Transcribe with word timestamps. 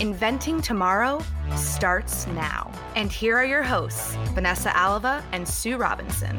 Inventing 0.00 0.60
Tomorrow 0.60 1.22
starts 1.54 2.26
now. 2.28 2.72
And 2.96 3.12
here 3.12 3.36
are 3.36 3.44
your 3.44 3.62
hosts, 3.62 4.16
Vanessa 4.34 4.76
Alava 4.76 5.22
and 5.32 5.46
Sue 5.46 5.76
Robinson. 5.76 6.36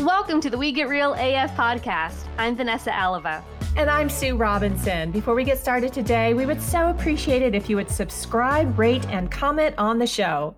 Welcome 0.00 0.40
to 0.40 0.48
the 0.48 0.56
We 0.56 0.72
Get 0.72 0.88
Real 0.88 1.12
AF 1.14 1.54
podcast. 1.56 2.26
I'm 2.38 2.56
Vanessa 2.56 2.94
Alava. 2.94 3.44
And 3.76 3.90
I'm 3.90 4.08
Sue 4.08 4.36
Robinson. 4.36 5.10
Before 5.10 5.34
we 5.34 5.44
get 5.44 5.58
started 5.58 5.92
today, 5.92 6.32
we 6.32 6.46
would 6.46 6.62
so 6.62 6.88
appreciate 6.88 7.42
it 7.42 7.54
if 7.54 7.68
you 7.68 7.76
would 7.76 7.90
subscribe, 7.90 8.78
rate, 8.78 9.04
and 9.08 9.30
comment 9.30 9.74
on 9.76 9.98
the 9.98 10.06
show. 10.06 10.56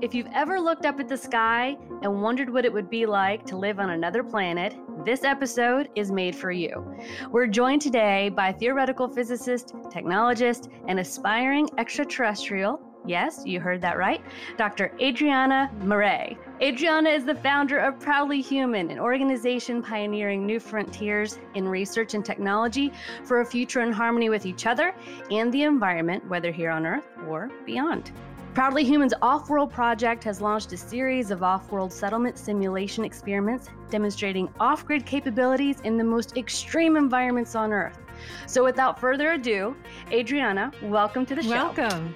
If 0.00 0.14
you've 0.14 0.30
ever 0.32 0.58
looked 0.58 0.86
up 0.86 0.98
at 0.98 1.08
the 1.08 1.16
sky 1.16 1.76
and 2.02 2.22
wondered 2.22 2.50
what 2.50 2.64
it 2.64 2.72
would 2.72 2.88
be 2.88 3.04
like 3.06 3.44
to 3.46 3.56
live 3.56 3.78
on 3.78 3.90
another 3.90 4.24
planet, 4.24 4.74
this 5.08 5.24
episode 5.24 5.88
is 5.94 6.12
made 6.12 6.36
for 6.36 6.50
you. 6.50 6.94
We're 7.30 7.46
joined 7.46 7.80
today 7.80 8.28
by 8.28 8.52
theoretical 8.52 9.08
physicist, 9.08 9.68
technologist, 9.88 10.68
and 10.86 11.00
aspiring 11.00 11.66
extraterrestrial. 11.78 12.78
Yes, 13.06 13.40
you 13.46 13.58
heard 13.58 13.80
that 13.80 13.96
right. 13.96 14.20
Dr. 14.58 14.92
Adriana 15.00 15.70
Marais. 15.80 16.36
Adriana 16.60 17.08
is 17.08 17.24
the 17.24 17.36
founder 17.36 17.78
of 17.78 17.98
Proudly 17.98 18.42
Human, 18.42 18.90
an 18.90 18.98
organization 18.98 19.82
pioneering 19.82 20.44
new 20.44 20.60
frontiers 20.60 21.38
in 21.54 21.66
research 21.66 22.12
and 22.12 22.22
technology 22.22 22.92
for 23.24 23.40
a 23.40 23.46
future 23.46 23.80
in 23.80 23.92
harmony 23.92 24.28
with 24.28 24.44
each 24.44 24.66
other 24.66 24.94
and 25.30 25.50
the 25.54 25.62
environment, 25.62 26.28
whether 26.28 26.52
here 26.52 26.68
on 26.70 26.84
Earth 26.84 27.06
or 27.26 27.50
beyond. 27.64 28.12
Proudly 28.54 28.82
Human's 28.82 29.14
Off 29.22 29.48
World 29.48 29.70
project 29.70 30.24
has 30.24 30.40
launched 30.40 30.72
a 30.72 30.76
series 30.76 31.30
of 31.30 31.42
off 31.42 31.70
world 31.70 31.92
settlement 31.92 32.36
simulation 32.36 33.04
experiments 33.04 33.68
demonstrating 33.88 34.52
off 34.58 34.84
grid 34.84 35.06
capabilities 35.06 35.80
in 35.82 35.96
the 35.96 36.02
most 36.02 36.36
extreme 36.36 36.96
environments 36.96 37.54
on 37.54 37.72
Earth. 37.72 37.98
So, 38.46 38.64
without 38.64 38.98
further 38.98 39.32
ado, 39.32 39.76
Adriana, 40.10 40.72
welcome 40.82 41.24
to 41.26 41.36
the 41.36 41.42
show. 41.42 41.50
Welcome. 41.50 42.14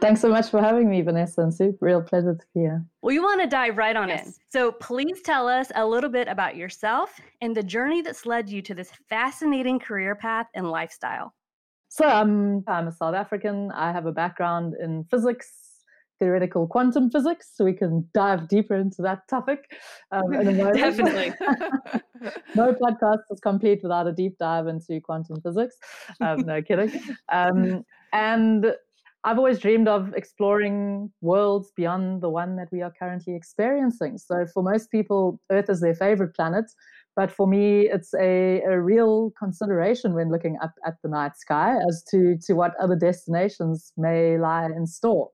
Thanks 0.00 0.20
so 0.20 0.28
much 0.30 0.50
for 0.50 0.60
having 0.60 0.88
me, 0.90 1.02
Vanessa 1.02 1.42
and 1.42 1.54
Sue. 1.54 1.76
Real 1.80 2.02
pleasure 2.02 2.34
to 2.34 2.46
be 2.54 2.60
here. 2.60 2.84
We 3.02 3.20
want 3.20 3.42
to 3.42 3.46
dive 3.46 3.76
right 3.76 3.94
on 3.94 4.10
in. 4.10 4.34
So, 4.48 4.72
please 4.72 5.22
tell 5.22 5.46
us 5.46 5.70
a 5.76 5.86
little 5.86 6.10
bit 6.10 6.26
about 6.26 6.56
yourself 6.56 7.20
and 7.40 7.54
the 7.54 7.62
journey 7.62 8.02
that's 8.02 8.26
led 8.26 8.48
you 8.48 8.60
to 8.62 8.74
this 8.74 8.90
fascinating 9.08 9.78
career 9.78 10.16
path 10.16 10.46
and 10.54 10.68
lifestyle. 10.68 11.32
So, 11.88 12.08
um, 12.08 12.64
I'm 12.66 12.88
a 12.88 12.92
South 12.92 13.14
African. 13.14 13.70
I 13.70 13.92
have 13.92 14.06
a 14.06 14.12
background 14.12 14.74
in 14.82 15.04
physics, 15.04 15.65
theoretical 16.18 16.66
quantum 16.66 17.10
physics. 17.10 17.50
So, 17.54 17.64
we 17.64 17.72
can 17.72 18.08
dive 18.14 18.48
deeper 18.48 18.74
into 18.74 19.02
that 19.02 19.28
topic 19.28 19.70
um, 20.12 20.32
in 20.32 20.48
a 20.48 20.52
moment. 20.64 20.76
Definitely. 20.76 21.32
no 22.54 22.72
podcast 22.74 23.22
is 23.30 23.40
complete 23.40 23.80
without 23.82 24.06
a 24.06 24.12
deep 24.12 24.38
dive 24.38 24.66
into 24.66 25.00
quantum 25.00 25.40
physics. 25.40 25.76
Um, 26.20 26.40
no 26.40 26.62
kidding. 26.62 26.92
Um, 27.32 27.84
and 28.12 28.74
I've 29.24 29.38
always 29.38 29.58
dreamed 29.58 29.88
of 29.88 30.14
exploring 30.14 31.10
worlds 31.20 31.72
beyond 31.76 32.22
the 32.22 32.30
one 32.30 32.56
that 32.56 32.68
we 32.70 32.82
are 32.82 32.92
currently 32.96 33.34
experiencing. 33.34 34.18
So, 34.18 34.46
for 34.52 34.62
most 34.62 34.90
people, 34.90 35.40
Earth 35.50 35.68
is 35.68 35.80
their 35.80 35.94
favorite 35.94 36.34
planet. 36.34 36.66
But 37.16 37.32
for 37.32 37.46
me, 37.46 37.88
it's 37.88 38.12
a, 38.14 38.60
a 38.60 38.78
real 38.78 39.32
consideration 39.38 40.12
when 40.12 40.30
looking 40.30 40.58
up 40.62 40.74
at 40.86 40.96
the 41.02 41.08
night 41.08 41.38
sky 41.38 41.78
as 41.88 42.04
to, 42.10 42.36
to 42.46 42.52
what 42.52 42.74
other 42.78 42.94
destinations 42.94 43.90
may 43.96 44.38
lie 44.38 44.66
in 44.66 44.86
store. 44.86 45.30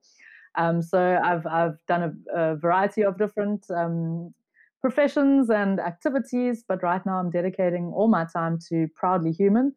Um, 0.56 0.82
so, 0.82 1.20
I've, 1.22 1.46
I've 1.46 1.78
done 1.88 2.02
a, 2.34 2.38
a 2.38 2.56
variety 2.56 3.02
of 3.02 3.18
different 3.18 3.64
um, 3.70 4.34
professions 4.80 5.48
and 5.48 5.80
activities, 5.80 6.64
but 6.66 6.82
right 6.82 7.04
now 7.06 7.18
I'm 7.18 7.30
dedicating 7.30 7.92
all 7.94 8.08
my 8.08 8.26
time 8.30 8.58
to 8.68 8.88
Proudly 8.94 9.32
Human 9.32 9.72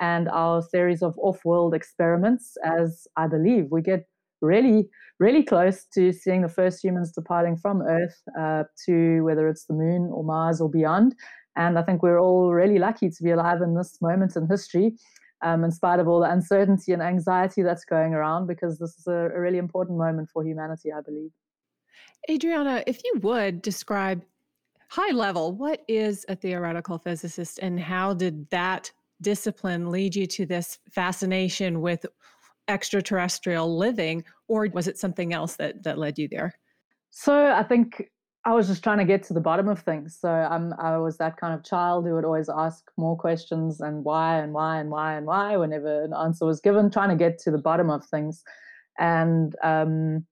and 0.00 0.28
our 0.28 0.62
series 0.62 1.02
of 1.02 1.18
off 1.18 1.44
world 1.44 1.74
experiments, 1.74 2.56
as 2.64 3.06
I 3.16 3.26
believe 3.26 3.68
we 3.70 3.82
get 3.82 4.06
really, 4.40 4.88
really 5.18 5.42
close 5.42 5.84
to 5.94 6.12
seeing 6.12 6.42
the 6.42 6.48
first 6.48 6.82
humans 6.82 7.12
departing 7.12 7.56
from 7.56 7.82
Earth 7.82 8.22
uh, 8.38 8.64
to 8.86 9.22
whether 9.22 9.48
it's 9.48 9.64
the 9.64 9.74
moon 9.74 10.10
or 10.12 10.24
Mars 10.24 10.60
or 10.60 10.70
beyond. 10.70 11.14
And 11.56 11.78
I 11.78 11.82
think 11.82 12.02
we're 12.02 12.20
all 12.20 12.52
really 12.52 12.78
lucky 12.78 13.10
to 13.10 13.22
be 13.22 13.30
alive 13.30 13.60
in 13.60 13.74
this 13.74 14.00
moment 14.00 14.36
in 14.36 14.46
history. 14.46 14.94
Um, 15.42 15.64
in 15.64 15.70
spite 15.70 16.00
of 16.00 16.06
all 16.06 16.20
the 16.20 16.30
uncertainty 16.30 16.92
and 16.92 17.00
anxiety 17.00 17.62
that's 17.62 17.86
going 17.86 18.12
around, 18.12 18.46
because 18.46 18.78
this 18.78 18.98
is 18.98 19.06
a, 19.06 19.30
a 19.34 19.40
really 19.40 19.56
important 19.56 19.96
moment 19.96 20.28
for 20.30 20.44
humanity, 20.44 20.92
I 20.92 21.00
believe. 21.00 21.30
Adriana, 22.28 22.84
if 22.86 23.02
you 23.02 23.14
would 23.22 23.62
describe 23.62 24.22
high 24.90 25.12
level, 25.12 25.52
what 25.52 25.82
is 25.88 26.26
a 26.28 26.36
theoretical 26.36 26.98
physicist 26.98 27.58
and 27.62 27.80
how 27.80 28.12
did 28.12 28.50
that 28.50 28.92
discipline 29.22 29.90
lead 29.90 30.14
you 30.14 30.26
to 30.26 30.44
this 30.44 30.78
fascination 30.90 31.80
with 31.80 32.04
extraterrestrial 32.68 33.78
living, 33.78 34.22
or 34.48 34.68
was 34.72 34.88
it 34.88 34.98
something 34.98 35.32
else 35.32 35.56
that, 35.56 35.82
that 35.82 35.96
led 35.96 36.18
you 36.18 36.28
there? 36.28 36.52
So 37.10 37.52
I 37.52 37.62
think 37.62 38.10
I 38.44 38.54
was 38.54 38.68
just 38.68 38.82
trying 38.82 38.98
to 38.98 39.04
get 39.04 39.22
to 39.24 39.34
the 39.34 39.40
bottom 39.40 39.68
of 39.68 39.80
things. 39.80 40.16
So 40.18 40.30
I'm 40.30 40.72
I 40.78 40.96
was 40.96 41.18
that 41.18 41.36
kind 41.36 41.52
of 41.52 41.64
child 41.64 42.06
who 42.06 42.14
would 42.14 42.24
always 42.24 42.48
ask 42.48 42.84
more 42.96 43.16
questions 43.16 43.80
and 43.80 44.02
why 44.02 44.38
and 44.38 44.54
why 44.54 44.80
and 44.80 44.90
why 44.90 45.14
and 45.14 45.26
why 45.26 45.56
whenever 45.56 46.04
an 46.04 46.14
answer 46.14 46.46
was 46.46 46.60
given, 46.60 46.90
trying 46.90 47.10
to 47.10 47.16
get 47.16 47.38
to 47.40 47.50
the 47.50 47.58
bottom 47.58 47.90
of 47.90 48.04
things. 48.06 48.42
And 48.98 49.54
um, 49.62 50.24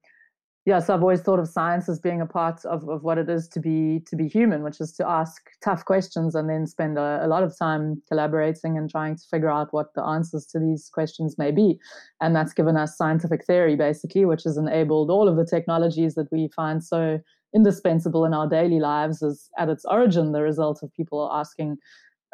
yeah, 0.68 0.80
so 0.80 0.92
I've 0.92 1.02
always 1.02 1.22
thought 1.22 1.38
of 1.38 1.48
science 1.48 1.88
as 1.88 1.98
being 1.98 2.20
a 2.20 2.26
part 2.26 2.62
of, 2.66 2.86
of 2.90 3.02
what 3.02 3.16
it 3.16 3.28
is 3.28 3.46
to 3.48 3.60
be 3.60 4.02
to 4.06 4.16
be 4.16 4.26
human, 4.26 4.62
which 4.62 4.80
is 4.80 4.92
to 4.94 5.08
ask 5.08 5.42
tough 5.62 5.84
questions 5.84 6.34
and 6.34 6.48
then 6.48 6.66
spend 6.66 6.98
a, 6.98 7.20
a 7.22 7.26
lot 7.26 7.42
of 7.42 7.58
time 7.58 8.02
collaborating 8.08 8.78
and 8.78 8.90
trying 8.90 9.16
to 9.16 9.22
figure 9.30 9.50
out 9.50 9.72
what 9.72 9.92
the 9.94 10.02
answers 10.02 10.46
to 10.46 10.58
these 10.58 10.90
questions 10.92 11.36
may 11.36 11.50
be. 11.50 11.78
And 12.22 12.34
that's 12.34 12.54
given 12.54 12.76
us 12.76 12.96
scientific 12.96 13.44
theory, 13.44 13.76
basically, 13.76 14.24
which 14.24 14.44
has 14.44 14.56
enabled 14.56 15.10
all 15.10 15.28
of 15.28 15.36
the 15.36 15.46
technologies 15.46 16.14
that 16.14 16.30
we 16.32 16.48
find 16.56 16.82
so 16.82 17.18
indispensable 17.54 18.24
in 18.24 18.34
our 18.34 18.48
daily 18.48 18.80
lives 18.80 19.22
is 19.22 19.50
at 19.58 19.68
its 19.68 19.84
origin 19.84 20.32
the 20.32 20.42
result 20.42 20.82
of 20.82 20.92
people 20.92 21.30
asking 21.32 21.76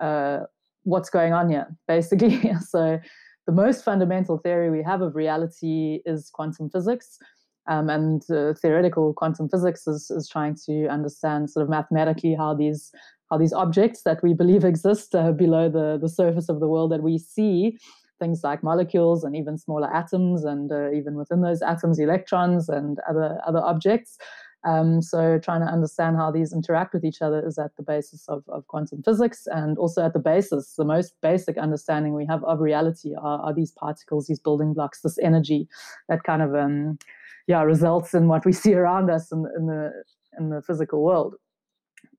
uh, 0.03 0.41
what's 0.83 1.11
going 1.11 1.33
on 1.33 1.49
here, 1.49 1.67
basically. 1.89 2.53
so 2.61 2.99
the 3.47 3.53
most 3.53 3.85
fundamental 3.85 4.39
theory 4.39 4.71
we 4.71 4.83
have 4.83 5.03
of 5.03 5.15
reality 5.15 6.01
is 6.05 6.31
quantum 6.31 6.71
physics. 6.71 7.19
Um, 7.67 7.89
and 7.89 8.23
uh, 8.31 8.53
theoretical 8.61 9.15
quantum 9.15 9.49
physics 9.49 9.87
is, 9.87 10.11
is 10.11 10.29
trying 10.29 10.55
to 10.67 10.87
understand 10.89 11.51
sort 11.51 11.63
of 11.65 11.71
mathematically 11.71 12.35
how 12.35 12.55
these 12.55 12.93
how 13.31 13.39
these 13.39 13.55
objects 13.55 14.03
that 14.03 14.23
we 14.23 14.35
believe 14.35 14.65
exist 14.73 15.15
uh, 15.15 15.33
below 15.33 15.71
the, 15.71 15.99
the 16.01 16.09
surface 16.09 16.51
of 16.51 16.61
the 16.61 16.69
world 16.69 16.93
that 16.93 17.03
we 17.03 17.17
see, 17.17 17.79
things 18.19 18.43
like 18.45 18.63
molecules 18.63 19.25
and 19.25 19.35
even 19.35 19.57
smaller 19.57 19.93
atoms, 19.95 20.45
and 20.45 20.71
uh, 20.71 20.93
even 20.93 21.15
within 21.15 21.41
those 21.41 21.63
atoms, 21.63 21.99
electrons 21.99 22.69
and 22.69 22.99
other 23.09 23.41
other 23.47 23.61
objects. 23.61 24.19
Um, 24.65 25.03
so 25.03 25.39
trying 25.39 25.61
to 25.61 25.67
understand 25.67 26.17
how 26.17 26.31
these 26.31 26.53
interact 26.53 26.95
with 26.95 27.05
each 27.05 27.21
other 27.21 27.47
is 27.47 27.59
at 27.59 27.77
the 27.77 27.83
basis 27.83 28.25
of, 28.29 28.45
of 28.49 28.67
quantum 28.67 29.03
physics 29.03 29.47
and 29.47 29.77
also 29.77 30.05
at 30.05 30.15
the 30.15 30.19
basis, 30.19 30.75
the 30.77 30.85
most 30.85 31.15
basic 31.21 31.59
understanding 31.59 32.15
we 32.15 32.27
have 32.27 32.43
of 32.45 32.61
reality 32.61 33.15
are, 33.15 33.41
are 33.41 33.55
these 33.55 33.73
particles, 33.73 34.27
these 34.27 34.39
building 34.39 34.73
blocks, 34.73 35.03
this 35.03 35.19
energy 35.19 35.69
that 36.09 36.25
kind 36.25 36.41
of 36.43 36.55
um, 36.55 36.99
yeah 37.47 37.63
results 37.63 38.15
in 38.15 38.27
what 38.29 38.47
we 38.47 38.53
see 38.53 38.75
around 38.75 39.11
us 39.11 39.31
in, 39.31 39.47
in 39.57 39.67
the 39.67 39.93
in 40.39 40.49
the 40.49 40.63
physical 40.63 41.03
world. 41.03 41.35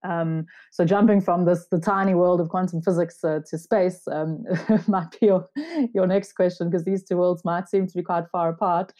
Um, 0.04 0.46
so 0.72 0.86
jumping 0.86 1.22
from 1.22 1.46
this 1.46 1.68
the 1.72 1.80
tiny 1.80 2.14
world 2.14 2.40
of 2.40 2.50
quantum 2.50 2.82
physics 2.82 3.24
uh, 3.24 3.40
to 3.50 3.58
space 3.58 4.08
um, 4.08 4.44
might 4.88 5.20
be 5.20 5.28
your, 5.28 5.50
your 5.94 6.08
next 6.08 6.34
question 6.34 6.70
because 6.70 6.86
these 6.86 7.04
two 7.04 7.18
worlds 7.18 7.44
might 7.44 7.70
seem 7.70 7.88
to 7.88 7.98
be 7.98 8.04
quite 8.04 8.26
far 8.32 8.50
apart. 8.50 8.94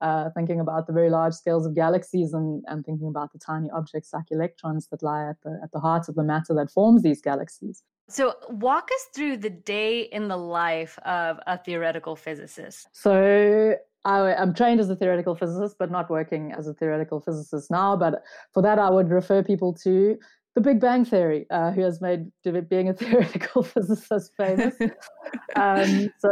Uh, 0.00 0.30
thinking 0.30 0.60
about 0.60 0.86
the 0.86 0.92
very 0.94 1.10
large 1.10 1.34
scales 1.34 1.66
of 1.66 1.74
galaxies 1.74 2.32
and, 2.32 2.64
and 2.68 2.86
thinking 2.86 3.08
about 3.08 3.30
the 3.34 3.38
tiny 3.38 3.68
objects 3.70 4.14
like 4.14 4.24
electrons 4.30 4.88
that 4.90 5.02
lie 5.02 5.28
at 5.28 5.36
the 5.42 5.60
at 5.62 5.70
the 5.72 5.80
heart 5.80 6.08
of 6.08 6.14
the 6.14 6.22
matter 6.22 6.54
that 6.54 6.70
forms 6.70 7.02
these 7.02 7.20
galaxies. 7.20 7.82
So, 8.08 8.34
walk 8.48 8.88
us 8.92 9.06
through 9.14 9.36
the 9.36 9.50
day 9.50 10.00
in 10.00 10.26
the 10.26 10.36
life 10.36 10.98
of 11.04 11.38
a 11.46 11.56
theoretical 11.56 12.16
physicist. 12.16 12.88
So 12.92 13.76
I, 14.04 14.32
am 14.32 14.54
trained 14.54 14.80
as 14.80 14.90
a 14.90 14.96
theoretical 14.96 15.34
physicist, 15.34 15.76
but 15.78 15.90
not 15.90 16.10
working 16.10 16.52
as 16.58 16.66
a 16.66 16.74
theoretical 16.74 17.20
physicist 17.20 17.70
now. 17.70 17.96
But 17.96 18.22
for 18.52 18.62
that, 18.62 18.78
I 18.78 18.90
would 18.90 19.10
refer 19.10 19.42
people 19.42 19.74
to 19.84 20.18
the 20.54 20.60
Big 20.60 20.80
Bang 20.80 21.04
Theory, 21.04 21.46
uh, 21.50 21.70
who 21.70 21.82
has 21.82 22.00
made 22.00 22.30
being 22.68 22.88
a 22.88 22.92
theoretical 23.00 23.62
physicist 23.62 24.32
famous. 24.36 24.74
um, 25.56 26.10
so, 26.18 26.30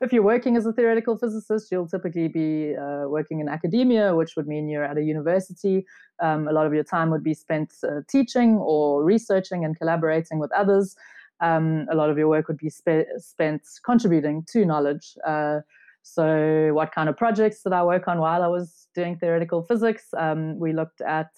if 0.00 0.12
you're 0.12 0.22
working 0.22 0.56
as 0.56 0.66
a 0.66 0.72
theoretical 0.72 1.16
physicist, 1.16 1.72
you'll 1.72 1.88
typically 1.88 2.28
be 2.28 2.76
uh, 2.76 3.08
working 3.08 3.40
in 3.40 3.48
academia, 3.48 4.14
which 4.14 4.36
would 4.36 4.46
mean 4.46 4.68
you're 4.68 4.84
at 4.84 4.98
a 4.98 5.02
university. 5.02 5.86
Um, 6.20 6.46
a 6.46 6.52
lot 6.52 6.66
of 6.66 6.74
your 6.74 6.84
time 6.84 7.10
would 7.10 7.24
be 7.24 7.34
spent 7.34 7.72
uh, 7.82 8.00
teaching 8.08 8.56
or 8.58 9.02
researching 9.02 9.64
and 9.64 9.76
collaborating 9.78 10.38
with 10.38 10.52
others. 10.52 10.94
Um, 11.40 11.86
a 11.90 11.94
lot 11.94 12.10
of 12.10 12.18
your 12.18 12.28
work 12.28 12.48
would 12.48 12.58
be 12.58 12.70
spe- 12.70 13.08
spent 13.16 13.62
contributing 13.84 14.44
to 14.52 14.64
knowledge. 14.64 15.16
Uh, 15.26 15.60
so, 16.02 16.70
what 16.74 16.92
kind 16.92 17.08
of 17.08 17.16
projects 17.16 17.62
did 17.62 17.72
I 17.72 17.82
work 17.82 18.08
on 18.08 18.18
while 18.18 18.42
I 18.42 18.48
was 18.48 18.88
doing 18.94 19.16
theoretical 19.16 19.62
physics? 19.62 20.08
Um, 20.16 20.58
we 20.58 20.74
looked 20.74 21.00
at 21.00 21.30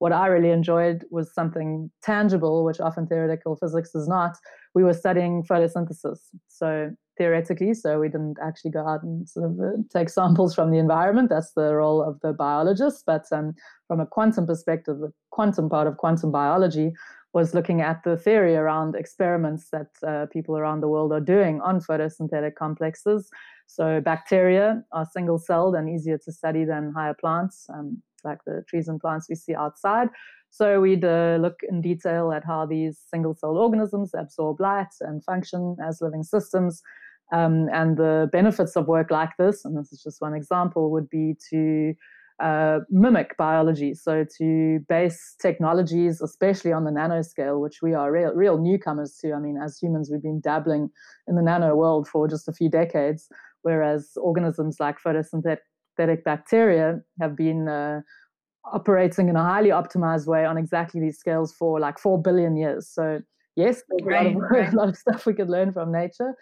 what 0.00 0.12
I 0.12 0.26
really 0.26 0.50
enjoyed 0.50 1.04
was 1.10 1.32
something 1.32 1.90
tangible, 2.02 2.64
which 2.64 2.80
often 2.80 3.06
theoretical 3.06 3.54
physics 3.54 3.94
is 3.94 4.08
not. 4.08 4.34
We 4.74 4.82
were 4.82 4.94
studying 4.94 5.42
photosynthesis. 5.42 6.18
So 6.48 6.90
theoretically, 7.18 7.74
so 7.74 8.00
we 8.00 8.08
didn't 8.08 8.38
actually 8.42 8.70
go 8.70 8.88
out 8.88 9.02
and 9.02 9.28
sort 9.28 9.50
of 9.50 9.60
uh, 9.60 9.76
take 9.92 10.08
samples 10.08 10.54
from 10.54 10.70
the 10.70 10.78
environment. 10.78 11.28
That's 11.28 11.52
the 11.52 11.74
role 11.74 12.02
of 12.02 12.18
the 12.22 12.32
biologist. 12.32 13.04
But 13.04 13.26
um, 13.30 13.52
from 13.88 14.00
a 14.00 14.06
quantum 14.06 14.46
perspective, 14.46 15.00
the 15.00 15.12
quantum 15.32 15.68
part 15.68 15.86
of 15.86 15.98
quantum 15.98 16.32
biology 16.32 16.92
was 17.34 17.52
looking 17.54 17.82
at 17.82 18.02
the 18.02 18.16
theory 18.16 18.56
around 18.56 18.96
experiments 18.96 19.68
that 19.70 19.90
uh, 20.06 20.26
people 20.32 20.56
around 20.56 20.80
the 20.80 20.88
world 20.88 21.12
are 21.12 21.20
doing 21.20 21.60
on 21.60 21.78
photosynthetic 21.78 22.54
complexes. 22.54 23.28
So 23.66 24.00
bacteria 24.00 24.82
are 24.92 25.06
single-celled 25.12 25.74
and 25.74 25.90
easier 25.90 26.18
to 26.24 26.32
study 26.32 26.64
than 26.64 26.92
higher 26.92 27.14
plants. 27.14 27.66
Um, 27.68 28.02
like 28.24 28.38
the 28.46 28.64
trees 28.68 28.88
and 28.88 29.00
plants 29.00 29.26
we 29.28 29.34
see 29.34 29.54
outside. 29.54 30.08
So 30.50 30.80
we'd 30.80 31.04
uh, 31.04 31.38
look 31.40 31.60
in 31.68 31.80
detail 31.80 32.32
at 32.32 32.44
how 32.44 32.66
these 32.66 32.98
single-celled 33.08 33.56
organisms 33.56 34.12
absorb 34.14 34.60
light 34.60 34.92
and 35.00 35.22
function 35.24 35.76
as 35.86 36.00
living 36.00 36.24
systems. 36.24 36.82
Um, 37.32 37.68
and 37.72 37.96
the 37.96 38.28
benefits 38.32 38.76
of 38.76 38.88
work 38.88 39.10
like 39.10 39.30
this, 39.38 39.64
and 39.64 39.78
this 39.78 39.92
is 39.92 40.02
just 40.02 40.20
one 40.20 40.34
example, 40.34 40.90
would 40.90 41.08
be 41.08 41.36
to 41.50 41.94
uh, 42.42 42.80
mimic 42.90 43.36
biology. 43.36 43.94
So 43.94 44.24
to 44.38 44.80
base 44.88 45.36
technologies, 45.40 46.20
especially 46.20 46.72
on 46.72 46.84
the 46.84 46.90
nanoscale, 46.90 47.60
which 47.60 47.82
we 47.82 47.94
are 47.94 48.10
real, 48.10 48.32
real 48.34 48.58
newcomers 48.58 49.16
to. 49.20 49.32
I 49.32 49.38
mean, 49.38 49.58
as 49.62 49.78
humans, 49.78 50.10
we've 50.10 50.22
been 50.22 50.40
dabbling 50.40 50.90
in 51.28 51.36
the 51.36 51.42
nano 51.42 51.76
world 51.76 52.08
for 52.08 52.26
just 52.26 52.48
a 52.48 52.52
few 52.52 52.68
decades, 52.68 53.28
whereas 53.62 54.12
organisms 54.16 54.80
like 54.80 54.96
photosynthetic 54.98 55.58
bacteria 56.24 57.00
have 57.20 57.36
been 57.36 57.68
uh, 57.68 58.00
operating 58.72 59.28
in 59.28 59.36
a 59.36 59.42
highly 59.42 59.70
optimized 59.70 60.26
way 60.26 60.44
on 60.44 60.56
exactly 60.58 61.00
these 61.00 61.18
scales 61.18 61.54
for 61.58 61.80
like 61.80 61.98
4 61.98 62.20
billion 62.20 62.56
years. 62.56 62.88
So, 62.92 63.20
yes, 63.56 63.82
there's 63.88 64.06
right, 64.06 64.26
a, 64.26 64.38
lot 64.38 64.44
of, 64.44 64.50
right. 64.50 64.72
a 64.72 64.76
lot 64.76 64.88
of 64.88 64.96
stuff 64.96 65.26
we 65.26 65.34
could 65.34 65.48
learn 65.48 65.72
from 65.72 65.92
nature. 65.92 66.34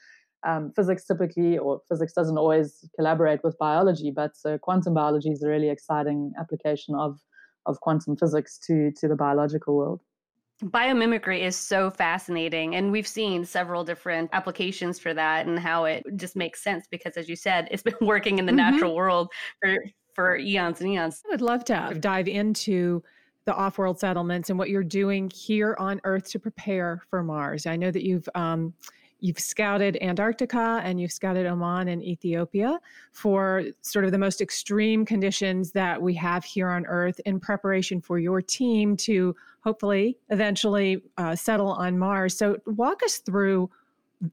Um, 0.46 0.72
physics 0.76 1.04
typically, 1.04 1.58
or 1.58 1.80
physics 1.88 2.12
doesn't 2.12 2.38
always 2.38 2.88
collaborate 2.96 3.40
with 3.42 3.58
biology, 3.58 4.12
but 4.14 4.32
uh, 4.46 4.58
quantum 4.58 4.94
biology 4.94 5.30
is 5.30 5.42
a 5.42 5.48
really 5.48 5.68
exciting 5.68 6.32
application 6.38 6.94
of, 6.94 7.18
of 7.66 7.80
quantum 7.80 8.16
physics 8.16 8.58
to, 8.66 8.92
to 9.00 9.08
the 9.08 9.16
biological 9.16 9.76
world. 9.76 10.00
Biomimicry 10.62 11.40
is 11.40 11.56
so 11.56 11.90
fascinating, 11.90 12.74
and 12.74 12.90
we've 12.90 13.06
seen 13.06 13.44
several 13.44 13.84
different 13.84 14.30
applications 14.32 14.98
for 14.98 15.14
that 15.14 15.46
and 15.46 15.58
how 15.58 15.84
it 15.84 16.04
just 16.16 16.34
makes 16.34 16.62
sense 16.62 16.86
because, 16.90 17.16
as 17.16 17.28
you 17.28 17.36
said, 17.36 17.68
it's 17.70 17.82
been 17.82 17.94
working 18.00 18.38
in 18.38 18.46
the 18.46 18.52
mm-hmm. 18.52 18.72
natural 18.72 18.96
world 18.96 19.30
for, 19.62 19.76
for 20.14 20.36
eons 20.36 20.80
and 20.80 20.90
eons. 20.90 21.22
I 21.26 21.30
would 21.30 21.42
love 21.42 21.64
to 21.66 21.96
dive 22.00 22.26
into 22.26 23.02
the 23.44 23.54
off 23.54 23.78
world 23.78 23.98
settlements 24.00 24.50
and 24.50 24.58
what 24.58 24.68
you're 24.68 24.82
doing 24.82 25.30
here 25.30 25.76
on 25.78 26.00
Earth 26.04 26.28
to 26.30 26.38
prepare 26.38 27.02
for 27.08 27.22
Mars. 27.22 27.64
I 27.64 27.76
know 27.76 27.90
that 27.90 28.04
you've 28.04 28.28
um, 28.34 28.74
you've 29.20 29.38
scouted 29.38 29.98
Antarctica 30.00 30.80
and 30.84 31.00
you've 31.00 31.12
scouted 31.12 31.46
Oman 31.46 31.88
and 31.88 32.02
Ethiopia 32.02 32.78
for 33.12 33.64
sort 33.82 34.04
of 34.04 34.12
the 34.12 34.18
most 34.18 34.40
extreme 34.40 35.04
conditions 35.04 35.72
that 35.72 36.00
we 36.00 36.14
have 36.14 36.44
here 36.44 36.68
on 36.68 36.86
Earth 36.86 37.20
in 37.26 37.40
preparation 37.40 38.00
for 38.00 38.18
your 38.18 38.40
team 38.40 38.96
to 38.96 39.34
hopefully 39.60 40.16
eventually 40.30 41.02
uh, 41.16 41.34
settle 41.34 41.72
on 41.72 41.98
Mars. 41.98 42.36
So 42.36 42.58
walk 42.66 43.02
us 43.02 43.18
through 43.18 43.70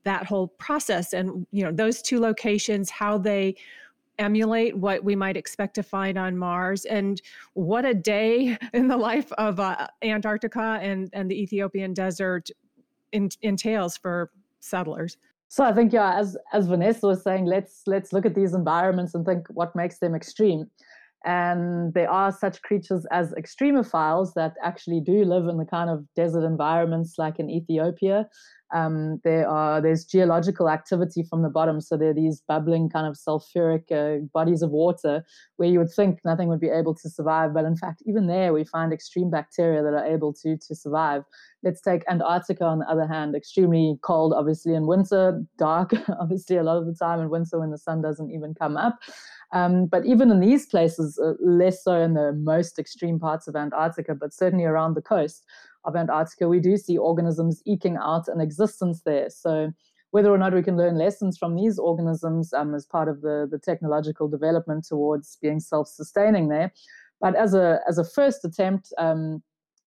that 0.04 0.26
whole 0.26 0.48
process 0.48 1.14
and 1.14 1.46
you 1.52 1.64
know 1.64 1.72
those 1.72 2.02
two 2.02 2.20
locations, 2.20 2.90
how 2.90 3.18
they 3.18 3.56
emulate 4.18 4.78
what 4.78 5.04
we 5.04 5.16
might 5.16 5.36
expect 5.36 5.76
to 5.76 5.84
find 5.84 6.18
on 6.18 6.38
Mars. 6.38 6.86
And 6.86 7.22
what 7.54 7.86
a 7.86 7.94
day 7.94 8.58
in 8.74 8.88
the 8.88 8.98
life 8.98 9.32
of 9.34 9.60
uh, 9.60 9.88
Antarctica 10.02 10.80
and, 10.82 11.10
and 11.14 11.30
the 11.30 11.42
Ethiopian 11.42 11.94
desert 11.94 12.50
in, 13.12 13.30
entails 13.42 13.98
for 13.98 14.32
settlers. 14.66 15.18
So 15.48 15.64
I 15.64 15.74
think 15.74 15.94
yeah, 15.94 16.18
as 16.20 16.38
as 16.54 16.68
Vanessa 16.68 17.08
was 17.08 17.24
saying, 17.24 17.46
let's 17.46 17.84
let's 17.86 18.12
look 18.12 18.26
at 18.26 18.36
these 18.36 18.54
environments 18.54 19.14
and 19.14 19.26
think 19.26 19.48
what 19.50 19.76
makes 19.76 20.00
them 20.00 20.16
extreme. 20.16 20.70
And 21.26 21.94
there 21.94 22.10
are 22.10 22.32
such 22.32 22.62
creatures 22.62 23.06
as 23.12 23.34
extremophiles 23.34 24.34
that 24.36 24.54
actually 24.64 25.02
do 25.02 25.26
live 25.26 25.48
in 25.48 25.58
the 25.58 25.66
kind 25.66 25.90
of 25.90 26.06
desert 26.16 26.46
environments 26.46 27.16
like 27.18 27.40
in 27.40 27.50
Ethiopia 27.50 28.30
um, 28.76 29.22
there 29.24 29.48
are 29.48 29.82
there's 29.82 30.04
geological 30.04 30.70
activity 30.70 31.24
from 31.24 31.44
the 31.44 31.50
bottom, 31.50 31.80
so 31.80 31.96
there 31.96 32.10
are 32.10 32.14
these 32.14 32.42
bubbling 32.46 32.90
kind 32.90 33.08
of 33.08 33.16
sulfuric 33.16 33.90
uh, 33.90 34.26
bodies 34.34 34.62
of 34.62 34.72
water 34.72 35.24
where 35.56 35.70
you 35.70 35.80
would 35.80 35.94
think 35.96 36.20
nothing 36.26 36.50
would 36.50 36.60
be 36.60 36.68
able 36.68 36.94
to 36.96 37.10
survive, 37.10 37.54
but 37.54 37.64
in 37.64 37.78
fact, 37.78 38.04
even 38.06 38.28
there 38.28 38.52
we 38.52 38.66
find 38.66 38.92
extreme 38.92 39.30
bacteria 39.30 39.82
that 39.82 39.94
are 39.94 40.06
able 40.06 40.34
to 40.34 40.58
to 40.58 40.76
survive. 40.76 41.24
Let's 41.64 41.80
take 41.80 42.04
Antarctica 42.10 42.66
on 42.66 42.80
the 42.80 42.90
other 42.90 43.08
hand, 43.08 43.34
extremely 43.34 43.98
cold, 44.04 44.34
obviously 44.34 44.76
in 44.76 44.88
winter, 44.88 45.42
dark, 45.58 45.94
obviously 46.20 46.58
a 46.58 46.64
lot 46.64 46.78
of 46.78 46.86
the 46.86 46.96
time 46.96 47.22
in 47.22 47.30
winter 47.30 47.60
when 47.60 47.72
the 47.72 47.78
sun 47.78 48.02
doesn't 48.02 48.30
even 48.30 48.54
come 48.54 48.76
up. 48.76 49.00
Um, 49.54 49.86
but 49.86 50.06
even 50.06 50.32
in 50.32 50.42
these 50.42 50.66
places, 50.66 51.18
uh, 51.18 51.34
less 51.40 51.82
so 51.82 52.02
in 52.02 52.14
the 52.14 52.34
most 52.34 52.78
extreme 52.78 53.20
parts 53.20 53.48
of 53.48 53.56
Antarctica, 53.56 54.14
but 54.14 54.34
certainly 54.34 54.66
around 54.66 54.96
the 54.96 55.02
coast 55.02 55.46
Antarctica, 55.94 56.48
we 56.48 56.62
do 56.62 56.78
see 56.78 56.98
organisms 56.98 57.62
eking 57.66 57.98
out 57.98 58.30
an 58.30 58.40
existence 58.40 59.02
there. 59.06 59.30
So 59.30 59.74
whether 60.12 60.32
or 60.32 60.38
not 60.38 60.54
we 60.54 60.64
can 60.64 60.78
learn 60.78 60.98
lessons 60.98 61.38
from 61.38 61.56
these 61.56 61.78
organisms 61.78 62.54
um, 62.54 62.74
as 62.74 62.86
part 62.86 63.10
of 63.10 63.20
the, 63.20 63.50
the 63.52 63.60
technological 63.60 64.30
development 64.30 64.86
towards 64.88 65.38
being 65.42 65.60
self-sustaining 65.60 66.48
there. 66.48 66.72
But 67.20 67.36
as 67.36 67.54
a 67.54 67.80
as 67.90 67.98
a 67.98 68.06
first 68.06 68.46
attempt, 68.46 68.94
um, 68.98 69.44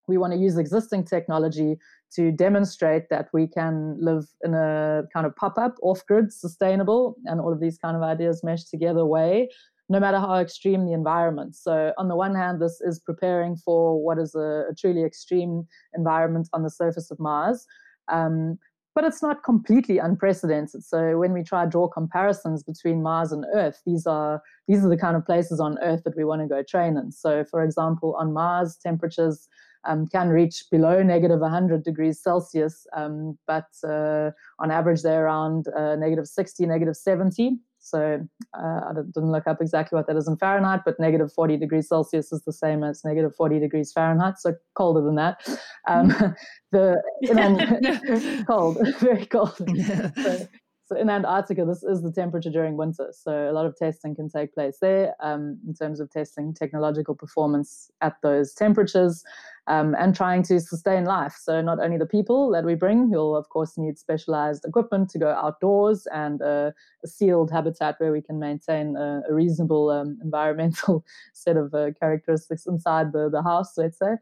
we 0.07 0.19
want 0.19 0.35
to 0.35 0.39
use 0.39 0.59
existing 0.59 1.05
technology 1.05 1.79
to 2.15 2.31
demonstrate 2.31 3.09
that 3.09 3.29
we 3.33 3.47
can 3.47 3.97
live 4.01 4.27
in 4.43 4.53
a 4.55 5.03
kind 5.13 5.27
of 5.27 5.35
pop-up, 5.37 5.77
off-grid, 5.83 6.33
sustainable, 6.33 7.17
and 7.25 7.41
all 7.41 7.53
of 7.53 7.61
these 7.61 7.79
kind 7.79 7.97
of 7.97 8.03
ideas 8.03 8.43
mesh 8.43 8.65
together 8.65 9.05
way 9.05 9.49
no 9.89 9.99
matter 10.01 10.19
how 10.19 10.37
extreme 10.37 10.87
the 10.87 10.93
environment. 10.93 11.57
So, 11.57 11.93
on 11.99 12.09
the 12.09 12.17
one 12.17 12.35
hand, 12.35 12.61
this 12.61 12.81
is 12.81 12.99
preparing 12.99 13.57
for 13.57 14.03
what 14.03 14.19
is 14.19 14.35
a, 14.35 14.67
a 14.71 14.75
truly 14.79 15.05
extreme 15.05 15.67
environment 15.95 16.49
on 16.53 16.63
the 16.63 16.71
surface 16.71 17.11
of 17.11 17.19
Mars. 17.19 17.67
Um, 18.09 18.59
but 18.99 19.05
it's 19.05 19.23
not 19.23 19.45
completely 19.45 19.99
unprecedented. 19.99 20.83
So 20.83 21.19
when 21.19 21.33
we 21.33 21.45
try 21.45 21.63
to 21.63 21.71
draw 21.71 21.87
comparisons 21.87 22.65
between 22.65 23.01
Mars 23.01 23.31
and 23.31 23.45
Earth, 23.55 23.81
these 23.87 24.09
are 24.09 24.43
these 24.67 24.85
are 24.85 24.89
the 24.89 24.97
kind 24.97 25.17
of 25.17 25.25
places 25.25 25.61
on 25.61 25.79
Earth 25.79 26.03
that 26.03 26.17
we 26.17 26.25
want 26.25 26.43
to 26.43 26.49
go 26.49 26.65
train 26.65 26.97
in. 26.97 27.13
So, 27.13 27.45
for 27.45 27.63
example, 27.63 28.17
on 28.19 28.33
Mars, 28.33 28.77
temperatures 28.77 29.47
um, 29.85 30.09
can 30.09 30.31
reach 30.31 30.65
below 30.69 31.01
negative 31.05 31.39
100 31.39 31.85
degrees 31.85 32.21
Celsius, 32.21 32.89
um, 32.93 33.39
but 33.47 33.69
uh, 33.85 34.33
on 34.59 34.73
average 34.73 35.03
they're 35.03 35.27
around 35.27 35.69
uh, 35.77 35.95
negative 35.95 36.27
60, 36.27 36.67
negative 36.67 36.97
70. 36.97 37.57
So 37.91 38.27
uh, 38.55 38.81
I 38.89 38.93
didn't 38.95 39.33
look 39.33 39.47
up 39.47 39.61
exactly 39.61 39.97
what 39.97 40.07
that 40.07 40.17
is 40.17 40.29
in 40.29 40.37
Fahrenheit, 40.37 40.81
but 40.85 40.99
negative 40.99 41.33
40 41.33 41.57
degrees 41.57 41.89
Celsius 41.89 42.33
is 42.33 42.43
the 42.43 42.53
same 42.53 42.85
as 42.85 43.05
negative 43.05 43.35
40 43.35 43.59
degrees 43.61 43.93
Fahrenheit, 43.93 44.39
so 44.39 44.55
colder 44.75 45.01
than 45.01 45.17
that. 45.17 45.41
Um, 45.87 46.09
the 46.73 46.97
cold, 48.47 48.79
very 48.99 49.27
cold. 49.27 49.57
So, 49.57 50.49
so 50.89 50.97
in 50.97 51.11
Antarctica, 51.11 51.67
this 51.67 51.83
is 51.83 52.01
the 52.01 52.11
temperature 52.11 52.49
during 52.49 52.79
winter. 52.79 53.13
So 53.13 53.51
a 53.51 53.53
lot 53.53 53.67
of 53.67 53.77
testing 53.77 54.15
can 54.15 54.31
take 54.31 54.55
place 54.55 54.79
there 54.81 55.15
um, 55.21 55.59
in 55.67 55.75
terms 55.75 56.01
of 56.01 56.11
testing 56.11 56.55
technological 56.55 57.15
performance 57.15 57.91
at 58.01 58.15
those 58.23 58.55
temperatures 58.55 59.23
um, 59.67 59.95
and 59.99 60.17
trying 60.17 60.43
to 60.45 60.59
sustain 60.59 61.05
life. 61.05 61.37
So 61.39 61.61
not 61.61 61.79
only 61.79 61.99
the 61.99 62.07
people 62.07 62.51
that 62.53 62.65
we 62.65 62.75
bring, 62.75 63.11
who'll 63.11 63.37
of 63.37 63.51
course 63.51 63.77
need 63.77 63.99
specialized 63.99 64.65
equipment 64.65 65.11
to 65.11 65.19
go 65.19 65.29
outdoors 65.29 66.07
and 66.11 66.41
a 66.41 66.73
sealed 67.05 67.51
habitat 67.51 67.97
where 67.99 68.11
we 68.11 68.23
can 68.23 68.39
maintain 68.39 68.97
a, 68.97 69.21
a 69.29 69.35
reasonable 69.35 69.91
um, 69.91 70.19
environmental 70.25 71.05
set 71.35 71.59
of 71.59 71.75
uh, 71.75 71.91
characteristics 72.01 72.67
inside 72.67 73.13
the, 73.13 73.29
the 73.29 73.43
house, 73.43 73.77
let's 73.77 73.99
say. 73.99 74.17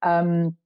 Um, 0.00 0.56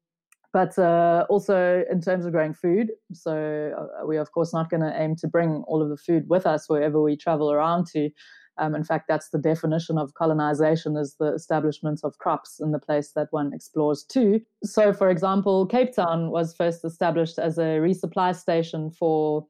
but 0.53 0.77
uh, 0.79 1.27
also 1.29 1.85
in 1.91 2.01
terms 2.01 2.27
of 2.27 2.33
growing 2.33 2.55
food. 2.55 2.91
So 3.13 3.73
uh, 3.79 4.07
we're 4.07 4.21
of 4.21 4.33
course 4.33 4.53
not 4.53 4.71
going 4.71 4.83
to 4.83 4.93
aim 5.01 5.17
to 5.17 5.29
bring 5.29 5.63
all 5.67 5.83
of 5.83 5.89
the 5.89 5.97
food 5.97 6.29
with 6.29 6.47
us 6.47 6.69
wherever 6.69 7.01
we 7.01 7.17
travel 7.17 7.53
around 7.53 7.87
to. 7.89 8.11
Um, 8.59 8.75
in 8.75 8.85
fact, 8.85 9.07
that's 9.09 9.31
the 9.31 9.39
definition 9.39 9.97
of 9.97 10.13
colonization 10.15 10.97
is 10.97 11.17
the 11.19 11.33
establishment 11.33 12.01
of 12.05 12.19
crops 12.19 12.61
in 12.61 12.73
the 12.73 12.79
place 12.79 13.13
that 13.13 13.29
one 13.31 13.53
explores 13.55 14.05
to. 14.11 14.41
So, 14.63 14.93
for 14.93 15.09
example, 15.09 15.67
Cape 15.67 15.95
Town 15.95 16.31
was 16.31 16.55
first 16.55 16.85
established 16.85 17.39
as 17.39 17.59
a 17.59 17.79
resupply 17.81 18.37
station 18.37 18.91
for 18.91 19.47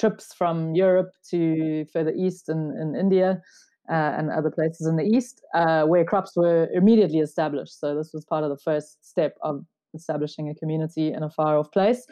trips 0.00 0.32
from 0.32 0.74
Europe 0.74 1.10
to 1.30 1.84
further 1.92 2.12
east 2.12 2.48
in, 2.48 2.74
in 2.80 2.96
India. 2.98 3.42
Uh, 3.86 4.16
and 4.16 4.30
other 4.30 4.50
places 4.50 4.86
in 4.86 4.96
the 4.96 5.04
east, 5.04 5.42
uh, 5.54 5.84
where 5.84 6.06
crops 6.06 6.32
were 6.36 6.70
immediately 6.72 7.18
established. 7.18 7.78
So, 7.78 7.94
this 7.94 8.14
was 8.14 8.24
part 8.24 8.42
of 8.42 8.48
the 8.48 8.56
first 8.56 9.06
step 9.06 9.36
of 9.42 9.62
establishing 9.94 10.48
a 10.48 10.54
community 10.54 11.12
in 11.12 11.22
a 11.22 11.30
far 11.30 11.58
off 11.58 11.70
place 11.72 12.06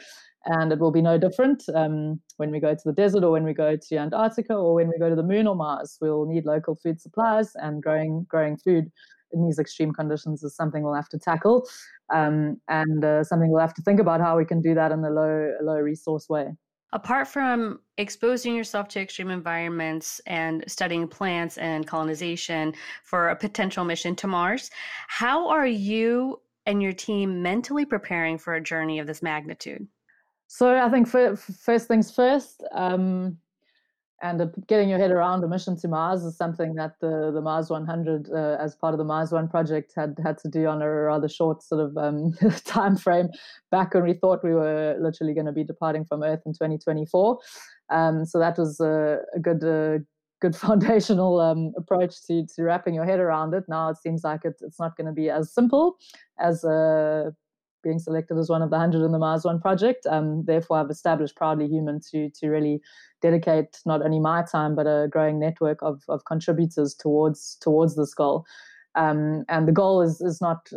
and 0.45 0.71
it 0.71 0.79
will 0.79 0.91
be 0.91 1.01
no 1.01 1.17
different 1.17 1.63
um, 1.73 2.19
when 2.37 2.51
we 2.51 2.59
go 2.59 2.73
to 2.73 2.81
the 2.83 2.93
desert 2.93 3.23
or 3.23 3.31
when 3.31 3.43
we 3.43 3.53
go 3.53 3.75
to 3.75 3.97
Antarctica 3.97 4.53
or 4.53 4.75
when 4.75 4.87
we 4.87 4.99
go 4.99 5.09
to 5.09 5.15
the 5.15 5.23
moon 5.23 5.47
or 5.47 5.55
Mars. 5.55 5.97
We'll 6.01 6.25
need 6.25 6.45
local 6.45 6.75
food 6.75 6.99
supplies, 6.99 7.51
and 7.55 7.81
growing 7.81 8.25
growing 8.29 8.57
food 8.57 8.91
in 9.31 9.45
these 9.45 9.59
extreme 9.59 9.93
conditions 9.93 10.43
is 10.43 10.55
something 10.55 10.83
we'll 10.83 10.93
have 10.93 11.09
to 11.09 11.19
tackle, 11.19 11.67
um, 12.13 12.59
and 12.67 13.03
uh, 13.03 13.23
something 13.23 13.51
we'll 13.51 13.61
have 13.61 13.73
to 13.75 13.81
think 13.81 13.99
about 13.99 14.21
how 14.21 14.37
we 14.37 14.45
can 14.45 14.61
do 14.61 14.75
that 14.75 14.91
in 14.91 14.99
a 15.03 15.09
low 15.09 15.53
low 15.61 15.77
resource 15.77 16.27
way. 16.29 16.49
Apart 16.91 17.27
from 17.27 17.79
exposing 17.97 18.55
yourself 18.55 18.87
to 18.89 18.99
extreme 18.99 19.31
environments 19.31 20.21
and 20.27 20.63
studying 20.67 21.07
plants 21.07 21.57
and 21.57 21.87
colonization 21.87 22.75
for 23.03 23.29
a 23.29 23.35
potential 23.35 23.83
mission 23.83 24.15
to 24.17 24.27
Mars, 24.27 24.69
how 25.07 25.49
are 25.49 25.65
you 25.65 26.39
and 26.65 26.81
your 26.81 26.93
team 26.93 27.41
mentally 27.41 27.85
preparing 27.85 28.37
for 28.37 28.53
a 28.55 28.61
journey 28.61 28.99
of 28.99 29.07
this 29.07 29.21
magnitude? 29.21 29.87
So 30.47 30.77
I 30.77 30.89
think 30.89 31.07
for, 31.07 31.35
first 31.35 31.87
things 31.87 32.11
first, 32.11 32.63
um, 32.73 33.37
and 34.21 34.49
getting 34.67 34.87
your 34.87 34.99
head 34.99 35.11
around 35.11 35.43
a 35.43 35.47
mission 35.47 35.75
to 35.77 35.87
Mars 35.89 36.23
is 36.23 36.37
something 36.37 36.75
that 36.75 36.93
the 37.01 37.31
the 37.33 37.41
Mars 37.41 37.69
100, 37.69 38.29
uh, 38.31 38.57
as 38.57 38.73
part 38.73 38.93
of 38.93 38.97
the 38.97 39.03
Mars 39.03 39.33
One 39.33 39.49
project, 39.49 39.91
had 39.95 40.17
had 40.23 40.37
to 40.39 40.47
do 40.47 40.65
on 40.67 40.81
a 40.81 40.89
rather 40.89 41.27
short 41.27 41.61
sort 41.61 41.81
of 41.81 41.97
um, 41.97 42.31
time 42.65 42.95
frame. 42.95 43.29
Back 43.69 43.93
when 43.93 44.03
we 44.03 44.13
thought 44.13 44.43
we 44.43 44.53
were 44.53 44.95
literally 44.99 45.33
going 45.33 45.47
to 45.47 45.51
be 45.51 45.65
departing 45.65 46.05
from 46.05 46.23
Earth 46.23 46.41
in 46.45 46.53
2024, 46.53 47.37
um, 47.89 48.25
so 48.25 48.39
that 48.39 48.57
was 48.57 48.79
a, 48.79 49.19
a 49.35 49.39
good. 49.39 49.63
Uh, 49.63 50.03
good 50.43 50.55
foundational 50.67 51.39
um, 51.39 51.71
approach 51.77 52.15
to, 52.27 52.45
to 52.55 52.63
wrapping 52.63 52.93
your 52.93 53.05
head 53.05 53.19
around 53.19 53.53
it. 53.53 53.63
Now 53.67 53.89
it 53.89 53.97
seems 53.97 54.23
like 54.23 54.41
it, 54.43 54.55
it's 54.61 54.79
not 54.79 54.95
going 54.97 55.07
to 55.07 55.13
be 55.13 55.29
as 55.29 55.53
simple 55.53 55.97
as 56.37 56.65
uh, 56.65 57.31
being 57.81 57.99
selected 57.99 58.37
as 58.37 58.49
one 58.49 58.61
of 58.61 58.69
the 58.69 58.77
100 58.77 59.05
in 59.05 59.11
the 59.13 59.19
Mars 59.19 59.45
One 59.45 59.59
project. 59.59 60.05
Um, 60.05 60.43
therefore, 60.45 60.79
I've 60.79 60.89
established 60.89 61.35
Proudly 61.35 61.67
Human 61.67 62.01
to, 62.11 62.29
to 62.29 62.47
really 62.49 62.81
dedicate 63.21 63.77
not 63.85 64.03
only 64.03 64.19
my 64.19 64.43
time, 64.43 64.75
but 64.75 64.85
a 64.85 65.07
growing 65.09 65.39
network 65.39 65.79
of, 65.81 66.03
of 66.09 66.25
contributors 66.25 66.93
towards, 66.93 67.57
towards 67.61 67.95
this 67.95 68.13
goal. 68.13 68.45
Um, 68.95 69.43
and 69.49 69.67
the 69.67 69.71
goal 69.71 70.01
is, 70.01 70.21
is 70.21 70.41
not, 70.41 70.69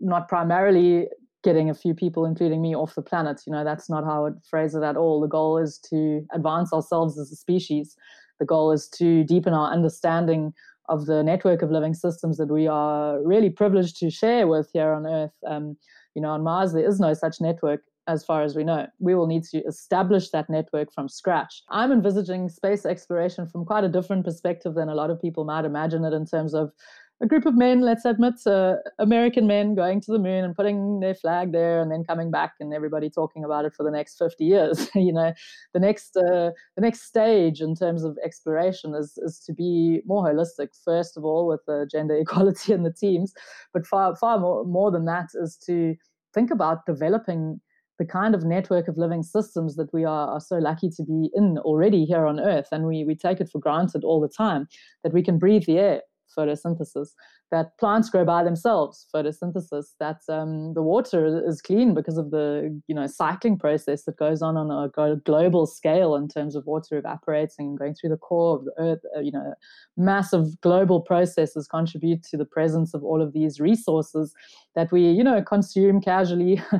not 0.00 0.28
primarily 0.28 1.08
getting 1.44 1.70
a 1.70 1.74
few 1.74 1.94
people, 1.94 2.24
including 2.24 2.62
me, 2.62 2.74
off 2.74 2.94
the 2.94 3.02
planet. 3.02 3.42
You 3.46 3.52
know, 3.52 3.64
that's 3.64 3.90
not 3.90 4.04
how 4.04 4.18
I 4.18 4.20
would 4.20 4.40
phrase 4.48 4.74
it 4.74 4.82
at 4.82 4.96
all. 4.96 5.20
The 5.20 5.28
goal 5.28 5.58
is 5.58 5.78
to 5.90 6.24
advance 6.32 6.72
ourselves 6.72 7.18
as 7.18 7.30
a 7.30 7.36
species. 7.36 7.96
The 8.38 8.46
goal 8.46 8.72
is 8.72 8.88
to 8.90 9.24
deepen 9.24 9.52
our 9.52 9.72
understanding 9.72 10.52
of 10.88 11.06
the 11.06 11.22
network 11.22 11.62
of 11.62 11.70
living 11.70 11.94
systems 11.94 12.38
that 12.38 12.48
we 12.48 12.66
are 12.66 13.22
really 13.22 13.50
privileged 13.50 13.98
to 13.98 14.10
share 14.10 14.46
with 14.46 14.70
here 14.72 14.92
on 14.92 15.06
Earth. 15.06 15.34
Um, 15.46 15.76
you 16.14 16.22
know, 16.22 16.30
on 16.30 16.42
Mars, 16.42 16.72
there 16.72 16.86
is 16.86 16.98
no 16.98 17.14
such 17.14 17.40
network 17.40 17.82
as 18.08 18.24
far 18.24 18.42
as 18.42 18.56
we 18.56 18.64
know. 18.64 18.86
We 18.98 19.14
will 19.14 19.26
need 19.26 19.44
to 19.44 19.58
establish 19.64 20.30
that 20.30 20.48
network 20.48 20.92
from 20.92 21.08
scratch. 21.08 21.62
I'm 21.68 21.92
envisaging 21.92 22.48
space 22.48 22.86
exploration 22.86 23.46
from 23.46 23.66
quite 23.66 23.84
a 23.84 23.88
different 23.88 24.24
perspective 24.24 24.74
than 24.74 24.88
a 24.88 24.94
lot 24.94 25.10
of 25.10 25.20
people 25.20 25.44
might 25.44 25.66
imagine 25.66 26.04
it 26.04 26.14
in 26.14 26.24
terms 26.24 26.54
of 26.54 26.72
a 27.20 27.26
group 27.26 27.46
of 27.46 27.56
men, 27.56 27.80
let's 27.80 28.04
admit, 28.04 28.34
uh, 28.46 28.76
American 29.00 29.48
men 29.48 29.74
going 29.74 30.00
to 30.02 30.12
the 30.12 30.20
moon 30.20 30.44
and 30.44 30.54
putting 30.54 31.00
their 31.00 31.14
flag 31.14 31.50
there 31.50 31.80
and 31.80 31.90
then 31.90 32.04
coming 32.04 32.30
back 32.30 32.52
and 32.60 32.72
everybody 32.72 33.10
talking 33.10 33.44
about 33.44 33.64
it 33.64 33.74
for 33.74 33.82
the 33.82 33.90
next 33.90 34.18
50 34.18 34.44
years. 34.44 34.88
you 34.94 35.12
know, 35.12 35.32
the 35.74 35.80
next 35.80 36.16
uh, 36.16 36.50
the 36.76 36.80
next 36.80 37.02
stage 37.02 37.60
in 37.60 37.74
terms 37.74 38.04
of 38.04 38.16
exploration 38.24 38.94
is, 38.94 39.18
is 39.18 39.40
to 39.40 39.52
be 39.52 40.00
more 40.06 40.24
holistic, 40.24 40.68
first 40.84 41.16
of 41.16 41.24
all, 41.24 41.48
with 41.48 41.62
uh, 41.68 41.86
gender 41.90 42.16
equality 42.20 42.72
in 42.72 42.84
the 42.84 42.92
teams. 42.92 43.32
But 43.72 43.86
far, 43.86 44.14
far 44.14 44.38
more, 44.38 44.64
more 44.64 44.92
than 44.92 45.06
that 45.06 45.30
is 45.34 45.56
to 45.66 45.96
think 46.34 46.52
about 46.52 46.86
developing 46.86 47.60
the 47.98 48.04
kind 48.04 48.36
of 48.36 48.44
network 48.44 48.86
of 48.86 48.96
living 48.96 49.24
systems 49.24 49.74
that 49.74 49.92
we 49.92 50.04
are, 50.04 50.28
are 50.28 50.40
so 50.40 50.58
lucky 50.58 50.88
to 50.88 51.02
be 51.02 51.30
in 51.34 51.58
already 51.58 52.04
here 52.04 52.26
on 52.26 52.38
Earth. 52.38 52.68
And 52.70 52.86
we, 52.86 53.04
we 53.04 53.16
take 53.16 53.40
it 53.40 53.48
for 53.50 53.58
granted 53.58 54.04
all 54.04 54.20
the 54.20 54.28
time 54.28 54.68
that 55.02 55.12
we 55.12 55.20
can 55.20 55.36
breathe 55.36 55.64
the 55.66 55.78
air 55.78 56.02
photosynthesis, 56.36 57.08
that 57.50 57.76
plants 57.78 58.10
grow 58.10 58.24
by 58.24 58.42
themselves, 58.42 59.06
photosynthesis, 59.14 59.86
that 60.00 60.20
um, 60.28 60.74
the 60.74 60.82
water 60.82 61.42
is 61.46 61.62
clean 61.62 61.94
because 61.94 62.18
of 62.18 62.30
the 62.30 62.80
you 62.86 62.94
know 62.94 63.06
cycling 63.06 63.58
process 63.58 64.04
that 64.04 64.16
goes 64.16 64.42
on 64.42 64.56
on 64.56 64.70
a 64.70 65.16
global 65.16 65.66
scale 65.66 66.14
in 66.14 66.28
terms 66.28 66.54
of 66.54 66.66
water 66.66 66.98
evaporating 66.98 67.68
and 67.68 67.78
going 67.78 67.94
through 67.94 68.10
the 68.10 68.16
core 68.16 68.56
of 68.56 68.64
the 68.64 68.72
earth. 68.78 69.00
Uh, 69.16 69.20
you 69.20 69.32
know, 69.32 69.54
massive 69.96 70.60
global 70.60 71.00
processes 71.00 71.66
contribute 71.66 72.22
to 72.22 72.36
the 72.36 72.44
presence 72.44 72.94
of 72.94 73.02
all 73.02 73.22
of 73.22 73.32
these 73.32 73.60
resources 73.60 74.34
that 74.74 74.92
we 74.92 75.10
you 75.10 75.24
know 75.24 75.42
consume 75.42 76.00
casually. 76.00 76.60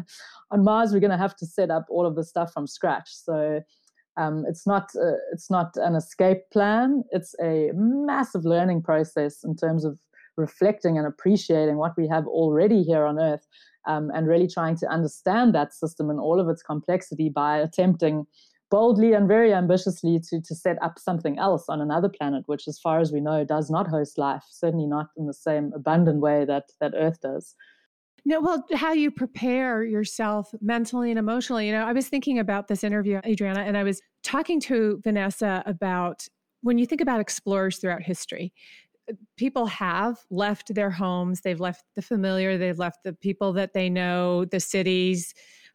on 0.50 0.64
Mars, 0.64 0.93
we're 0.93 1.00
going 1.00 1.11
to 1.11 1.19
have 1.19 1.37
to 1.37 1.47
set 1.47 1.71
up 1.71 1.87
all 1.88 2.07
of 2.07 2.14
the 2.14 2.25
stuff 2.25 2.52
from 2.52 2.67
scratch. 2.67 3.09
So 3.11 3.61
um, 4.18 4.44
it's 4.48 4.66
not 4.66 4.90
uh, 4.96 5.18
it's 5.32 5.50
not 5.50 5.76
an 5.76 5.94
escape 5.94 6.50
plan. 6.52 7.04
It's 7.10 7.34
a 7.42 7.70
massive 7.75 8.44
learning 8.44 8.82
process 8.82 9.44
in 9.44 9.56
terms 9.56 9.84
of 9.84 9.98
reflecting 10.37 10.98
and 10.98 11.06
appreciating 11.06 11.76
what 11.76 11.96
we 11.96 12.08
have 12.08 12.26
already 12.26 12.82
here 12.82 13.04
on 13.04 13.18
Earth, 13.18 13.46
um, 13.87 14.10
and 14.14 14.26
really 14.26 14.48
trying 14.48 14.76
to 14.78 14.88
understand 14.88 15.54
that 15.54 15.72
system 15.72 16.10
in 16.10 16.18
all 16.18 16.40
of 16.40 16.48
its 16.48 16.62
complexity 16.62 17.28
by 17.28 17.58
attempting 17.58 18.26
boldly 18.70 19.14
and 19.14 19.26
very 19.28 19.54
ambitiously 19.54 20.20
to, 20.28 20.40
to 20.42 20.54
set 20.54 20.76
up 20.82 20.98
something 20.98 21.38
else 21.38 21.64
on 21.68 21.80
another 21.80 22.08
planet, 22.08 22.42
which, 22.46 22.68
as 22.68 22.78
far 22.78 23.00
as 23.00 23.12
we 23.12 23.20
know, 23.20 23.44
does 23.44 23.70
not 23.70 23.88
host 23.88 24.18
life, 24.18 24.44
certainly 24.50 24.87
not 24.87 25.06
in 25.16 25.26
the 25.26 25.34
same 25.34 25.72
abundant 25.75 26.20
way 26.20 26.44
that, 26.44 26.64
that 26.80 26.92
Earth 26.96 27.20
does. 27.22 27.54
No, 28.28 28.42
well, 28.42 28.62
how 28.75 28.92
you 28.92 29.11
prepare 29.11 29.82
yourself 29.82 30.52
mentally 30.61 31.08
and 31.08 31.18
emotionally. 31.18 31.66
You 31.66 31.73
know, 31.73 31.87
I 31.87 31.94
was 31.94 32.11
thinking 32.11 32.38
about 32.38 32.68
this 32.68 32.85
interview, 32.85 33.23
Adriana, 33.25 33.61
and 33.61 33.75
I 33.75 33.85
was 33.85 34.02
talking 34.23 34.61
to 34.61 35.00
Vanessa 35.02 35.62
about 35.64 36.28
when 36.61 36.76
you 36.76 36.85
think 36.85 37.00
about 37.00 37.20
explorers 37.20 37.78
throughout 37.78 38.02
history, 38.02 38.52
uh, 39.08 39.14
people 39.38 39.64
have 39.64 40.18
left 40.28 40.75
their 40.75 40.90
homes, 40.90 41.40
they've 41.40 41.58
left 41.58 41.87
the 41.97 42.02
familiar, 42.02 42.58
they've 42.58 42.78
left 42.78 42.99
the 43.02 43.14
people 43.14 43.54
that 43.54 43.73
they 43.73 43.88
know, 43.88 44.44
the 44.44 44.61
cities, 44.61 45.32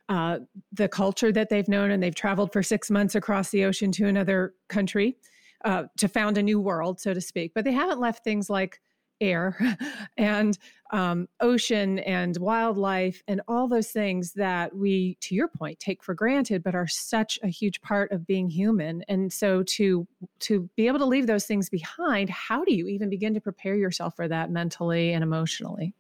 uh, 0.10 0.38
the 0.72 0.88
culture 0.88 1.32
that 1.32 1.50
they've 1.50 1.68
known, 1.68 1.90
and 1.90 2.04
they've 2.04 2.14
traveled 2.14 2.54
for 2.54 2.62
six 2.62 2.92
months 2.92 3.16
across 3.16 3.50
the 3.50 3.66
ocean 3.66 3.92
to 3.94 4.06
another 4.06 4.54
country 4.70 5.18
uh, 5.66 5.86
to 5.98 6.08
found 6.08 6.38
a 6.38 6.44
new 6.44 6.60
world, 6.60 7.00
so 7.00 7.16
to 7.16 7.22
speak. 7.22 7.54
But 7.56 7.66
they 7.66 7.72
haven't 7.72 8.00
left 8.00 8.24
things 8.24 8.48
like 8.48 8.80
air 9.22 9.58
and 10.18 10.58
um, 10.92 11.28
ocean 11.40 12.00
and 12.00 12.38
wildlife 12.38 13.24
and 13.28 13.42
all 13.48 13.68
those 13.68 13.90
things 13.90 14.34
that 14.34 14.76
we, 14.76 15.18
to 15.22 15.34
your 15.34 15.48
point, 15.48 15.80
take 15.80 16.04
for 16.04 16.14
granted, 16.14 16.64
but 16.64 16.76
are 16.76 16.88
such 16.88 17.40
a 17.42 17.48
huge 17.48 17.82
part 17.82 18.12
of 18.12 18.28
being 18.28 18.50
human. 18.50 19.04
And 19.08 19.34
so 19.34 19.64
to 19.64 20.08
to 20.42 20.70
be 20.76 20.88
able 20.88 21.00
to 21.00 21.06
leave 21.06 21.28
those 21.28 21.46
things 21.46 21.70
behind, 21.70 22.30
how 22.30 22.64
do 22.64 22.74
you 22.74 22.88
even 22.88 23.10
begin 23.10 23.34
to 23.34 23.42
prepare 23.42 23.76
yourself 23.76 24.16
for 24.16 24.28
that 24.28 24.52
mentally 24.52 25.14
and 25.14 25.24
emotionally? 25.24 25.94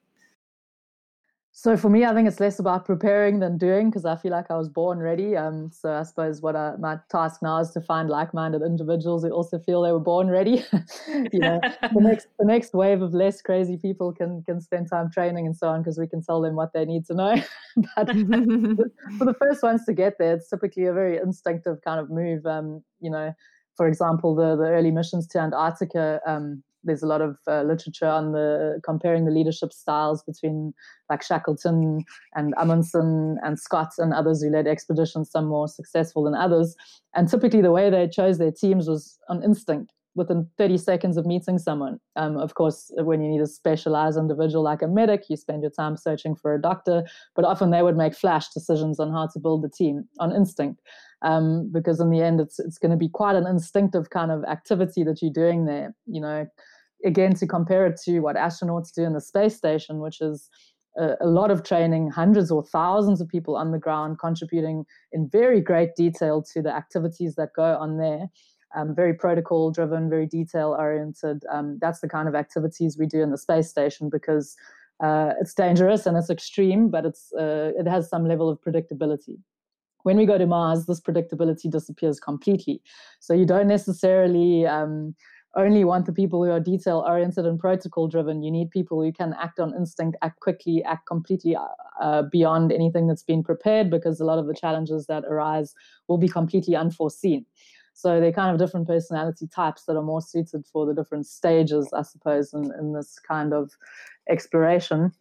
So 1.55 1.77
for 1.77 1.87
me, 1.87 2.03
I 2.03 2.15
think 2.15 2.27
it's 2.27 2.39
less 2.39 2.57
about 2.57 2.83
preparing 2.83 3.39
than 3.39 3.59
doing 3.59 3.91
because 3.91 4.05
I 4.05 4.15
feel 4.15 4.31
like 4.31 4.49
I 4.49 4.57
was 4.57 4.67
born 4.67 4.97
ready. 4.97 5.37
Um, 5.37 5.69
so 5.71 5.93
I 5.93 6.01
suppose 6.01 6.41
what 6.41 6.55
I, 6.55 6.73
my 6.79 6.97
task 7.11 7.43
now 7.43 7.59
is 7.59 7.69
to 7.71 7.81
find 7.81 8.09
like-minded 8.09 8.63
individuals 8.63 9.23
who 9.23 9.29
also 9.29 9.59
feel 9.59 9.83
they 9.83 9.91
were 9.91 9.99
born 9.99 10.29
ready. 10.29 10.65
you 11.07 11.39
know, 11.39 11.61
the 11.61 11.89
next 12.01 12.27
the 12.39 12.45
next 12.45 12.73
wave 12.73 13.03
of 13.03 13.13
less 13.13 13.43
crazy 13.43 13.77
people 13.77 14.11
can 14.11 14.41
can 14.41 14.61
spend 14.61 14.89
time 14.89 15.11
training 15.11 15.45
and 15.45 15.55
so 15.55 15.67
on 15.67 15.83
because 15.83 15.99
we 15.99 16.07
can 16.07 16.23
tell 16.23 16.41
them 16.41 16.55
what 16.55 16.73
they 16.73 16.85
need 16.85 17.05
to 17.05 17.13
know. 17.13 17.35
but 17.95 18.07
for 19.19 19.25
the 19.25 19.35
first 19.37 19.61
ones 19.61 19.85
to 19.85 19.93
get 19.93 20.17
there, 20.17 20.33
it's 20.33 20.49
typically 20.49 20.87
a 20.87 20.93
very 20.93 21.17
instinctive 21.17 21.77
kind 21.85 21.99
of 21.99 22.09
move. 22.09 22.47
Um, 22.47 22.83
you 22.99 23.11
know, 23.11 23.31
for 23.77 23.87
example, 23.87 24.33
the 24.33 24.55
the 24.55 24.69
early 24.69 24.89
missions 24.89 25.27
to 25.27 25.39
Antarctica. 25.39 26.19
Um, 26.25 26.63
there's 26.83 27.03
a 27.03 27.07
lot 27.07 27.21
of 27.21 27.37
uh, 27.47 27.63
literature 27.63 28.07
on 28.07 28.31
the 28.31 28.79
comparing 28.83 29.25
the 29.25 29.31
leadership 29.31 29.71
styles 29.73 30.23
between 30.23 30.73
like 31.09 31.23
Shackleton 31.23 32.03
and 32.35 32.53
Amundsen 32.57 33.37
and 33.43 33.59
Scott 33.59 33.93
and 33.97 34.13
others 34.13 34.41
who 34.41 34.49
led 34.49 34.67
expeditions, 34.67 35.31
some 35.31 35.45
more 35.45 35.67
successful 35.67 36.23
than 36.23 36.35
others. 36.35 36.75
And 37.15 37.29
typically, 37.29 37.61
the 37.61 37.71
way 37.71 37.89
they 37.89 38.07
chose 38.07 38.37
their 38.37 38.51
teams 38.51 38.87
was 38.87 39.19
on 39.29 39.43
instinct 39.43 39.93
within 40.15 40.47
30 40.57 40.77
seconds 40.77 41.17
of 41.17 41.25
meeting 41.25 41.57
someone. 41.57 41.99
Um, 42.15 42.37
of 42.37 42.53
course, 42.53 42.91
when 42.97 43.21
you 43.21 43.29
need 43.29 43.41
a 43.41 43.47
specialized 43.47 44.17
individual 44.17 44.63
like 44.63 44.81
a 44.81 44.87
medic, 44.87 45.23
you 45.29 45.35
spend 45.35 45.63
your 45.63 45.71
time 45.71 45.97
searching 45.97 46.35
for 46.35 46.53
a 46.53 46.61
doctor, 46.61 47.03
but 47.35 47.45
often 47.45 47.71
they 47.71 47.81
would 47.81 47.97
make 47.97 48.13
flash 48.13 48.49
decisions 48.49 48.99
on 48.99 49.11
how 49.11 49.27
to 49.33 49.39
build 49.39 49.63
the 49.63 49.69
team 49.69 50.05
on 50.19 50.31
instinct. 50.31 50.81
um, 51.23 51.69
because 51.71 51.99
in 51.99 52.09
the 52.09 52.21
end, 52.21 52.39
it's 52.39 52.59
it's 52.59 52.77
going 52.77 52.91
to 52.91 52.97
be 52.97 53.09
quite 53.09 53.35
an 53.35 53.47
instinctive 53.47 54.09
kind 54.09 54.31
of 54.31 54.43
activity 54.43 55.03
that 55.03 55.21
you're 55.21 55.31
doing 55.31 55.65
there. 55.65 55.95
You 56.05 56.21
know, 56.21 56.45
again, 57.03 57.33
to 57.35 57.47
compare 57.47 57.85
it 57.85 57.99
to 58.05 58.19
what 58.19 58.35
astronauts 58.35 58.93
do 58.93 59.03
in 59.03 59.13
the 59.13 59.21
space 59.21 59.55
station, 59.55 59.99
which 59.99 60.21
is 60.21 60.49
a, 60.97 61.15
a 61.21 61.27
lot 61.27 61.51
of 61.51 61.63
training, 61.63 62.09
hundreds 62.11 62.51
or 62.51 62.63
thousands 62.63 63.21
of 63.21 63.27
people 63.27 63.55
on 63.55 63.71
the 63.71 63.79
ground 63.79 64.19
contributing 64.19 64.85
in 65.11 65.29
very 65.29 65.61
great 65.61 65.95
detail 65.95 66.43
to 66.53 66.61
the 66.61 66.73
activities 66.73 67.35
that 67.35 67.49
go 67.55 67.77
on 67.77 67.97
there. 67.97 68.27
Um, 68.75 68.95
very 68.95 69.13
protocol 69.13 69.71
driven, 69.71 70.09
very 70.09 70.25
detail 70.25 70.75
oriented. 70.77 71.43
Um, 71.51 71.77
that's 71.79 71.99
the 71.99 72.09
kind 72.09 72.27
of 72.27 72.33
activities 72.33 72.97
we 72.97 73.05
do 73.05 73.21
in 73.21 73.29
the 73.29 73.37
space 73.37 73.69
station 73.69 74.09
because 74.09 74.55
uh, 75.03 75.33
it's 75.39 75.53
dangerous 75.53 76.05
and 76.05 76.17
it's 76.17 76.29
extreme, 76.29 76.89
but 76.89 77.05
it's 77.05 77.31
uh, 77.33 77.71
it 77.77 77.87
has 77.87 78.09
some 78.09 78.27
level 78.27 78.49
of 78.49 78.59
predictability. 78.61 79.37
When 80.03 80.17
we 80.17 80.25
go 80.25 80.37
to 80.37 80.45
Mars, 80.45 80.85
this 80.85 80.99
predictability 80.99 81.69
disappears 81.69 82.19
completely. 82.19 82.81
So 83.19 83.33
you 83.33 83.45
don't 83.45 83.67
necessarily 83.67 84.65
um, 84.65 85.15
only 85.55 85.83
want 85.83 86.05
the 86.05 86.13
people 86.13 86.43
who 86.43 86.51
are 86.51 86.59
detail 86.59 87.03
oriented 87.05 87.45
and 87.45 87.59
protocol 87.59 88.07
driven. 88.07 88.41
You 88.41 88.51
need 88.51 88.71
people 88.71 89.01
who 89.01 89.11
can 89.11 89.35
act 89.39 89.59
on 89.59 89.75
instinct, 89.75 90.17
act 90.21 90.39
quickly, 90.39 90.83
act 90.83 91.05
completely 91.05 91.55
uh, 91.55 91.67
uh, 92.01 92.23
beyond 92.23 92.71
anything 92.71 93.07
that's 93.07 93.23
been 93.23 93.43
prepared 93.43 93.89
because 93.89 94.19
a 94.19 94.25
lot 94.25 94.39
of 94.39 94.47
the 94.47 94.55
challenges 94.55 95.05
that 95.07 95.25
arise 95.25 95.75
will 96.07 96.17
be 96.17 96.27
completely 96.27 96.75
unforeseen. 96.75 97.45
So 97.93 98.19
they're 98.19 98.31
kind 98.31 98.51
of 98.51 98.57
different 98.57 98.87
personality 98.87 99.47
types 99.47 99.83
that 99.85 99.95
are 99.95 100.01
more 100.01 100.21
suited 100.21 100.65
for 100.65 100.87
the 100.87 100.95
different 100.95 101.27
stages, 101.27 101.87
I 101.93 102.01
suppose, 102.01 102.53
in, 102.53 102.71
in 102.79 102.93
this 102.93 103.19
kind 103.19 103.53
of 103.53 103.71
exploration. 104.27 105.11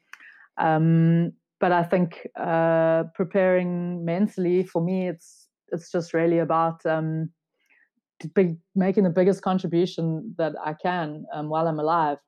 Um, 0.56 1.32
but 1.60 1.72
I 1.72 1.82
think 1.82 2.26
uh, 2.36 3.04
preparing 3.14 4.04
mentally 4.04 4.64
for 4.64 4.82
me, 4.82 5.08
it's 5.08 5.48
it's 5.70 5.90
just 5.90 6.12
really 6.12 6.38
about 6.38 6.84
um, 6.84 7.30
big, 8.26 8.56
making 8.74 9.04
the 9.04 9.10
biggest 9.10 9.42
contribution 9.42 10.34
that 10.38 10.54
I 10.64 10.74
can 10.74 11.24
um, 11.32 11.48
while 11.48 11.66
I'm 11.66 11.78
alive. 11.78 12.18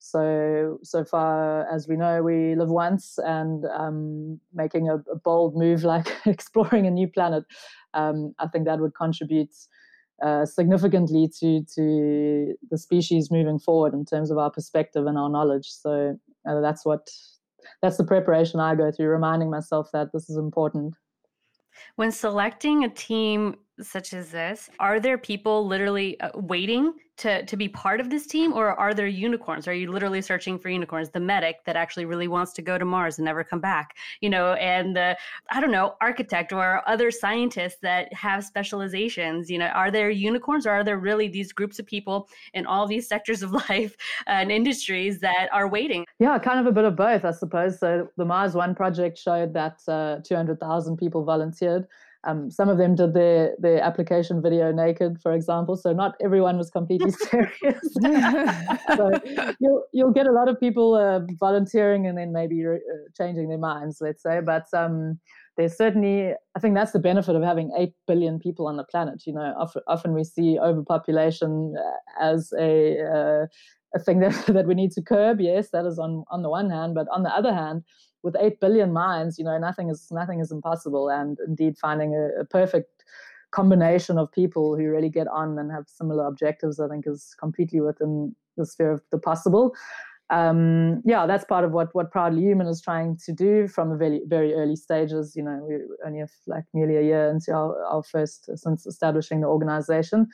So, 0.00 0.78
so 0.84 1.04
far 1.04 1.68
as 1.72 1.88
we 1.88 1.96
know, 1.96 2.22
we 2.22 2.54
live 2.54 2.68
once, 2.68 3.18
and 3.18 3.64
um, 3.66 4.40
making 4.54 4.88
a, 4.88 4.96
a, 5.10 5.16
bold 5.16 5.56
move 5.56 5.82
like 5.94 6.06
exploring 6.24 6.86
a 6.86 6.90
new 6.90 7.08
planet, 7.08 7.44
um, 7.94 8.34
I 8.38 8.46
think 8.46 8.64
that 8.66 8.78
would 8.78 8.94
contribute 8.94 9.52
uh, 10.22 10.44
significantly 10.46 11.28
to 11.40 11.64
to 11.74 12.54
the 12.70 12.78
species 12.78 13.30
moving 13.30 13.58
forward 13.58 13.94
in 13.94 14.04
terms 14.04 14.30
of 14.30 14.38
our 14.38 14.50
perspective 14.50 15.06
and 15.06 15.18
our 15.18 15.28
knowledge. 15.28 15.66
So 15.66 16.18
uh, 16.48 16.60
that's 16.60 16.84
what 16.84 17.08
that's 17.82 17.96
the 17.96 18.04
preparation 18.04 18.60
I 18.60 18.74
go 18.74 18.90
through, 18.90 19.08
reminding 19.08 19.50
myself 19.50 19.90
that 19.92 20.12
this 20.12 20.28
is 20.30 20.36
important. 20.36 20.94
When 21.96 22.10
selecting 22.10 22.84
a 22.84 22.88
team 22.88 23.56
such 23.80 24.12
as 24.12 24.30
this, 24.30 24.70
are 24.78 25.00
there 25.00 25.18
people 25.18 25.66
literally 25.66 26.18
uh, 26.20 26.30
waiting 26.34 26.94
to 27.18 27.44
to 27.44 27.56
be 27.56 27.68
part 27.68 28.00
of 28.00 28.10
this 28.10 28.26
team, 28.26 28.52
or 28.52 28.78
are 28.78 28.94
there 28.94 29.06
unicorns? 29.06 29.68
Are 29.68 29.74
you 29.74 29.90
literally 29.90 30.22
searching 30.22 30.58
for 30.58 30.68
unicorns? 30.70 31.10
The 31.10 31.20
medic 31.20 31.64
that 31.66 31.76
actually 31.76 32.04
really 32.04 32.28
wants 32.28 32.52
to 32.54 32.62
go 32.62 32.78
to 32.78 32.84
Mars 32.84 33.18
and 33.18 33.24
never 33.24 33.44
come 33.44 33.60
back, 33.60 33.96
you 34.20 34.30
know, 34.30 34.54
and 34.54 34.96
the 34.96 35.16
I 35.50 35.60
don't 35.60 35.70
know 35.70 35.96
architect 36.00 36.52
or 36.52 36.82
other 36.88 37.10
scientists 37.10 37.78
that 37.82 38.12
have 38.14 38.44
specializations. 38.44 39.50
You 39.50 39.58
know, 39.58 39.66
are 39.66 39.90
there 39.90 40.10
unicorns, 40.10 40.66
or 40.66 40.70
are 40.70 40.84
there 40.84 40.98
really 40.98 41.28
these 41.28 41.52
groups 41.52 41.78
of 41.78 41.86
people 41.86 42.28
in 42.54 42.66
all 42.66 42.86
these 42.86 43.08
sectors 43.08 43.42
of 43.42 43.52
life 43.68 43.96
and 44.26 44.50
industries 44.50 45.20
that 45.20 45.48
are 45.52 45.68
waiting? 45.68 46.04
Yeah, 46.18 46.38
kind 46.38 46.60
of 46.60 46.66
a 46.66 46.72
bit 46.72 46.84
of 46.84 46.96
both, 46.96 47.24
I 47.24 47.32
suppose. 47.32 47.78
So 47.80 48.08
the 48.16 48.24
Mars 48.24 48.54
One 48.54 48.74
project 48.74 49.18
showed 49.18 49.52
that 49.54 49.80
uh, 49.88 50.18
two 50.24 50.36
hundred 50.36 50.60
thousand 50.60 50.96
people 50.96 51.24
volunteered 51.24 51.86
um, 52.24 52.50
some 52.50 52.68
of 52.68 52.78
them 52.78 52.94
did 52.96 53.14
their 53.14 53.54
their 53.58 53.80
application 53.80 54.42
video 54.42 54.72
naked, 54.72 55.20
for 55.22 55.32
example. 55.32 55.76
So 55.76 55.92
not 55.92 56.14
everyone 56.20 56.58
was 56.58 56.70
completely 56.70 57.10
serious. 57.30 57.80
so 58.96 59.10
you'll 59.60 59.84
you'll 59.92 60.12
get 60.12 60.26
a 60.26 60.32
lot 60.32 60.48
of 60.48 60.58
people 60.58 60.94
uh, 60.94 61.20
volunteering 61.38 62.06
and 62.06 62.18
then 62.18 62.32
maybe 62.32 62.64
re- 62.64 62.76
uh, 62.76 63.08
changing 63.16 63.48
their 63.48 63.58
minds, 63.58 63.98
let's 64.00 64.22
say. 64.22 64.40
But 64.44 64.66
um, 64.72 65.20
there's 65.56 65.76
certainly, 65.76 66.32
I 66.56 66.60
think 66.60 66.74
that's 66.74 66.92
the 66.92 66.98
benefit 66.98 67.36
of 67.36 67.42
having 67.42 67.72
eight 67.76 67.92
billion 68.06 68.38
people 68.38 68.66
on 68.66 68.76
the 68.76 68.84
planet. 68.84 69.22
You 69.26 69.34
know, 69.34 69.54
often, 69.58 69.82
often 69.86 70.12
we 70.12 70.24
see 70.24 70.58
overpopulation 70.58 71.74
uh, 71.78 72.24
as 72.24 72.52
a 72.58 72.98
uh, 73.00 73.46
a 73.94 73.98
thing 74.00 74.20
that, 74.20 74.34
that 74.48 74.66
we 74.66 74.74
need 74.74 74.90
to 74.92 75.02
curb. 75.02 75.40
Yes, 75.40 75.70
that 75.70 75.86
is 75.86 76.00
on 76.00 76.24
on 76.32 76.42
the 76.42 76.50
one 76.50 76.68
hand, 76.68 76.96
but 76.96 77.06
on 77.12 77.22
the 77.22 77.30
other 77.30 77.54
hand 77.54 77.84
with 78.22 78.36
8 78.38 78.60
billion 78.60 78.92
minds 78.92 79.38
you 79.38 79.44
know 79.44 79.58
nothing 79.58 79.88
is 79.90 80.08
nothing 80.10 80.40
is 80.40 80.50
impossible. 80.50 81.08
And 81.08 81.38
indeed 81.46 81.78
finding 81.78 82.14
a, 82.14 82.40
a, 82.40 82.44
perfect 82.44 83.04
combination 83.50 84.18
of 84.18 84.30
people 84.32 84.76
who 84.76 84.88
really 84.88 85.08
get 85.08 85.26
on 85.28 85.58
and 85.58 85.72
have 85.72 85.84
similar 85.88 86.26
objectives 86.26 86.78
i 86.78 86.86
think 86.86 87.06
is 87.06 87.34
completely 87.40 87.80
within 87.80 88.34
the 88.58 88.66
sphere 88.66 88.92
of 88.92 89.02
the 89.10 89.18
possible. 89.18 89.74
Um, 90.30 91.00
yeah 91.06 91.26
that's 91.26 91.46
part 91.46 91.64
of 91.64 91.72
what 91.72 91.94
what 91.94 92.10
proudly 92.12 92.42
human 92.42 92.66
is 92.66 92.82
trying 92.82 93.16
to 93.24 93.32
do 93.32 93.66
from 93.66 93.88
the 93.88 93.96
very 93.96 94.20
very 94.26 94.52
early 94.54 94.76
stages. 94.76 95.34
You 95.34 95.44
know 95.44 95.64
we 95.66 95.76
only 96.04 96.18
have 96.18 96.32
like 96.46 96.64
nearly 96.74 96.96
a 96.96 97.02
year 97.02 97.30
into 97.30 97.52
our, 97.52 97.82
our 97.84 98.02
first 98.02 98.50
since 98.56 98.86
establishing 98.86 99.40
the 99.40 99.46
organization 99.46 100.28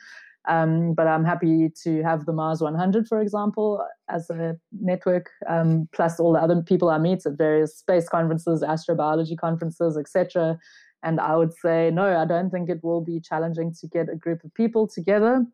um, 0.47 0.93
but 0.93 1.07
I'm 1.07 1.25
happy 1.25 1.71
to 1.83 2.03
have 2.03 2.25
the 2.25 2.33
Mars 2.33 2.61
100, 2.61 3.07
for 3.07 3.21
example, 3.21 3.85
as 4.09 4.29
a 4.29 4.57
network, 4.71 5.29
um, 5.47 5.87
plus 5.93 6.19
all 6.19 6.33
the 6.33 6.39
other 6.39 6.61
people 6.61 6.89
I 6.89 6.97
meet 6.97 7.25
at 7.25 7.37
various 7.37 7.77
space 7.77 8.07
conferences, 8.07 8.61
astrobiology 8.61 9.37
conferences, 9.37 9.97
etc. 9.97 10.59
And 11.03 11.19
I 11.19 11.35
would 11.35 11.53
say, 11.53 11.91
no, 11.91 12.17
I 12.17 12.25
don't 12.25 12.49
think 12.49 12.69
it 12.69 12.83
will 12.83 13.01
be 13.01 13.19
challenging 13.19 13.73
to 13.79 13.87
get 13.87 14.09
a 14.09 14.15
group 14.15 14.43
of 14.43 14.53
people 14.53 14.87
together. 14.87 15.45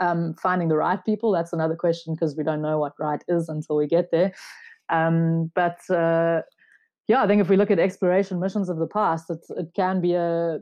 Um, 0.00 0.34
finding 0.34 0.68
the 0.68 0.76
right 0.76 1.02
people, 1.02 1.32
that's 1.32 1.54
another 1.54 1.74
question 1.74 2.14
because 2.14 2.36
we 2.36 2.44
don't 2.44 2.60
know 2.60 2.78
what 2.78 2.92
right 2.98 3.22
is 3.28 3.48
until 3.48 3.76
we 3.76 3.86
get 3.86 4.10
there. 4.10 4.34
Um, 4.90 5.50
but 5.54 5.78
uh, 5.90 6.42
yeah, 7.06 7.22
I 7.22 7.26
think 7.26 7.40
if 7.40 7.48
we 7.48 7.56
look 7.56 7.70
at 7.70 7.78
exploration 7.78 8.38
missions 8.38 8.68
of 8.68 8.78
the 8.78 8.86
past, 8.86 9.30
it, 9.30 9.38
it 9.56 9.68
can 9.74 10.02
be 10.02 10.14
a 10.14 10.58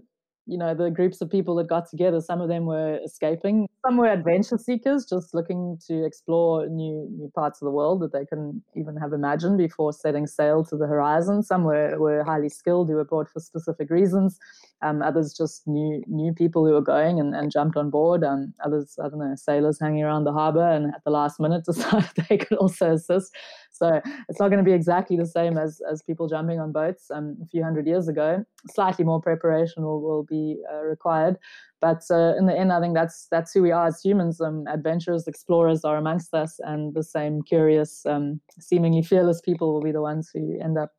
you 0.47 0.57
know 0.57 0.75
the 0.75 0.91
groups 0.91 1.21
of 1.21 1.31
people 1.31 1.57
that 1.57 1.69
got 1.69 1.89
together 1.89 2.21
some 2.21 2.41
of 2.41 2.49
them 2.49 2.67
were 2.67 2.99
escaping. 3.05 3.69
Some 3.85 3.97
were 3.97 4.09
adventure 4.09 4.59
seekers 4.59 5.05
just 5.05 5.35
looking 5.35 5.79
to 5.87 6.05
explore 6.05 6.67
new 6.69 7.09
new 7.11 7.31
parts 7.35 7.61
of 7.61 7.67
the 7.67 7.73
world 7.73 8.01
that 8.01 8.13
they 8.13 8.25
couldn't 8.25 8.63
even 8.75 8.97
have 8.97 9.13
imagined 9.13 9.59
before 9.59 9.93
setting 9.93 10.27
sail 10.27 10.65
to 10.65 10.77
the 10.77 10.87
horizon. 10.87 11.43
Some 11.43 11.65
were, 11.65 11.99
were 11.99 12.25
highly 12.25 12.49
skilled 12.49 12.89
who 12.89 12.95
were 12.95 13.05
brought 13.05 13.29
for 13.29 13.41
specific 13.41 13.91
reasons. 13.91 14.39
Um, 14.83 15.03
others 15.03 15.33
just 15.33 15.67
new 15.67 16.03
new 16.07 16.33
people 16.33 16.67
who 16.67 16.73
were 16.73 16.83
going 16.83 17.19
and, 17.19 17.35
and 17.35 17.51
jumped 17.51 17.77
on 17.77 17.91
board. 17.91 18.25
Um, 18.25 18.55
others 18.65 18.99
i 19.03 19.09
don't 19.09 19.19
know 19.19 19.35
sailors 19.37 19.79
hanging 19.81 20.03
around 20.03 20.25
the 20.25 20.33
harbor 20.33 20.69
and 20.69 20.95
at 20.95 21.03
the 21.05 21.11
last 21.11 21.41
minute 21.41 21.65
decided 21.71 22.09
they 22.29 22.39
could 22.39 22.59
also 22.59 22.93
assist 22.93 23.35
so 23.79 24.01
it's 24.29 24.41
not 24.41 24.49
going 24.49 24.65
to 24.65 24.69
be 24.69 24.73
exactly 24.73 25.17
the 25.17 25.27
same 25.27 25.59
as 25.59 25.81
as 25.91 26.03
people 26.03 26.29
jumping 26.29 26.61
on 26.61 26.73
boats 26.73 27.11
um, 27.11 27.37
a 27.43 27.47
few 27.47 27.63
hundred 27.63 27.87
years 27.87 28.09
ago. 28.09 28.45
Slightly 28.71 29.05
more 29.05 29.21
preparation 29.21 29.85
will, 29.85 30.01
will 30.01 30.25
be 30.25 30.59
uh, 30.73 30.83
required, 30.83 31.37
but 31.81 32.03
uh, 32.11 32.35
in 32.37 32.47
the 32.47 32.59
end, 32.59 32.73
I 32.73 32.81
think 32.81 32.95
that's 32.95 33.29
that's 33.31 33.53
who 33.53 33.63
we 33.63 33.71
are 33.71 33.87
as 33.87 34.01
humans. 34.01 34.41
Um, 34.41 34.65
adventurers, 34.69 35.27
explorers 35.27 35.85
are 35.85 35.97
amongst 35.97 36.35
us, 36.35 36.59
and 36.61 36.95
the 36.95 37.03
same 37.03 37.43
curious, 37.43 38.05
um, 38.07 38.41
seemingly 38.59 39.03
fearless 39.03 39.41
people 39.41 39.73
will 39.73 39.83
be 39.83 39.93
the 39.93 40.01
ones 40.01 40.31
who 40.33 40.59
end 40.61 40.79
up 40.79 40.93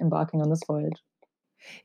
embarking 0.00 0.40
on 0.40 0.50
this 0.50 0.62
voyage. 0.66 1.02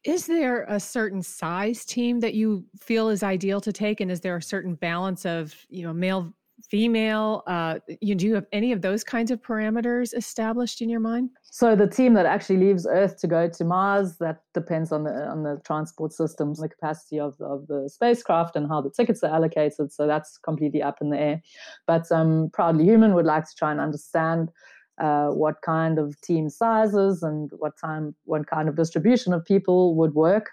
Is 0.04 0.26
there 0.26 0.64
a 0.64 0.80
certain 0.80 1.22
size 1.22 1.86
team 1.86 2.20
that 2.22 2.34
you 2.34 2.66
feel 2.80 3.10
is 3.10 3.22
ideal 3.22 3.62
to 3.62 3.74
take, 3.74 4.00
and 4.00 4.10
is 4.10 4.22
there 4.22 4.38
a 4.38 4.42
certain 4.42 4.76
balance 4.76 5.26
of 5.26 5.54
you 5.70 5.84
know 5.84 5.94
male 5.94 6.34
female? 6.70 7.44
Uh, 7.48 7.80
you 8.02 8.16
do 8.16 8.26
you 8.26 8.36
have 8.36 8.46
any 8.52 8.72
of 8.72 8.82
those 8.82 9.04
kinds 9.04 9.32
of 9.32 9.42
parameters 9.42 10.16
established 10.16 10.82
in 10.82 10.90
your 10.90 11.00
mind? 11.00 11.30
So 11.44 11.76
the 11.76 11.88
team 11.88 12.14
that 12.16 12.26
actually 12.26 12.58
leaves 12.58 12.86
Earth 12.86 13.18
to 13.22 13.28
go 13.28 13.48
to 13.48 13.64
Mars, 13.64 14.18
that 14.18 14.42
depends 14.54 14.92
on 14.92 15.04
the 15.04 15.12
on 15.12 15.44
the 15.44 15.62
transport 15.66 16.14
systems, 16.14 16.60
the 16.60 16.70
capacity 16.70 17.20
of, 17.20 17.40
of 17.42 17.68
the 17.68 17.90
spacecraft, 17.90 18.56
and 18.56 18.68
how 18.68 18.82
the 18.82 18.92
tickets 18.92 19.24
are 19.24 19.34
allocated. 19.34 19.92
So 19.92 20.08
that's 20.08 20.38
completely 20.38 20.82
up 20.82 20.98
in 21.02 21.10
the 21.10 21.20
air. 21.20 21.42
But 21.86 22.12
um, 22.12 22.50
Proudly 22.54 22.86
Human 22.86 23.14
would 23.14 23.26
like 23.26 23.46
to 23.46 23.56
try 23.56 23.72
and 23.72 23.80
understand. 23.80 24.52
Uh, 25.00 25.28
what 25.28 25.62
kind 25.64 26.00
of 26.00 26.20
team 26.22 26.50
sizes 26.50 27.22
and 27.22 27.52
what 27.60 27.74
time, 27.80 28.16
what 28.24 28.48
kind 28.48 28.68
of 28.68 28.76
distribution 28.76 29.32
of 29.32 29.46
people 29.46 29.94
would 29.94 30.16
work, 30.16 30.50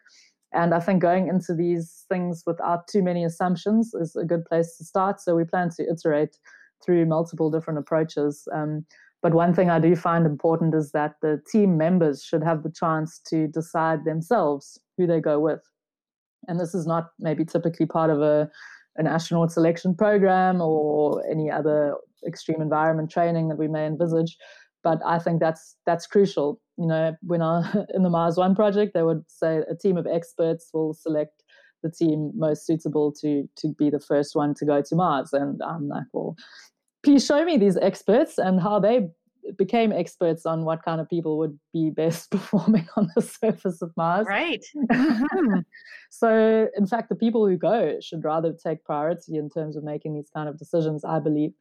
and 0.55 0.73
I 0.73 0.81
think 0.81 1.03
going 1.03 1.29
into 1.29 1.53
these 1.53 2.05
things 2.09 2.45
without 2.47 2.87
too 2.87 3.03
many 3.03 3.25
assumptions 3.25 3.93
is 3.95 4.15
a 4.17 4.25
good 4.25 4.45
place 4.45 4.77
to 4.79 4.85
start. 4.85 5.21
So 5.21 5.35
we 5.35 5.45
plan 5.45 5.71
to 5.77 5.83
iterate 5.91 6.37
through 6.85 7.07
multiple 7.07 7.51
different 7.51 7.79
approaches. 7.79 8.47
Um, 8.55 8.87
but 9.21 9.35
one 9.35 9.55
thing 9.55 9.69
I 9.71 9.81
do 9.81 9.97
find 9.97 10.27
important 10.27 10.75
is 10.75 10.93
that 10.93 11.15
the 11.23 11.41
team 11.51 11.77
members 11.77 12.23
should 12.23 12.45
have 12.45 12.63
the 12.63 12.71
chance 12.71 13.21
to 13.31 13.49
decide 13.49 14.05
themselves 14.05 14.79
who 14.97 15.07
they 15.07 15.21
go 15.21 15.41
with. 15.41 15.61
And 16.47 16.61
this 16.61 16.75
is 16.75 16.87
not 16.87 17.11
maybe 17.19 17.45
typically 17.45 17.87
part 17.87 18.11
of 18.11 18.21
a 18.21 18.51
an 18.97 19.09
astronaut 19.09 19.51
selection 19.51 19.93
program 19.93 20.61
or 20.61 21.21
any 21.29 21.51
other 21.51 21.97
extreme 22.25 22.63
environment 22.63 23.11
training 23.11 23.49
that 23.49 23.59
we 23.59 23.67
may 23.67 23.87
envisage. 23.87 24.37
But 24.85 25.01
I 25.05 25.19
think 25.19 25.41
that's 25.41 25.75
that's 25.85 26.07
crucial 26.07 26.61
you 26.77 26.87
know, 26.87 27.17
when 27.23 27.43
I 27.43 27.85
in 27.95 28.03
the 28.03 28.11
Mars 28.11 28.37
One 28.37 28.55
project, 28.55 28.95
they 28.95 29.03
would 29.03 29.25
say 29.29 29.63
a 29.69 29.75
team 29.75 29.97
of 29.97 30.07
experts 30.07 30.71
will 30.73 30.95
select 30.95 31.43
the 31.83 31.91
team 31.91 32.33
most 32.35 32.67
suitable 32.67 33.13
to 33.21 33.49
to 33.57 33.69
be 33.79 33.91
the 33.91 34.01
first 34.01 34.35
one 34.35 34.55
to 34.55 34.65
go 34.65 34.83
to 34.83 34.95
Mars. 34.95 35.33
And 35.33 35.63
I'm 35.63 35.89
like, 35.89 36.07
well, 36.13 36.37
please 37.05 37.25
show 37.25 37.45
me 37.45 37.57
these 37.57 37.77
experts 37.77 38.39
and 38.39 38.61
how 38.61 38.81
they 38.81 39.09
became 39.59 39.93
experts 39.93 40.47
on 40.47 40.65
what 40.65 40.83
kind 40.83 41.01
of 41.01 41.09
people 41.09 41.39
would 41.39 41.59
be 41.73 41.91
best 41.97 42.31
performing 42.31 42.89
on 42.97 43.11
the 43.15 43.23
surface 43.23 43.83
of 43.83 43.93
Mars. 43.97 44.27
Right. 44.29 44.65
so, 46.11 46.69
in 46.77 46.87
fact, 46.87 47.09
the 47.09 47.15
people 47.15 47.47
who 47.47 47.57
go 47.57 47.99
should 48.01 48.25
rather 48.25 48.53
take 48.53 48.85
priority 48.85 49.37
in 49.37 49.51
terms 49.51 49.77
of 49.77 49.85
making 49.85 50.15
these 50.15 50.31
kind 50.35 50.49
of 50.49 50.59
decisions, 50.59 51.05
I 51.05 51.21
believe. 51.21 51.53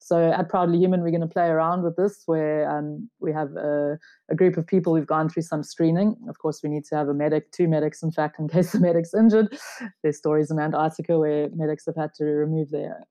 So, 0.00 0.30
at 0.30 0.48
Proudly 0.48 0.78
Human, 0.78 1.02
we're 1.02 1.10
going 1.10 1.20
to 1.20 1.26
play 1.26 1.48
around 1.48 1.82
with 1.82 1.96
this 1.96 2.22
where 2.26 2.70
um, 2.70 3.10
we 3.20 3.32
have 3.32 3.50
a, 3.56 3.98
a, 4.30 4.34
group 4.34 4.56
of 4.56 4.66
people 4.66 4.94
who've 4.94 5.06
gone 5.06 5.28
through 5.28 5.42
some 5.42 5.62
screening. 5.62 6.16
Of 6.28 6.38
course, 6.38 6.62
we 6.62 6.70
need 6.70 6.84
to 6.86 6.96
have 6.96 7.08
a 7.08 7.14
medic, 7.14 7.50
two 7.50 7.68
medics, 7.68 8.02
in 8.02 8.12
fact, 8.12 8.38
in 8.38 8.48
case 8.48 8.72
the 8.72 8.80
medic's 8.80 9.12
injured. 9.12 9.58
There's 10.02 10.16
stories 10.16 10.50
in 10.50 10.58
Antarctica 10.58 11.18
where 11.18 11.48
medics 11.54 11.84
have 11.86 11.96
had 11.96 12.14
to 12.14 12.24
remove 12.24 12.70
their 12.70 13.04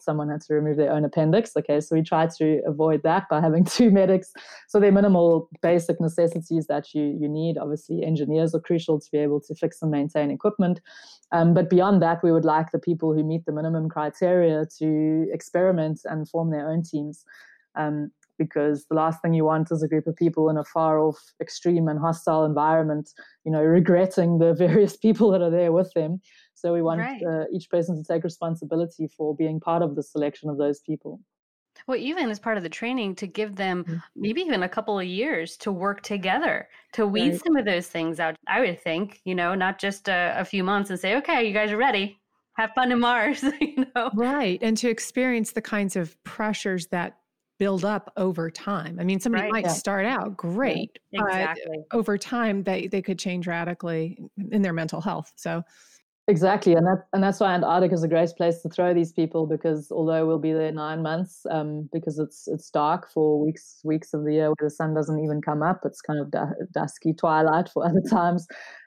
someone 0.00 0.28
had 0.28 0.40
to 0.42 0.54
remove 0.54 0.76
their 0.76 0.92
own 0.92 1.04
appendix. 1.04 1.52
Okay, 1.56 1.80
so 1.80 1.94
we 1.94 2.02
try 2.02 2.26
to 2.38 2.60
avoid 2.66 3.02
that 3.02 3.28
by 3.28 3.40
having 3.40 3.64
two 3.76 3.90
medics. 3.90 4.32
So 4.68 4.80
they're 4.80 4.92
minimal 4.92 5.48
basic 5.62 6.00
necessities 6.00 6.66
that 6.66 6.94
you 6.94 7.16
you 7.20 7.28
need. 7.28 7.58
Obviously, 7.58 8.04
engineers 8.04 8.54
are 8.54 8.60
crucial 8.60 9.00
to 9.00 9.10
be 9.10 9.18
able 9.18 9.40
to 9.42 9.54
fix 9.54 9.82
and 9.82 9.90
maintain 9.90 10.30
equipment. 10.30 10.80
Um, 11.32 11.54
but 11.54 11.70
beyond 11.70 12.02
that, 12.02 12.22
we 12.22 12.32
would 12.32 12.44
like 12.44 12.70
the 12.70 12.78
people 12.78 13.12
who 13.12 13.24
meet 13.24 13.44
the 13.44 13.52
minimum 13.52 13.88
criteria 13.88 14.66
to 14.78 15.26
experiment 15.32 16.00
and 16.04 16.28
form 16.28 16.50
their 16.50 16.68
own 16.68 16.82
teams. 16.82 17.24
Um, 17.76 18.12
because 18.38 18.86
the 18.88 18.96
last 18.96 19.20
thing 19.22 19.34
you 19.34 19.44
want 19.44 19.70
is 19.70 19.82
a 19.82 19.88
group 19.88 20.06
of 20.06 20.16
people 20.16 20.48
in 20.48 20.56
a 20.56 20.64
far 20.64 20.98
off, 20.98 21.18
extreme, 21.40 21.88
and 21.88 21.98
hostile 21.98 22.44
environment, 22.44 23.10
you 23.44 23.52
know, 23.52 23.62
regretting 23.62 24.38
the 24.38 24.54
various 24.54 24.96
people 24.96 25.30
that 25.30 25.42
are 25.42 25.50
there 25.50 25.72
with 25.72 25.92
them. 25.94 26.20
So 26.54 26.72
we 26.72 26.82
want 26.82 27.00
right. 27.00 27.22
uh, 27.22 27.44
each 27.52 27.68
person 27.70 27.96
to 27.96 28.04
take 28.04 28.24
responsibility 28.24 29.08
for 29.16 29.34
being 29.34 29.60
part 29.60 29.82
of 29.82 29.96
the 29.96 30.02
selection 30.02 30.48
of 30.48 30.58
those 30.58 30.80
people. 30.80 31.20
Well, 31.86 31.98
even 31.98 32.30
as 32.30 32.38
part 32.38 32.56
of 32.56 32.62
the 32.62 32.68
training, 32.68 33.16
to 33.16 33.26
give 33.26 33.56
them 33.56 33.84
mm-hmm. 33.84 33.96
maybe 34.16 34.40
even 34.40 34.62
a 34.62 34.68
couple 34.68 34.98
of 34.98 35.06
years 35.06 35.56
to 35.58 35.72
work 35.72 36.02
together 36.02 36.68
to 36.92 37.06
weed 37.06 37.30
right. 37.30 37.40
some 37.44 37.56
of 37.56 37.64
those 37.64 37.88
things 37.88 38.20
out. 38.20 38.36
I 38.46 38.60
would 38.60 38.80
think, 38.80 39.20
you 39.24 39.34
know, 39.34 39.54
not 39.54 39.78
just 39.78 40.08
a, 40.08 40.34
a 40.38 40.44
few 40.44 40.64
months 40.64 40.90
and 40.90 40.98
say, 40.98 41.16
okay, 41.16 41.46
you 41.46 41.52
guys 41.52 41.72
are 41.72 41.76
ready. 41.76 42.18
Have 42.56 42.70
fun 42.74 42.92
in 42.92 43.00
Mars, 43.00 43.42
you 43.60 43.86
know? 43.94 44.10
Right. 44.14 44.58
And 44.62 44.76
to 44.78 44.88
experience 44.88 45.52
the 45.52 45.62
kinds 45.62 45.96
of 45.96 46.22
pressures 46.22 46.86
that 46.88 47.18
build 47.58 47.84
up 47.84 48.12
over 48.16 48.50
time. 48.50 48.98
I 49.00 49.04
mean, 49.04 49.20
somebody 49.20 49.44
right, 49.44 49.52
might 49.52 49.64
yeah. 49.64 49.72
start 49.72 50.06
out 50.06 50.36
great, 50.36 50.98
exactly. 51.12 51.84
but 51.90 51.96
over 51.96 52.18
time 52.18 52.62
they, 52.62 52.88
they 52.88 53.02
could 53.02 53.18
change 53.18 53.46
radically 53.46 54.18
in 54.50 54.62
their 54.62 54.72
mental 54.72 55.00
health. 55.00 55.32
So 55.36 55.62
Exactly, 56.26 56.72
and 56.72 56.86
that 56.86 57.04
and 57.12 57.22
that's 57.22 57.38
why 57.38 57.52
Antarctica 57.52 57.94
is 57.94 58.02
a 58.02 58.08
great 58.08 58.30
place 58.34 58.62
to 58.62 58.70
throw 58.70 58.94
these 58.94 59.12
people 59.12 59.46
because 59.46 59.92
although 59.92 60.26
we'll 60.26 60.38
be 60.38 60.54
there 60.54 60.72
nine 60.72 61.02
months, 61.02 61.44
um, 61.50 61.86
because 61.92 62.18
it's 62.18 62.48
it's 62.48 62.70
dark 62.70 63.10
for 63.12 63.38
weeks 63.44 63.80
weeks 63.84 64.14
of 64.14 64.24
the 64.24 64.32
year 64.32 64.46
where 64.46 64.68
the 64.68 64.70
sun 64.70 64.94
doesn't 64.94 65.22
even 65.22 65.42
come 65.42 65.62
up. 65.62 65.80
It's 65.84 66.00
kind 66.00 66.18
of 66.18 66.30
d- 66.30 66.64
dusky 66.72 67.12
twilight 67.12 67.68
for 67.68 67.84
other 67.84 68.00
times. 68.10 68.46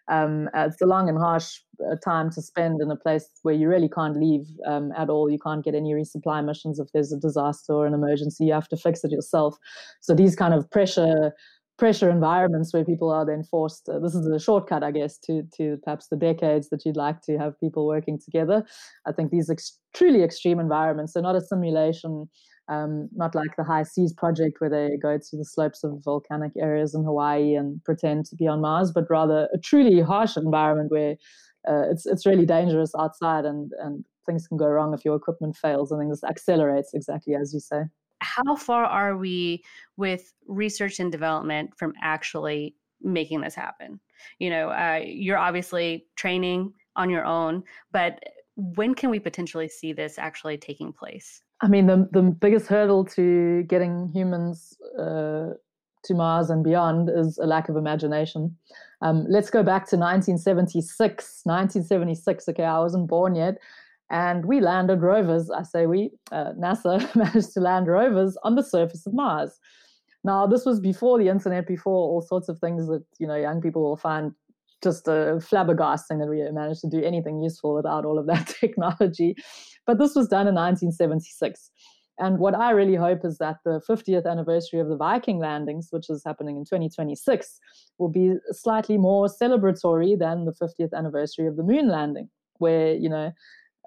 Um, 0.09 0.49
it's 0.55 0.81
a 0.81 0.85
long 0.85 1.09
and 1.09 1.17
harsh 1.17 1.59
uh, 1.85 1.95
time 2.03 2.31
to 2.31 2.41
spend 2.41 2.81
in 2.81 2.89
a 2.89 2.95
place 2.95 3.29
where 3.43 3.53
you 3.53 3.67
really 3.67 3.89
can't 3.89 4.17
leave 4.17 4.45
um, 4.65 4.91
at 4.97 5.09
all. 5.09 5.29
You 5.29 5.39
can't 5.39 5.63
get 5.63 5.75
any 5.75 5.93
resupply 5.93 6.43
missions 6.45 6.79
if 6.79 6.87
there's 6.93 7.11
a 7.11 7.17
disaster 7.17 7.73
or 7.73 7.85
an 7.85 7.93
emergency. 7.93 8.45
You 8.45 8.53
have 8.53 8.69
to 8.69 8.77
fix 8.77 9.03
it 9.03 9.11
yourself. 9.11 9.57
So 10.01 10.13
these 10.13 10.35
kind 10.35 10.53
of 10.53 10.69
pressure 10.71 11.33
pressure 11.77 12.09
environments 12.09 12.73
where 12.73 12.83
people 12.83 13.11
are 13.11 13.25
then 13.25 13.43
forced 13.43 13.87
uh, 13.87 13.99
this 13.99 14.15
is 14.15 14.25
a 14.25 14.39
shortcut 14.39 14.83
i 14.83 14.91
guess 14.91 15.17
to 15.17 15.43
to 15.55 15.77
perhaps 15.83 16.07
the 16.07 16.15
decades 16.15 16.69
that 16.69 16.83
you'd 16.83 16.97
like 16.97 17.21
to 17.21 17.37
have 17.37 17.59
people 17.59 17.85
working 17.85 18.19
together 18.19 18.65
i 19.05 19.11
think 19.11 19.29
these 19.29 19.49
ex- 19.49 19.77
truly 19.93 20.23
extreme 20.23 20.59
environments 20.59 21.15
are 21.15 21.21
not 21.21 21.35
a 21.35 21.41
simulation 21.41 22.27
um, 22.69 23.09
not 23.15 23.35
like 23.35 23.55
the 23.57 23.63
HI-SEAS 23.63 24.13
project 24.13 24.59
where 24.59 24.69
they 24.69 24.97
go 24.97 25.17
to 25.17 25.37
the 25.37 25.45
slopes 25.45 25.83
of 25.83 26.03
volcanic 26.03 26.51
areas 26.57 26.93
in 26.93 27.03
hawaii 27.03 27.55
and 27.55 27.83
pretend 27.83 28.25
to 28.25 28.35
be 28.35 28.47
on 28.47 28.61
mars 28.61 28.91
but 28.93 29.09
rather 29.09 29.47
a 29.53 29.57
truly 29.57 30.01
harsh 30.01 30.37
environment 30.37 30.91
where 30.91 31.15
uh, 31.69 31.89
it's 31.91 32.05
it's 32.05 32.25
really 32.25 32.45
dangerous 32.45 32.91
outside 32.99 33.45
and 33.45 33.71
and 33.79 34.05
things 34.25 34.47
can 34.47 34.57
go 34.57 34.67
wrong 34.67 34.93
if 34.93 35.05
your 35.05 35.15
equipment 35.15 35.55
fails 35.55 35.91
and 35.91 36.11
this 36.11 36.23
accelerates 36.23 36.93
exactly 36.93 37.33
as 37.33 37.53
you 37.53 37.59
say 37.59 37.83
how 38.19 38.55
far 38.55 38.85
are 38.85 39.17
we 39.17 39.63
with 39.95 40.33
research 40.47 40.99
and 40.99 41.11
development 41.11 41.71
from 41.77 41.93
actually 42.01 42.75
making 43.01 43.41
this 43.41 43.55
happen? 43.55 43.99
You 44.39 44.49
know, 44.49 44.69
uh, 44.69 45.01
you're 45.03 45.37
obviously 45.37 46.07
training 46.15 46.73
on 46.95 47.09
your 47.09 47.25
own, 47.25 47.63
but 47.91 48.19
when 48.55 48.95
can 48.95 49.09
we 49.09 49.19
potentially 49.19 49.67
see 49.67 49.93
this 49.93 50.17
actually 50.17 50.57
taking 50.57 50.91
place? 50.91 51.43
I 51.61 51.67
mean, 51.67 51.87
the 51.87 52.07
the 52.11 52.21
biggest 52.21 52.67
hurdle 52.67 53.05
to 53.05 53.63
getting 53.63 54.09
humans 54.13 54.77
uh, 54.99 55.53
to 56.03 56.13
Mars 56.13 56.49
and 56.49 56.63
beyond 56.63 57.09
is 57.09 57.37
a 57.37 57.45
lack 57.45 57.69
of 57.69 57.75
imagination. 57.75 58.55
Um, 59.01 59.25
let's 59.27 59.49
go 59.49 59.63
back 59.63 59.87
to 59.89 59.97
1976. 59.97 61.41
1976. 61.43 62.49
Okay, 62.49 62.63
I 62.63 62.79
wasn't 62.79 63.07
born 63.07 63.35
yet, 63.35 63.57
and 64.09 64.45
we 64.45 64.59
landed 64.61 65.01
rovers. 65.01 65.49
I 65.49 65.63
say 65.63 65.85
we, 65.85 66.11
uh, 66.31 66.53
NASA 66.59 67.13
managed 67.15 67.53
to 67.53 67.59
land 67.59 67.87
rovers 67.87 68.37
on 68.43 68.55
the 68.55 68.63
surface 68.63 69.05
of 69.07 69.13
Mars. 69.13 69.59
Now, 70.23 70.45
this 70.45 70.65
was 70.65 70.79
before 70.79 71.17
the 71.19 71.29
internet, 71.29 71.67
before 71.67 72.09
all 72.09 72.21
sorts 72.21 72.49
of 72.49 72.59
things 72.59 72.87
that 72.87 73.03
you 73.19 73.27
know 73.27 73.35
young 73.35 73.61
people 73.61 73.81
will 73.81 73.97
find 73.97 74.33
just 74.83 75.07
a 75.07 75.39
flabbergasting 75.39 76.19
that 76.19 76.27
we 76.29 76.43
managed 76.51 76.81
to 76.81 76.89
do 76.89 77.03
anything 77.03 77.41
useful 77.41 77.73
without 77.73 78.05
all 78.05 78.19
of 78.19 78.27
that 78.27 78.47
technology. 78.59 79.35
But 79.85 79.99
this 79.99 80.15
was 80.15 80.27
done 80.27 80.47
in 80.47 80.55
1976. 80.55 81.71
And 82.19 82.39
what 82.39 82.55
I 82.55 82.71
really 82.71 82.95
hope 82.95 83.23
is 83.23 83.37
that 83.37 83.57
the 83.63 83.79
50th 83.87 84.25
anniversary 84.25 84.79
of 84.79 84.89
the 84.89 84.97
Viking 84.97 85.37
landings, 85.37 85.89
which 85.91 86.09
is 86.09 86.23
happening 86.25 86.57
in 86.57 86.63
2026, 86.63 87.59
will 87.99 88.09
be 88.09 88.33
slightly 88.51 88.97
more 88.97 89.27
celebratory 89.27 90.17
than 90.17 90.45
the 90.45 90.53
50th 90.53 90.93
anniversary 90.93 91.45
of 91.45 91.57
the 91.57 91.63
moon 91.63 91.89
landing, 91.89 92.29
where, 92.57 92.93
you 92.93 93.07
know, 93.07 93.31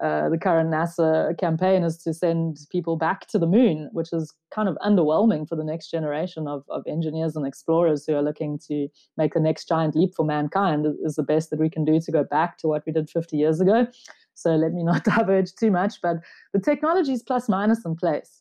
uh, 0.01 0.29
the 0.29 0.37
current 0.37 0.71
NASA 0.71 1.37
campaign 1.37 1.83
is 1.83 1.97
to 1.99 2.13
send 2.13 2.57
people 2.71 2.97
back 2.97 3.27
to 3.27 3.37
the 3.37 3.45
moon, 3.45 3.89
which 3.91 4.11
is 4.11 4.33
kind 4.49 4.67
of 4.67 4.75
underwhelming 4.77 5.47
for 5.47 5.55
the 5.55 5.63
next 5.63 5.91
generation 5.91 6.47
of, 6.47 6.63
of 6.69 6.83
engineers 6.87 7.35
and 7.35 7.45
explorers 7.45 8.05
who 8.05 8.15
are 8.15 8.23
looking 8.23 8.59
to 8.67 8.87
make 9.17 9.33
the 9.33 9.39
next 9.39 9.67
giant 9.67 9.95
leap 9.95 10.13
for 10.15 10.25
mankind. 10.25 10.87
Is 11.03 11.15
the 11.15 11.23
best 11.23 11.51
that 11.51 11.59
we 11.59 11.69
can 11.69 11.85
do 11.85 11.99
to 11.99 12.11
go 12.11 12.23
back 12.23 12.57
to 12.59 12.67
what 12.67 12.83
we 12.85 12.91
did 12.91 13.09
50 13.09 13.37
years 13.37 13.61
ago. 13.61 13.87
So 14.33 14.55
let 14.55 14.73
me 14.73 14.83
not 14.91 15.03
diverge 15.03 15.53
too 15.53 15.71
much, 15.71 16.01
but 16.01 16.17
the 16.53 16.59
technology 16.59 17.13
is 17.13 17.23
plus 17.23 17.47
minus 17.47 17.85
in 17.85 17.95
place. 17.95 18.40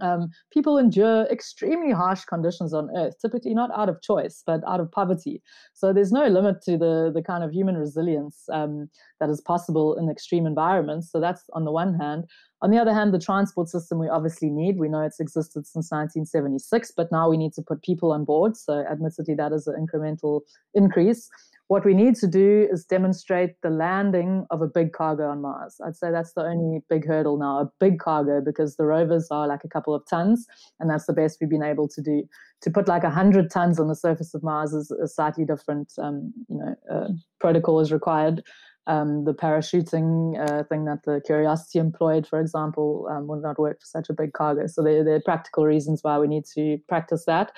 Um, 0.00 0.30
people 0.52 0.78
endure 0.78 1.24
extremely 1.26 1.92
harsh 1.92 2.24
conditions 2.24 2.74
on 2.74 2.90
Earth, 2.96 3.14
typically 3.20 3.54
not 3.54 3.70
out 3.76 3.88
of 3.88 4.02
choice, 4.02 4.42
but 4.46 4.60
out 4.66 4.80
of 4.80 4.90
poverty. 4.90 5.42
So 5.72 5.92
there's 5.92 6.12
no 6.12 6.26
limit 6.26 6.62
to 6.62 6.76
the, 6.76 7.12
the 7.14 7.22
kind 7.22 7.44
of 7.44 7.52
human 7.52 7.76
resilience 7.76 8.44
um, 8.52 8.88
that 9.20 9.30
is 9.30 9.40
possible 9.40 9.96
in 9.96 10.10
extreme 10.10 10.46
environments. 10.46 11.10
So 11.10 11.20
that's 11.20 11.42
on 11.52 11.64
the 11.64 11.72
one 11.72 11.94
hand. 11.94 12.24
On 12.62 12.70
the 12.70 12.78
other 12.78 12.94
hand, 12.94 13.12
the 13.12 13.18
transport 13.18 13.68
system 13.68 13.98
we 13.98 14.08
obviously 14.08 14.48
need. 14.48 14.78
We 14.78 14.88
know 14.88 15.02
it's 15.02 15.20
existed 15.20 15.66
since 15.66 15.90
1976, 15.90 16.92
but 16.96 17.12
now 17.12 17.28
we 17.28 17.36
need 17.36 17.52
to 17.54 17.62
put 17.62 17.82
people 17.82 18.12
on 18.12 18.24
board. 18.24 18.56
So 18.56 18.84
admittedly, 18.90 19.34
that 19.34 19.52
is 19.52 19.66
an 19.66 19.74
incremental 19.86 20.40
increase. 20.72 21.28
What 21.68 21.86
we 21.86 21.94
need 21.94 22.14
to 22.16 22.26
do 22.26 22.68
is 22.70 22.84
demonstrate 22.84 23.60
the 23.62 23.70
landing 23.70 24.46
of 24.50 24.60
a 24.60 24.66
big 24.66 24.92
cargo 24.92 25.30
on 25.30 25.40
Mars. 25.40 25.80
I'd 25.84 25.96
say 25.96 26.10
that's 26.10 26.34
the 26.34 26.42
only 26.42 26.80
big 26.90 27.06
hurdle 27.06 27.38
now, 27.38 27.60
a 27.60 27.70
big 27.80 27.98
cargo, 27.98 28.42
because 28.42 28.76
the 28.76 28.84
rovers 28.84 29.28
are 29.30 29.48
like 29.48 29.64
a 29.64 29.68
couple 29.68 29.94
of 29.94 30.02
tons, 30.08 30.46
and 30.78 30.90
that's 30.90 31.06
the 31.06 31.14
best 31.14 31.38
we've 31.40 31.48
been 31.48 31.62
able 31.62 31.88
to 31.88 32.02
do. 32.02 32.24
To 32.62 32.70
put 32.70 32.86
like 32.86 33.02
100 33.02 33.50
tons 33.50 33.80
on 33.80 33.88
the 33.88 33.96
surface 33.96 34.34
of 34.34 34.42
Mars 34.42 34.74
is 34.74 34.90
a 34.90 35.08
slightly 35.08 35.46
different, 35.46 35.92
um, 35.98 36.34
you 36.50 36.58
know, 36.58 36.74
uh, 36.90 37.08
protocol 37.40 37.80
is 37.80 37.92
required. 37.92 38.42
Um, 38.86 39.24
the 39.24 39.32
parachuting 39.32 40.38
uh, 40.38 40.64
thing 40.64 40.84
that 40.84 41.04
the 41.06 41.22
Curiosity 41.24 41.78
employed, 41.78 42.26
for 42.26 42.38
example, 42.38 43.08
um, 43.10 43.26
would 43.28 43.40
not 43.40 43.58
work 43.58 43.80
for 43.80 43.86
such 43.86 44.10
a 44.10 44.12
big 44.12 44.34
cargo. 44.34 44.66
So 44.66 44.82
there, 44.82 45.02
there 45.02 45.14
are 45.14 45.22
practical 45.22 45.64
reasons 45.64 46.00
why 46.02 46.18
we 46.18 46.26
need 46.26 46.44
to 46.54 46.76
practice 46.88 47.24
that. 47.26 47.52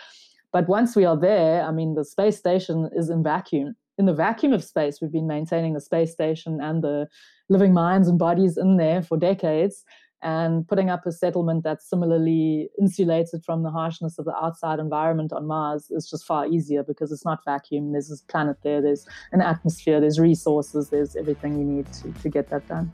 But 0.52 0.68
once 0.68 0.94
we 0.94 1.04
are 1.04 1.18
there, 1.18 1.64
I 1.64 1.72
mean, 1.72 1.96
the 1.96 2.04
space 2.04 2.38
station 2.38 2.88
is 2.94 3.10
in 3.10 3.24
vacuum 3.24 3.74
in 3.98 4.06
the 4.06 4.14
vacuum 4.14 4.52
of 4.52 4.62
space, 4.62 5.00
we've 5.00 5.12
been 5.12 5.26
maintaining 5.26 5.72
the 5.74 5.80
space 5.80 6.12
station 6.12 6.60
and 6.60 6.82
the 6.82 7.08
living 7.48 7.72
minds 7.72 8.08
and 8.08 8.18
bodies 8.18 8.56
in 8.56 8.76
there 8.76 9.02
for 9.02 9.16
decades. 9.16 9.84
And 10.22 10.66
putting 10.66 10.90
up 10.90 11.06
a 11.06 11.12
settlement 11.12 11.62
that's 11.62 11.88
similarly 11.88 12.68
insulated 12.80 13.44
from 13.44 13.62
the 13.62 13.70
harshness 13.70 14.18
of 14.18 14.24
the 14.24 14.34
outside 14.34 14.78
environment 14.78 15.32
on 15.32 15.46
Mars 15.46 15.90
is 15.90 16.08
just 16.08 16.24
far 16.24 16.46
easier 16.46 16.82
because 16.82 17.12
it's 17.12 17.24
not 17.24 17.44
vacuum. 17.44 17.92
There's 17.92 18.08
this 18.08 18.22
planet 18.22 18.56
there, 18.62 18.80
there's 18.80 19.06
an 19.32 19.40
atmosphere, 19.40 20.00
there's 20.00 20.18
resources, 20.18 20.88
there's 20.88 21.16
everything 21.16 21.58
you 21.58 21.64
need 21.64 21.92
to, 21.92 22.12
to 22.12 22.28
get 22.28 22.48
that 22.48 22.66
done. 22.66 22.92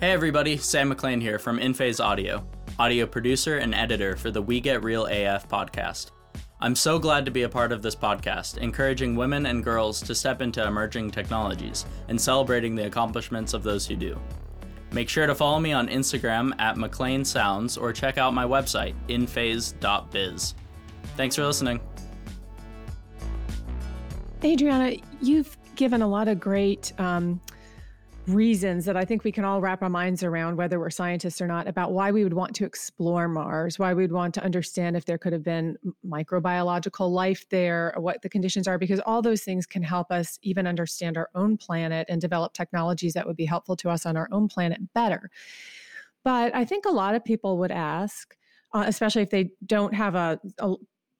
Hey 0.00 0.12
everybody, 0.12 0.56
Sam 0.56 0.88
McLean 0.88 1.20
here 1.20 1.38
from 1.38 1.58
InPhase 1.58 2.04
Audio, 2.04 2.46
audio 2.78 3.06
producer 3.06 3.58
and 3.58 3.74
editor 3.74 4.16
for 4.16 4.30
the 4.30 4.42
We 4.42 4.60
Get 4.60 4.84
Real 4.84 5.06
AF 5.06 5.48
podcast. 5.48 6.10
I'm 6.60 6.74
so 6.74 6.98
glad 6.98 7.24
to 7.24 7.30
be 7.30 7.44
a 7.44 7.48
part 7.48 7.70
of 7.70 7.82
this 7.82 7.94
podcast, 7.94 8.58
encouraging 8.58 9.14
women 9.14 9.46
and 9.46 9.62
girls 9.62 10.00
to 10.02 10.12
step 10.12 10.42
into 10.42 10.66
emerging 10.66 11.12
technologies 11.12 11.86
and 12.08 12.20
celebrating 12.20 12.74
the 12.74 12.86
accomplishments 12.86 13.54
of 13.54 13.62
those 13.62 13.86
who 13.86 13.94
do. 13.94 14.18
Make 14.90 15.08
sure 15.08 15.28
to 15.28 15.36
follow 15.36 15.60
me 15.60 15.72
on 15.72 15.86
Instagram 15.86 16.58
at 16.58 16.76
McLean 16.76 17.24
Sounds 17.24 17.76
or 17.76 17.92
check 17.92 18.18
out 18.18 18.34
my 18.34 18.44
website, 18.44 18.94
inphase.biz. 19.08 20.54
Thanks 21.16 21.36
for 21.36 21.46
listening. 21.46 21.80
Adriana, 24.42 24.96
you've 25.20 25.56
given 25.76 26.02
a 26.02 26.08
lot 26.08 26.26
of 26.26 26.40
great 26.40 26.92
um, 26.98 27.40
reasons 28.28 28.84
that 28.84 28.96
I 28.96 29.04
think 29.04 29.24
we 29.24 29.32
can 29.32 29.44
all 29.44 29.60
wrap 29.60 29.82
our 29.82 29.88
minds 29.88 30.22
around, 30.22 30.56
whether 30.56 30.78
we're 30.78 30.90
scientists 30.90 31.40
or 31.40 31.46
not, 31.46 31.66
about 31.66 31.92
why 31.92 32.10
we 32.10 32.24
would 32.24 32.34
want 32.34 32.54
to 32.56 32.64
explore 32.64 33.28
Mars, 33.28 33.78
why 33.78 33.94
we'd 33.94 34.12
want 34.12 34.34
to 34.34 34.44
understand 34.44 34.96
if 34.96 35.04
there 35.04 35.18
could 35.18 35.32
have 35.32 35.42
been 35.42 35.76
microbiological 36.06 37.10
life 37.10 37.48
there, 37.48 37.94
what 37.96 38.22
the 38.22 38.28
conditions 38.28 38.68
are, 38.68 38.78
because 38.78 39.00
all 39.00 39.22
those 39.22 39.42
things 39.42 39.66
can 39.66 39.82
help 39.82 40.10
us 40.10 40.38
even 40.42 40.66
understand 40.66 41.16
our 41.16 41.30
own 41.34 41.56
planet 41.56 42.06
and 42.08 42.20
develop 42.20 42.52
technologies 42.52 43.14
that 43.14 43.26
would 43.26 43.36
be 43.36 43.46
helpful 43.46 43.76
to 43.76 43.88
us 43.88 44.06
on 44.06 44.16
our 44.16 44.28
own 44.30 44.48
planet 44.48 44.80
better. 44.94 45.30
But 46.24 46.54
I 46.54 46.64
think 46.64 46.84
a 46.84 46.90
lot 46.90 47.14
of 47.14 47.24
people 47.24 47.58
would 47.58 47.72
ask, 47.72 48.36
uh, 48.74 48.84
especially 48.86 49.22
if 49.22 49.30
they 49.30 49.52
don't 49.64 49.94
have 49.94 50.14
a, 50.14 50.38
a 50.58 50.74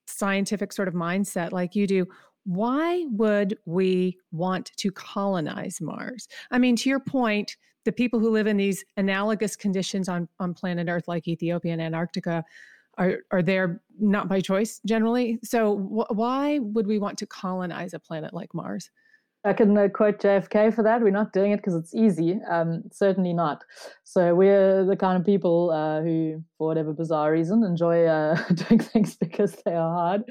scientific 0.07 0.73
sort 0.73 0.87
of 0.87 0.93
mindset 0.93 1.51
like 1.51 1.75
you 1.75 1.87
do, 1.87 2.05
why 2.49 3.05
would 3.11 3.55
we 3.67 4.17
want 4.31 4.71
to 4.75 4.89
colonize 4.89 5.79
Mars? 5.79 6.27
I 6.49 6.57
mean, 6.57 6.75
to 6.77 6.89
your 6.89 6.99
point, 6.99 7.55
the 7.85 7.91
people 7.91 8.19
who 8.19 8.31
live 8.31 8.47
in 8.47 8.57
these 8.57 8.83
analogous 8.97 9.55
conditions 9.55 10.09
on, 10.09 10.27
on 10.39 10.55
planet 10.55 10.89
Earth, 10.89 11.07
like 11.07 11.27
Ethiopia 11.27 11.73
and 11.73 11.81
Antarctica, 11.81 12.43
are, 12.97 13.17
are 13.29 13.43
there 13.43 13.83
not 13.99 14.27
by 14.27 14.41
choice 14.41 14.81
generally. 14.83 15.37
So, 15.43 15.77
wh- 15.77 16.11
why 16.17 16.57
would 16.57 16.87
we 16.87 16.97
want 16.97 17.19
to 17.19 17.27
colonize 17.27 17.93
a 17.93 17.99
planet 17.99 18.33
like 18.33 18.55
Mars? 18.55 18.89
I 19.45 19.53
can 19.53 19.77
uh, 19.77 19.87
quote 19.87 20.19
JFK 20.19 20.73
for 20.73 20.83
that. 20.83 21.01
We're 21.01 21.11
not 21.11 21.33
doing 21.33 21.51
it 21.51 21.57
because 21.57 21.75
it's 21.75 21.93
easy. 21.93 22.39
Um, 22.49 22.81
certainly 22.91 23.31
not. 23.31 23.63
So 24.05 24.33
we're 24.33 24.83
the 24.85 24.97
kind 24.97 25.19
of 25.19 25.23
people 25.23 25.69
uh, 25.69 26.01
who, 26.01 26.43
for 26.57 26.67
whatever 26.67 26.93
bizarre 26.93 27.31
reason, 27.31 27.63
enjoy 27.63 28.05
uh, 28.05 28.41
doing 28.53 28.79
things 28.79 29.15
because 29.15 29.55
they 29.65 29.75
are 29.75 29.93
hard. 29.93 30.23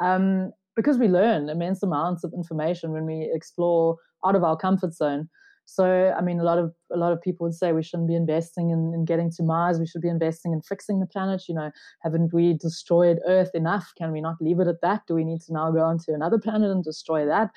Um, 0.00 0.52
because 0.76 0.98
we 0.98 1.08
learn 1.08 1.48
immense 1.48 1.82
amounts 1.82 2.24
of 2.24 2.32
information 2.34 2.92
when 2.92 3.06
we 3.06 3.30
explore 3.32 3.96
out 4.24 4.36
of 4.36 4.44
our 4.44 4.56
comfort 4.56 4.94
zone. 4.94 5.28
So, 5.64 6.12
I 6.16 6.20
mean, 6.20 6.40
a 6.40 6.42
lot 6.42 6.58
of 6.58 6.72
a 6.92 6.96
lot 6.96 7.12
of 7.12 7.22
people 7.22 7.46
would 7.46 7.54
say 7.54 7.72
we 7.72 7.82
shouldn't 7.82 8.08
be 8.08 8.16
investing 8.16 8.70
in, 8.70 8.92
in 8.94 9.04
getting 9.04 9.30
to 9.32 9.42
Mars. 9.42 9.78
We 9.78 9.86
should 9.86 10.02
be 10.02 10.08
investing 10.08 10.52
in 10.52 10.60
fixing 10.60 10.98
the 11.00 11.06
planet. 11.06 11.44
You 11.48 11.54
know, 11.54 11.70
haven't 12.02 12.34
we 12.34 12.54
destroyed 12.54 13.20
Earth 13.26 13.50
enough? 13.54 13.92
Can 13.96 14.12
we 14.12 14.20
not 14.20 14.36
leave 14.40 14.60
it 14.60 14.66
at 14.66 14.80
that? 14.82 15.02
Do 15.06 15.14
we 15.14 15.24
need 15.24 15.40
to 15.42 15.52
now 15.52 15.70
go 15.70 15.80
on 15.80 15.98
to 16.00 16.12
another 16.12 16.38
planet 16.38 16.70
and 16.70 16.82
destroy 16.82 17.24
that? 17.26 17.50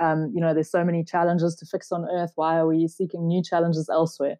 Um, 0.00 0.32
you 0.34 0.40
know, 0.40 0.52
there's 0.52 0.70
so 0.70 0.84
many 0.84 1.04
challenges 1.04 1.54
to 1.56 1.66
fix 1.66 1.92
on 1.92 2.04
Earth. 2.10 2.32
Why 2.34 2.56
are 2.58 2.66
we 2.66 2.88
seeking 2.88 3.26
new 3.26 3.42
challenges 3.42 3.88
elsewhere? 3.88 4.36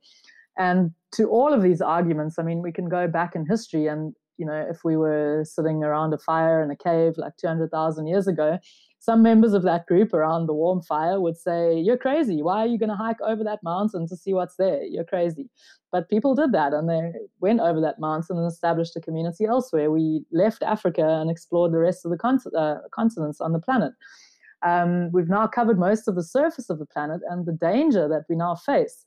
And 0.58 0.90
to 1.12 1.28
all 1.30 1.52
of 1.52 1.62
these 1.62 1.80
arguments, 1.80 2.38
I 2.38 2.42
mean, 2.42 2.60
we 2.60 2.72
can 2.72 2.88
go 2.88 3.06
back 3.08 3.34
in 3.34 3.46
history 3.46 3.86
and 3.86 4.14
you 4.42 4.46
know, 4.46 4.66
if 4.68 4.82
we 4.82 4.96
were 4.96 5.44
sitting 5.44 5.84
around 5.84 6.12
a 6.12 6.18
fire 6.18 6.64
in 6.64 6.70
a 6.72 6.76
cave 6.76 7.14
like 7.16 7.36
200,000 7.36 8.08
years 8.08 8.26
ago, 8.26 8.58
some 8.98 9.22
members 9.22 9.52
of 9.52 9.62
that 9.62 9.86
group 9.86 10.12
around 10.12 10.46
the 10.46 10.52
warm 10.52 10.82
fire 10.82 11.20
would 11.20 11.36
say, 11.36 11.78
You're 11.78 11.96
crazy. 11.96 12.42
Why 12.42 12.58
are 12.58 12.66
you 12.66 12.76
going 12.76 12.88
to 12.88 12.96
hike 12.96 13.20
over 13.20 13.44
that 13.44 13.62
mountain 13.62 14.08
to 14.08 14.16
see 14.16 14.34
what's 14.34 14.56
there? 14.56 14.82
You're 14.82 15.04
crazy. 15.04 15.48
But 15.92 16.08
people 16.08 16.34
did 16.34 16.50
that 16.52 16.72
and 16.72 16.88
they 16.88 17.12
went 17.38 17.60
over 17.60 17.80
that 17.82 18.00
mountain 18.00 18.36
and 18.36 18.50
established 18.50 18.96
a 18.96 19.00
community 19.00 19.44
elsewhere. 19.44 19.92
We 19.92 20.24
left 20.32 20.64
Africa 20.64 21.20
and 21.20 21.30
explored 21.30 21.72
the 21.72 21.78
rest 21.78 22.04
of 22.04 22.10
the 22.10 22.50
uh, 22.58 22.88
continents 22.90 23.40
on 23.40 23.52
the 23.52 23.60
planet. 23.60 23.92
Um, 24.64 25.12
we've 25.12 25.28
now 25.28 25.46
covered 25.46 25.78
most 25.78 26.08
of 26.08 26.16
the 26.16 26.24
surface 26.24 26.68
of 26.68 26.80
the 26.80 26.86
planet, 26.86 27.20
and 27.30 27.46
the 27.46 27.52
danger 27.52 28.08
that 28.08 28.24
we 28.28 28.34
now 28.34 28.56
face 28.56 29.04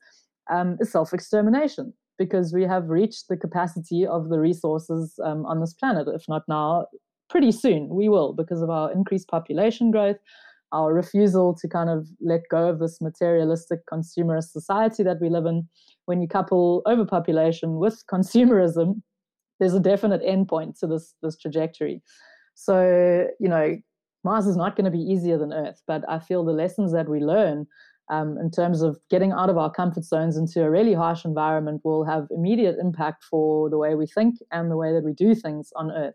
um, 0.50 0.78
is 0.80 0.90
self 0.90 1.12
extermination 1.12 1.92
because 2.18 2.52
we 2.52 2.64
have 2.64 2.88
reached 2.88 3.28
the 3.28 3.36
capacity 3.36 4.06
of 4.06 4.28
the 4.28 4.38
resources 4.38 5.18
um, 5.22 5.44
on 5.46 5.60
this 5.60 5.74
planet. 5.74 6.08
If 6.08 6.24
not 6.28 6.42
now, 6.48 6.86
pretty 7.28 7.52
soon 7.52 7.88
we 7.88 8.08
will 8.08 8.32
because 8.32 8.62
of 8.62 8.70
our 8.70 8.92
increased 8.92 9.28
population 9.28 9.90
growth, 9.90 10.16
our 10.72 10.92
refusal 10.92 11.54
to 11.54 11.68
kind 11.68 11.90
of 11.90 12.08
let 12.20 12.42
go 12.50 12.68
of 12.68 12.78
this 12.78 13.00
materialistic 13.00 13.80
consumerist 13.92 14.50
society 14.50 15.02
that 15.02 15.20
we 15.20 15.28
live 15.28 15.46
in. 15.46 15.68
When 16.06 16.20
you 16.20 16.28
couple 16.28 16.82
overpopulation 16.86 17.76
with 17.76 18.02
consumerism, 18.12 19.02
there's 19.58 19.74
a 19.74 19.80
definite 19.80 20.22
endpoint 20.22 20.78
to 20.80 20.86
this 20.86 21.14
this 21.22 21.36
trajectory. 21.36 22.02
So 22.54 23.26
you 23.40 23.48
know, 23.48 23.76
Mars 24.24 24.46
is 24.46 24.56
not 24.56 24.76
going 24.76 24.84
to 24.84 24.90
be 24.90 24.98
easier 24.98 25.38
than 25.38 25.52
Earth, 25.52 25.82
but 25.86 26.02
I 26.08 26.18
feel 26.18 26.44
the 26.44 26.52
lessons 26.52 26.92
that 26.92 27.08
we 27.08 27.20
learn 27.20 27.66
um, 28.08 28.38
in 28.38 28.50
terms 28.50 28.82
of 28.82 28.98
getting 29.10 29.32
out 29.32 29.50
of 29.50 29.58
our 29.58 29.70
comfort 29.70 30.04
zones 30.04 30.36
into 30.36 30.62
a 30.62 30.70
really 30.70 30.94
harsh 30.94 31.24
environment 31.24 31.80
will 31.84 32.04
have 32.04 32.26
immediate 32.30 32.76
impact 32.80 33.24
for 33.24 33.68
the 33.68 33.78
way 33.78 33.94
we 33.94 34.06
think 34.06 34.36
and 34.52 34.70
the 34.70 34.76
way 34.76 34.92
that 34.92 35.04
we 35.04 35.12
do 35.12 35.34
things 35.34 35.72
on 35.76 35.90
Earth. 35.90 36.14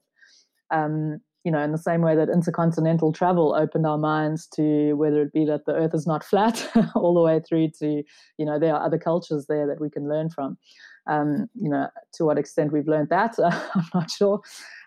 Um, 0.70 1.20
you 1.44 1.52
know, 1.52 1.60
in 1.60 1.72
the 1.72 1.78
same 1.78 2.02
way 2.02 2.16
that 2.16 2.30
intercontinental 2.30 3.12
travel 3.12 3.56
opened 3.56 3.88
our 3.88 3.98
minds 3.98 4.48
to 4.56 4.94
whether 4.94 5.24
it 5.24 5.34
be 5.34 5.44
that 5.46 5.66
the 5.66 5.74
Earth 5.74 5.94
is 5.94 6.06
not 6.06 6.24
flat, 6.32 6.70
all 6.96 7.14
the 7.14 7.22
way 7.22 7.42
through 7.48 7.70
to, 7.80 8.04
you 8.38 8.46
know, 8.46 8.60
there 8.60 8.76
are 8.76 8.86
other 8.86 9.00
cultures 9.00 9.48
there 9.48 9.68
that 9.68 9.82
we 9.82 9.90
can 9.90 10.08
learn 10.08 10.30
from. 10.30 10.58
Um, 11.08 11.50
you 11.56 11.70
know, 11.70 11.88
to 12.14 12.26
what 12.26 12.38
extent 12.38 12.72
we've 12.72 12.88
learned 12.88 13.10
that, 13.10 13.36
I'm 13.44 13.90
not 13.94 14.12
sure. 14.12 14.40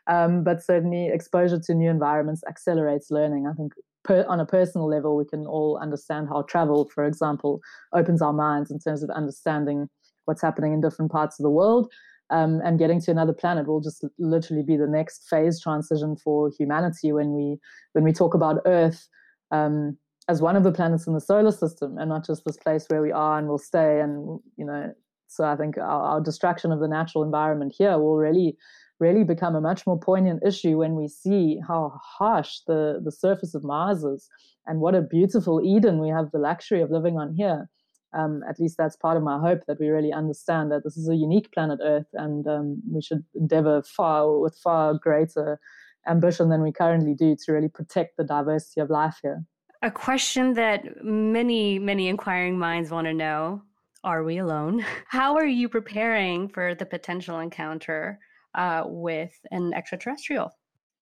Um, 0.07 0.45
but 0.45 0.63
certainly, 0.63 1.09
exposure 1.09 1.59
to 1.59 1.75
new 1.75 1.91
environments 1.91 2.43
accelerates 2.49 3.11
learning. 3.11 3.47
I 3.47 3.53
think 3.55 3.73
per, 4.05 4.25
on 4.29 4.41
a 4.41 4.47
personal 4.47 4.89
level, 4.89 5.17
we 5.17 5.25
can 5.25 5.47
all 5.47 5.79
understand 5.79 6.29
how 6.29 6.43
travel, 6.43 6.89
for 6.95 7.05
example, 7.05 7.61
opens 7.93 8.23
our 8.23 8.33
minds 8.33 8.71
in 8.71 8.79
terms 8.79 9.03
of 9.03 9.11
understanding 9.11 9.89
what's 10.27 10.43
happening 10.43 10.73
in 10.73 10.81
different 10.81 11.11
parts 11.11 11.39
of 11.39 11.45
the 11.45 11.51
world. 11.51 11.91
Um, 12.31 12.63
and 12.65 12.79
getting 12.79 13.01
to 13.03 13.11
another 13.11 13.35
planet 13.35 13.67
will 13.67 13.83
just 13.83 14.05
literally 14.19 14.63
be 14.63 14.77
the 14.77 14.87
next 14.87 15.29
phase 15.29 15.61
transition 15.61 16.17
for 16.17 16.51
humanity 16.59 17.13
when 17.13 17.33
we 17.35 17.59
when 17.93 18.03
we 18.03 18.13
talk 18.13 18.33
about 18.33 18.63
Earth 18.65 19.07
um, 19.51 19.99
as 20.27 20.41
one 20.41 20.57
of 20.57 20.65
the 20.65 20.73
planets 20.73 21.07
in 21.07 21.13
the 21.13 21.21
solar 21.21 21.53
system 21.53 21.99
and 21.99 22.09
not 22.09 22.25
just 22.25 22.43
this 22.47 22.57
place 22.57 22.87
where 22.89 23.03
we 23.03 23.13
are 23.13 23.39
and 23.39 23.47
will 23.47 23.59
stay. 23.59 24.01
And 24.01 24.41
you 24.57 24.65
know, 24.65 24.95
so 25.27 25.45
I 25.45 25.55
think 25.55 25.77
our, 25.77 25.85
our 25.85 26.21
destruction 26.21 26.73
of 26.73 26.81
the 26.81 26.89
natural 26.89 27.25
environment 27.25 27.75
here 27.77 27.99
will 27.99 28.17
really 28.17 28.57
really 29.01 29.25
become 29.25 29.55
a 29.55 29.61
much 29.61 29.87
more 29.87 29.99
poignant 29.99 30.43
issue 30.47 30.79
when 30.79 30.95
we 30.95 31.09
see 31.09 31.61
how 31.67 32.01
harsh 32.03 32.61
the, 32.67 33.01
the 33.05 33.13
surface 33.13 33.55
of 33.55 33.65
Mars 33.65 34.05
is 34.05 34.29
and 34.67 34.81
what 34.81 34.95
a 34.95 35.03
beautiful 35.03 35.61
Eden 35.65 36.01
we 36.01 36.09
have 36.09 36.31
the 36.31 36.39
luxury 36.39 36.81
of 36.81 36.91
living 36.91 37.19
on 37.19 37.35
here. 37.35 37.69
Um, 38.17 38.43
at 38.49 38.61
least 38.61 38.77
that's 38.79 38.97
part 38.97 39.17
of 39.17 39.25
my 39.25 39.41
hope 39.41 39.63
that 39.67 39.81
we 39.81 39.89
really 39.89 40.13
understand 40.13 40.71
that 40.71 40.85
this 40.85 40.97
is 40.97 41.09
a 41.09 41.17
unique 41.17 41.51
planet 41.53 41.81
Earth 41.83 42.07
and 42.13 42.47
um, 42.47 42.81
we 42.89 43.03
should 43.03 43.25
endeavor 43.35 43.83
far 43.83 44.39
with 44.39 44.57
far 44.63 44.95
greater 44.95 45.59
ambition 46.07 46.49
than 46.49 46.63
we 46.63 46.71
currently 46.71 47.15
do 47.15 47.35
to 47.45 47.53
really 47.53 47.69
protect 47.69 48.17
the 48.17 48.25
diversity 48.25 48.81
of 48.81 48.91
life 48.91 49.19
here. 49.23 49.43
A 49.83 49.91
question 49.91 50.55
that 50.55 51.03
many, 51.03 51.79
many 51.79 52.09
inquiring 52.09 52.59
minds 52.59 52.91
want 52.91 53.07
to 53.07 53.13
know 53.13 53.63
are 54.05 54.23
we 54.23 54.39
alone? 54.39 54.85
How 55.09 55.35
are 55.37 55.47
you 55.47 55.69
preparing 55.69 56.49
for 56.49 56.75
the 56.75 56.87
potential 56.87 57.41
encounter 57.41 58.21
uh, 58.55 58.85
with 58.87 59.35
an 59.51 59.73
extraterrestrial. 59.75 60.51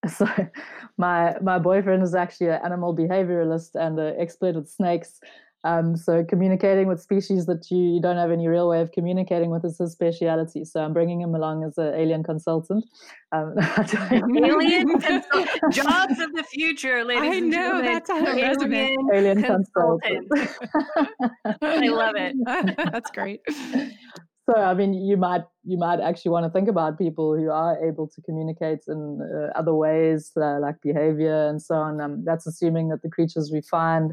So, 0.08 0.26
my 0.98 1.36
my 1.40 1.60
boyfriend 1.60 2.02
is 2.02 2.12
actually 2.12 2.48
an 2.48 2.60
animal 2.64 2.92
behavioralist 2.92 3.76
and 3.76 4.00
an 4.00 4.16
expert 4.18 4.56
with 4.56 4.68
snakes. 4.68 5.20
Um, 5.64 5.96
so 5.96 6.24
communicating 6.24 6.88
with 6.88 7.00
species 7.00 7.46
that 7.46 7.70
you, 7.70 7.78
you 7.78 8.00
don't 8.00 8.16
have 8.16 8.32
any 8.32 8.48
real 8.48 8.68
way 8.68 8.80
of 8.80 8.90
communicating 8.90 9.50
with 9.50 9.64
is 9.64 9.78
his 9.78 9.92
speciality. 9.92 10.64
So 10.64 10.80
I'm 10.80 10.92
bringing 10.92 11.20
him 11.20 11.36
along 11.36 11.62
as 11.62 11.78
an 11.78 11.94
alien 11.94 12.24
consultant. 12.24 12.84
Um, 13.30 13.54
alien 14.10 14.88
consult- 15.00 15.48
jobs 15.70 16.18
of 16.18 16.32
the 16.32 16.44
future, 16.50 17.04
ladies. 17.04 17.30
I 17.30 17.38
know 17.38 17.80
that's 17.80 18.10
a 18.10 18.22
resume. 18.22 18.96
Alien 19.14 19.42
consultant. 19.42 20.28
consultant. 20.28 21.58
I 21.62 21.88
love 21.88 22.16
it. 22.16 22.34
that's 22.92 23.10
great 23.12 23.40
so 24.48 24.54
i 24.56 24.74
mean 24.74 24.92
you 24.94 25.16
might 25.16 25.42
you 25.64 25.78
might 25.78 26.00
actually 26.00 26.30
want 26.30 26.44
to 26.44 26.50
think 26.50 26.68
about 26.68 26.98
people 26.98 27.36
who 27.36 27.50
are 27.50 27.82
able 27.84 28.08
to 28.08 28.20
communicate 28.22 28.80
in 28.88 29.20
uh, 29.22 29.56
other 29.58 29.74
ways 29.74 30.32
uh, 30.36 30.58
like 30.58 30.80
behavior 30.82 31.48
and 31.48 31.62
so 31.62 31.76
on. 31.76 32.00
Um, 32.00 32.24
that's 32.24 32.46
assuming 32.46 32.88
that 32.88 33.02
the 33.02 33.10
creatures 33.10 33.50
we 33.52 33.60
find 33.62 34.12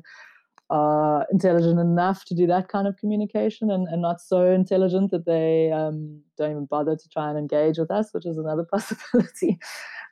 are 0.70 1.26
intelligent 1.32 1.80
enough 1.80 2.26
to 2.26 2.36
do 2.36 2.46
that 2.46 2.68
kind 2.68 2.88
of 2.88 2.96
communication 2.98 3.72
and, 3.72 3.88
and 3.88 4.04
not 4.04 4.22
so 4.22 4.52
intelligent 4.52 5.10
that 5.10 5.26
they 5.26 5.72
um, 5.72 6.22
don't 6.38 6.52
even 6.52 6.66
bother 6.66 6.96
to 6.96 7.10
try 7.10 7.28
and 7.30 7.40
engage 7.40 7.80
with 7.80 7.90
us 7.90 8.10
which 8.12 8.26
is 8.26 8.38
another 8.38 8.64
possibility. 8.72 9.58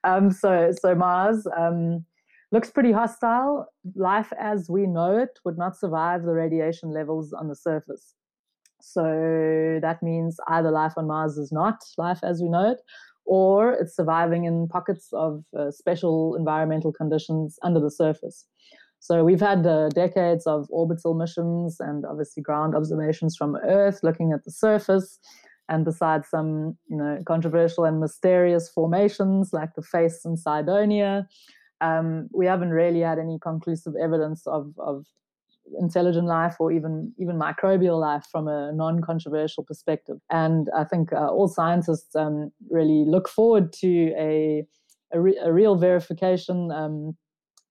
Um, 0.04 0.32
so 0.32 0.72
so 0.80 0.96
mars 0.96 1.46
um, 1.56 2.04
looks 2.52 2.72
pretty 2.72 2.92
hostile. 2.92 3.68
Life 3.96 4.34
as 4.40 4.70
we 4.70 4.88
know 4.88 5.16
it 5.16 5.38
would 5.46 5.60
not 5.60 5.78
survive 5.78 6.24
the 6.24 6.34
radiation 6.34 6.90
levels 6.90 7.32
on 7.32 7.48
the 7.48 7.56
surface 7.56 8.16
so 8.82 9.80
that 9.82 10.02
means 10.02 10.38
either 10.48 10.72
life 10.72 10.94
on 10.98 11.08
Mars 11.08 11.38
is 11.38 11.52
not 11.52 11.80
life 11.98 12.20
as 12.24 12.42
we 12.42 12.50
know 12.50 12.72
it, 12.72 12.80
or 13.26 13.74
it's 13.74 13.96
surviving 13.96 14.46
in 14.46 14.68
pockets 14.68 15.10
of 15.14 15.44
uh, 15.58 15.72
special 15.72 16.36
environmental 16.36 16.94
conditions 16.94 17.58
under 17.64 17.80
the 17.80 17.92
surface. 17.92 18.46
So 19.00 19.24
we've 19.24 19.42
had 19.42 19.66
uh, 19.66 19.90
decades 19.90 20.48
of 20.48 20.68
orbital 20.70 21.14
missions 21.14 21.78
and 21.80 22.06
obviously 22.06 22.42
ground 22.42 22.76
observations 22.76 23.36
from 23.36 23.56
Earth 23.58 24.00
looking 24.04 24.32
at 24.32 24.44
the 24.44 24.52
surface. 24.52 25.20
And 25.70 25.84
besides 25.84 26.30
some, 26.30 26.78
you 26.88 26.98
know, 26.98 27.22
controversial 27.28 27.84
and 27.84 28.00
mysterious 28.00 28.70
formations 28.70 29.52
like 29.52 29.76
the 29.76 29.82
face 29.82 30.22
in 30.26 30.38
Cydonia, 30.38 31.28
um, 31.82 32.30
we 32.34 32.46
haven't 32.46 32.70
really 32.70 33.02
had 33.02 33.20
any 33.20 33.38
conclusive 33.42 33.94
evidence 34.02 34.48
of, 34.48 34.74
of 34.80 35.06
intelligent 35.80 36.28
life 36.28 36.56
or 36.60 36.72
even 36.72 37.14
even 37.20 37.38
microbial 37.38 38.00
life 38.00 38.26
from 38.32 38.48
a 38.48 38.72
non-controversial 38.74 39.64
perspective. 39.64 40.18
And 40.30 40.68
I 40.76 40.84
think 40.84 41.14
uh, 41.14 41.28
all 41.28 41.48
scientists 41.48 42.16
um, 42.16 42.52
really 42.70 43.06
look 43.08 43.28
forward 43.28 43.74
to 43.82 44.14
a 44.18 44.66
a, 45.14 45.22
re- 45.22 45.40
a 45.42 45.54
real 45.54 45.76
verification 45.76 46.72
um, 46.72 47.16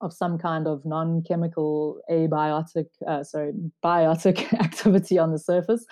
of 0.00 0.12
some 0.12 0.38
kind 0.38 0.66
of 0.66 0.84
non-chemical 0.84 2.00
abiotic, 2.10 2.86
uh, 3.06 3.22
sorry, 3.22 3.52
biotic 3.84 4.52
activity 4.60 5.18
on 5.18 5.32
the 5.32 5.38
surface. 5.38 5.84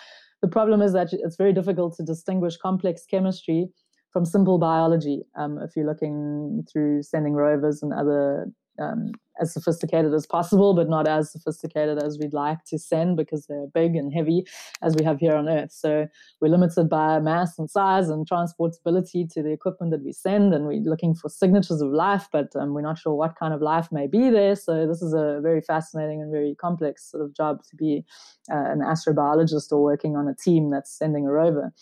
The 0.43 0.49
problem 0.49 0.83
is 0.83 0.93
that 0.93 1.09
it's 1.13 1.37
very 1.37 1.53
difficult 1.53 1.97
to 1.97 2.03
distinguish 2.03 2.57
complex 2.57 3.05
chemistry 3.11 3.69
from 4.13 4.25
simple 4.25 4.59
biology 4.59 5.23
um, 5.37 5.59
if 5.59 5.75
you're 5.75 5.87
looking 5.87 6.65
through 6.71 7.03
sending 7.03 7.35
rovers 7.35 7.83
and 7.83 7.93
other 7.93 8.47
um, 8.79 9.13
as 9.41 9.53
sophisticated 9.53 10.15
as 10.15 10.27
possible, 10.27 10.75
but 10.75 10.89
not 10.89 11.09
as 11.09 11.33
sophisticated 11.33 12.03
as 12.03 12.19
we'd 12.19 12.33
like 12.33 12.65
to 12.67 12.79
send 12.79 13.17
because 13.17 13.47
they're 13.47 13.67
big 13.75 13.97
and 13.97 14.13
heavy 14.13 14.45
as 14.83 14.95
we 14.95 15.05
have 15.05 15.19
here 15.19 15.35
on 15.35 15.49
Earth. 15.49 15.73
So 15.73 16.07
we're 16.41 16.49
limited 16.49 16.89
by 16.89 17.19
mass 17.19 17.59
and 17.59 17.69
size 17.69 18.09
and 18.09 18.29
transportability 18.29 19.29
to 19.33 19.43
the 19.43 19.51
equipment 19.51 19.91
that 19.93 20.05
we 20.05 20.13
send, 20.13 20.55
and 20.55 20.67
we're 20.67 20.81
looking 20.81 21.15
for 21.15 21.29
signatures 21.29 21.81
of 21.81 21.91
life, 21.91 22.29
but 22.33 22.55
um, 22.57 22.75
we're 22.75 22.83
not 22.83 22.99
sure 22.99 23.15
what 23.15 23.37
kind 23.37 23.53
of 23.53 23.61
life 23.61 23.89
may 23.91 24.07
be 24.07 24.31
there. 24.31 24.55
So 24.55 24.87
this 24.87 25.03
is 25.03 25.15
a 25.15 25.41
very 25.43 25.61
fascinating 25.61 26.23
and 26.23 26.31
very 26.31 26.55
complex 26.55 27.11
sort 27.11 27.25
of 27.25 27.35
job 27.35 27.65
to 27.71 27.77
be 27.77 28.05
uh, 28.53 28.71
an 28.71 28.81
astrobiologist 28.81 29.73
or 29.73 29.83
working 29.83 30.17
on 30.17 30.29
a 30.29 30.35
team 30.35 30.71
that's 30.71 30.97
sending 30.97 31.27
a 31.27 31.33
rover. 31.33 31.73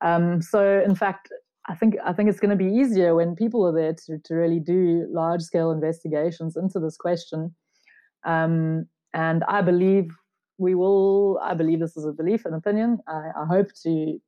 Um, 0.00 0.42
so 0.42 0.82
in 0.84 0.94
fact, 0.94 1.32
I 1.68 1.74
think 1.74 1.96
I 2.04 2.12
think 2.12 2.30
it's 2.30 2.40
going 2.40 2.56
to 2.56 2.64
be 2.64 2.72
easier 2.72 3.14
when 3.14 3.36
people 3.36 3.66
are 3.66 3.72
there 3.72 3.94
to, 4.06 4.18
to 4.24 4.34
really 4.34 4.58
do 4.58 5.06
large 5.10 5.42
scale 5.42 5.70
investigations 5.70 6.56
into 6.56 6.80
this 6.80 6.96
question. 6.96 7.54
Um, 8.24 8.86
and 9.14 9.44
I 9.48 9.60
believe 9.62 10.10
we 10.56 10.74
will. 10.74 11.38
I 11.42 11.54
believe 11.54 11.80
this 11.80 11.96
is 11.96 12.06
a 12.06 12.12
belief 12.12 12.44
and 12.44 12.54
opinion. 12.54 12.98
I, 13.06 13.30
I 13.42 13.46
hope 13.46 13.68
to 13.82 14.18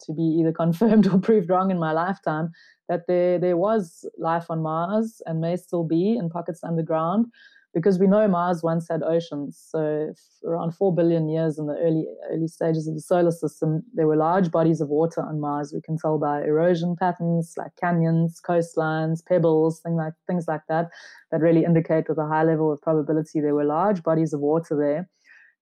to 0.00 0.12
be 0.12 0.22
either 0.22 0.52
confirmed 0.52 1.06
or 1.06 1.18
proved 1.18 1.48
wrong 1.48 1.70
in 1.70 1.78
my 1.78 1.92
lifetime 1.92 2.50
that 2.88 3.06
there 3.06 3.38
there 3.38 3.56
was 3.56 4.04
life 4.18 4.46
on 4.50 4.62
Mars 4.62 5.22
and 5.26 5.40
may 5.40 5.56
still 5.56 5.84
be 5.84 6.16
in 6.16 6.28
pockets 6.28 6.64
underground 6.64 7.26
because 7.74 7.98
we 7.98 8.06
know 8.06 8.26
Mars 8.26 8.62
once 8.62 8.88
had 8.88 9.02
oceans. 9.02 9.62
So 9.70 10.12
around 10.46 10.74
four 10.74 10.94
billion 10.94 11.28
years 11.28 11.58
in 11.58 11.66
the 11.66 11.74
early 11.74 12.06
early 12.30 12.48
stages 12.48 12.88
of 12.88 12.94
the 12.94 13.00
solar 13.00 13.30
system, 13.30 13.82
there 13.94 14.06
were 14.06 14.16
large 14.16 14.50
bodies 14.50 14.80
of 14.80 14.88
water 14.88 15.20
on 15.20 15.40
Mars. 15.40 15.72
We 15.72 15.80
can 15.80 15.98
tell 15.98 16.18
by 16.18 16.42
erosion 16.42 16.96
patterns 16.96 17.54
like 17.56 17.72
canyons, 17.80 18.40
coastlines, 18.46 19.24
pebbles, 19.24 19.80
things 19.80 19.96
like 19.96 20.14
things 20.26 20.46
like 20.48 20.62
that, 20.68 20.88
that 21.30 21.40
really 21.40 21.64
indicate 21.64 22.08
with 22.08 22.18
a 22.18 22.26
high 22.26 22.44
level 22.44 22.72
of 22.72 22.80
probability 22.82 23.40
there 23.40 23.54
were 23.54 23.64
large 23.64 24.02
bodies 24.02 24.32
of 24.32 24.40
water 24.40 24.76
there. 24.76 25.08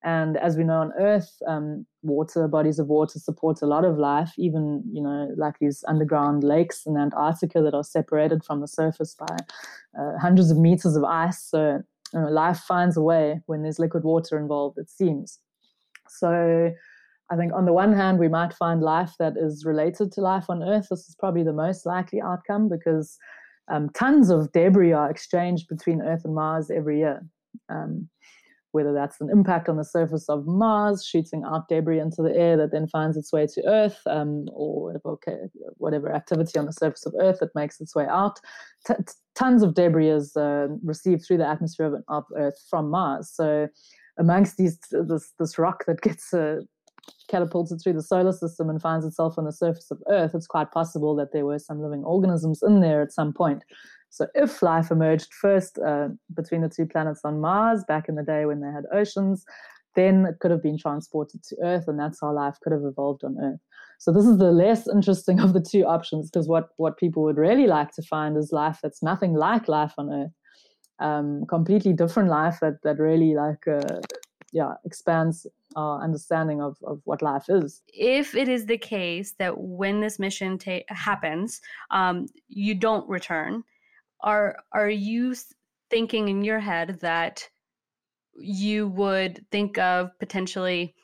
And 0.05 0.37
as 0.37 0.57
we 0.57 0.63
know 0.63 0.81
on 0.81 0.93
Earth, 1.01 1.37
um, 1.49 1.85
water, 2.03 2.47
bodies 2.47 2.79
of 2.79 2.87
water 2.87 3.19
support 3.19 3.61
a 3.61 3.67
lot 3.67 3.85
of 3.85 3.99
life, 3.99 4.33
even, 4.39 4.85
you 4.93 5.03
know, 5.03 5.33
like 5.37 5.55
these 5.59 5.83
underground 5.89 6.45
lakes 6.45 6.87
in 6.87 6.97
Antarctica 6.97 7.61
that 7.63 7.75
are 7.75 7.83
separated 7.83 8.45
from 8.45 8.61
the 8.61 8.69
surface 8.69 9.17
by 9.19 9.37
uh, 9.99 10.17
hundreds 10.21 10.53
of 10.53 10.59
meters 10.59 10.95
of 10.95 11.03
ice. 11.03 11.43
So 11.43 11.83
know, 12.21 12.29
life 12.29 12.59
finds 12.59 12.97
a 12.97 13.03
way 13.03 13.41
when 13.47 13.63
there's 13.63 13.79
liquid 13.79 14.05
water 14.05 14.39
involved, 14.39 14.79
it 14.79 14.91
seems. 14.91 15.39
So 16.09 16.73
I 17.31 17.37
think 17.37 17.53
on 17.53 17.65
the 17.65 17.73
one 17.73 17.93
hand, 17.93 18.19
we 18.19 18.29
might 18.29 18.55
find 18.55 18.81
life 18.83 19.15
that 19.19 19.35
is 19.37 19.65
related 19.65 20.13
to 20.13 20.21
life 20.21 20.47
on 20.49 20.63
Earth. 20.63 20.87
This 20.91 21.09
is 21.09 21.17
probably 21.19 21.43
the 21.43 21.53
most 21.53 21.85
likely 21.85 22.21
outcome 22.21 22.69
because 22.69 23.19
um, 23.69 23.91
tons 23.91 24.31
of 24.31 24.53
debris 24.53 24.93
are 24.93 25.11
exchanged 25.11 25.69
between 25.69 26.03
Earth 26.03 26.25
and 26.25 26.35
Mars 26.35 26.71
every 26.71 26.99
year. 26.99 27.23
Um, 27.69 28.09
whether 28.77 28.93
that's 28.93 29.19
an 29.23 29.31
impact 29.31 29.71
on 29.71 29.79
the 29.79 29.85
surface 29.85 30.29
of 30.29 30.47
Mars, 30.47 31.03
shooting 31.03 31.43
out 31.45 31.67
debris 31.69 31.99
into 31.99 32.23
the 32.23 32.37
air 32.37 32.59
that 32.59 32.73
then 32.73 32.87
finds 32.87 33.17
its 33.17 33.33
way 33.33 33.47
to 33.47 33.67
Earth, 33.67 33.99
um, 34.07 34.47
or 34.53 35.01
okay, 35.07 35.39
whatever 35.79 36.13
activity 36.13 36.59
on 36.59 36.67
the 36.67 36.75
surface 36.75 37.07
of 37.07 37.15
Earth 37.19 37.39
that 37.41 37.55
makes 37.55 37.81
its 37.81 37.95
way 37.95 38.05
out. 38.05 38.39
T- 38.87 38.95
tons 39.35 39.63
of 39.63 39.73
debris 39.73 40.11
is 40.11 40.37
uh, 40.37 40.69
received 40.85 41.25
through 41.25 41.39
the 41.39 41.49
atmosphere 41.49 41.87
of, 41.87 41.95
of, 42.09 42.25
Earth 42.37 42.63
from 42.69 42.91
Mars. 42.91 43.31
So, 43.33 43.69
amongst 44.19 44.59
these, 44.59 44.79
this 44.91 45.33
this 45.39 45.59
rock 45.59 45.85
that 45.87 46.03
gets 46.03 46.35
uh, 46.35 46.61
catapulted 47.29 47.81
through 47.83 47.95
the 47.95 48.03
solar 48.03 48.33
system 48.33 48.69
and 48.69 48.83
finds 48.83 49.07
itself 49.07 49.39
on 49.39 49.45
the 49.45 49.53
surface 49.53 49.91
of 49.91 50.03
Earth, 50.11 50.35
it's 50.35 50.47
quite 50.47 50.71
possible 50.71 51.17
that 51.17 51.33
there 51.33 51.47
were 51.47 51.59
some 51.59 51.81
living 51.81 52.05
organisms 52.05 52.63
in 52.63 52.81
there 52.81 53.01
at 53.01 53.13
some 53.13 53.33
point. 53.33 53.65
So, 54.11 54.27
if 54.35 54.63
life 54.63 54.91
emerged 54.91 55.33
first 55.33 55.79
uh, 55.79 56.09
between 56.35 56.63
the 56.63 56.69
two 56.69 56.87
planets 56.87 57.21
on 57.25 57.41
Mars 57.41 57.85
back 57.87 58.09
in 58.09 58.15
the 58.15 58.23
day 58.23 58.47
when 58.47 58.61
they 58.61 58.71
had 58.71 58.85
oceans, 58.93 59.45
then 59.95 60.27
it 60.27 60.39
could 60.41 60.51
have 60.51 60.63
been 60.63 60.79
transported 60.79 61.43
to 61.45 61.57
Earth, 61.63 61.89
and 61.89 61.99
that's 61.99 62.21
how 62.21 62.33
life 62.33 62.57
could 62.63 62.73
have 62.73 62.85
evolved 62.85 63.25
on 63.25 63.37
Earth. 63.43 63.61
So, 63.99 64.13
this 64.13 64.25
is 64.25 64.39
the 64.39 64.53
less 64.53 64.89
interesting 64.93 65.41
of 65.41 65.53
the 65.53 65.61
two 65.61 65.85
options 65.85 66.31
because 66.31 66.49
what, 66.49 66.69
what 66.77 66.99
people 66.99 67.23
would 67.25 67.37
really 67.37 67.67
like 67.67 67.93
to 67.93 68.03
find 68.03 68.37
is 68.37 68.53
life 68.53 68.79
that's 68.83 69.03
nothing 69.03 69.35
like 69.35 69.69
life 69.69 69.95
on 69.99 70.13
Earth, 70.13 70.33
um, 70.99 71.45
completely 71.49 71.93
different 71.93 72.29
life 72.29 72.59
that, 72.61 72.83
that 72.85 72.99
really 72.99 73.35
like 73.35 73.67
uh, 73.69 74.01
yeah 74.53 74.75
expands 74.85 75.47
our 75.75 76.03
understanding 76.03 76.63
of, 76.63 76.79
of 76.85 77.01
what 77.05 77.21
life 77.21 77.45
is. 77.49 77.83
If 77.89 78.35
it 78.35 78.49
is 78.49 78.67
the 78.67 78.79
case 78.79 79.35
that 79.39 79.59
when 79.59 80.01
this 80.01 80.19
mission 80.19 80.57
ta- 80.57 80.87
happens, 80.89 81.61
um, 81.91 82.27
you 82.49 82.75
don't 82.75 83.07
return 83.09 83.63
are 84.21 84.57
are 84.73 84.91
you 84.91 85.35
thinking 85.91 86.29
in 86.29 86.45
your 86.45 86.59
head 86.59 86.99
that 87.01 87.49
you 88.39 88.89
would 88.89 89.45
think 89.51 89.79
of 89.79 90.11
potentially 90.19 90.95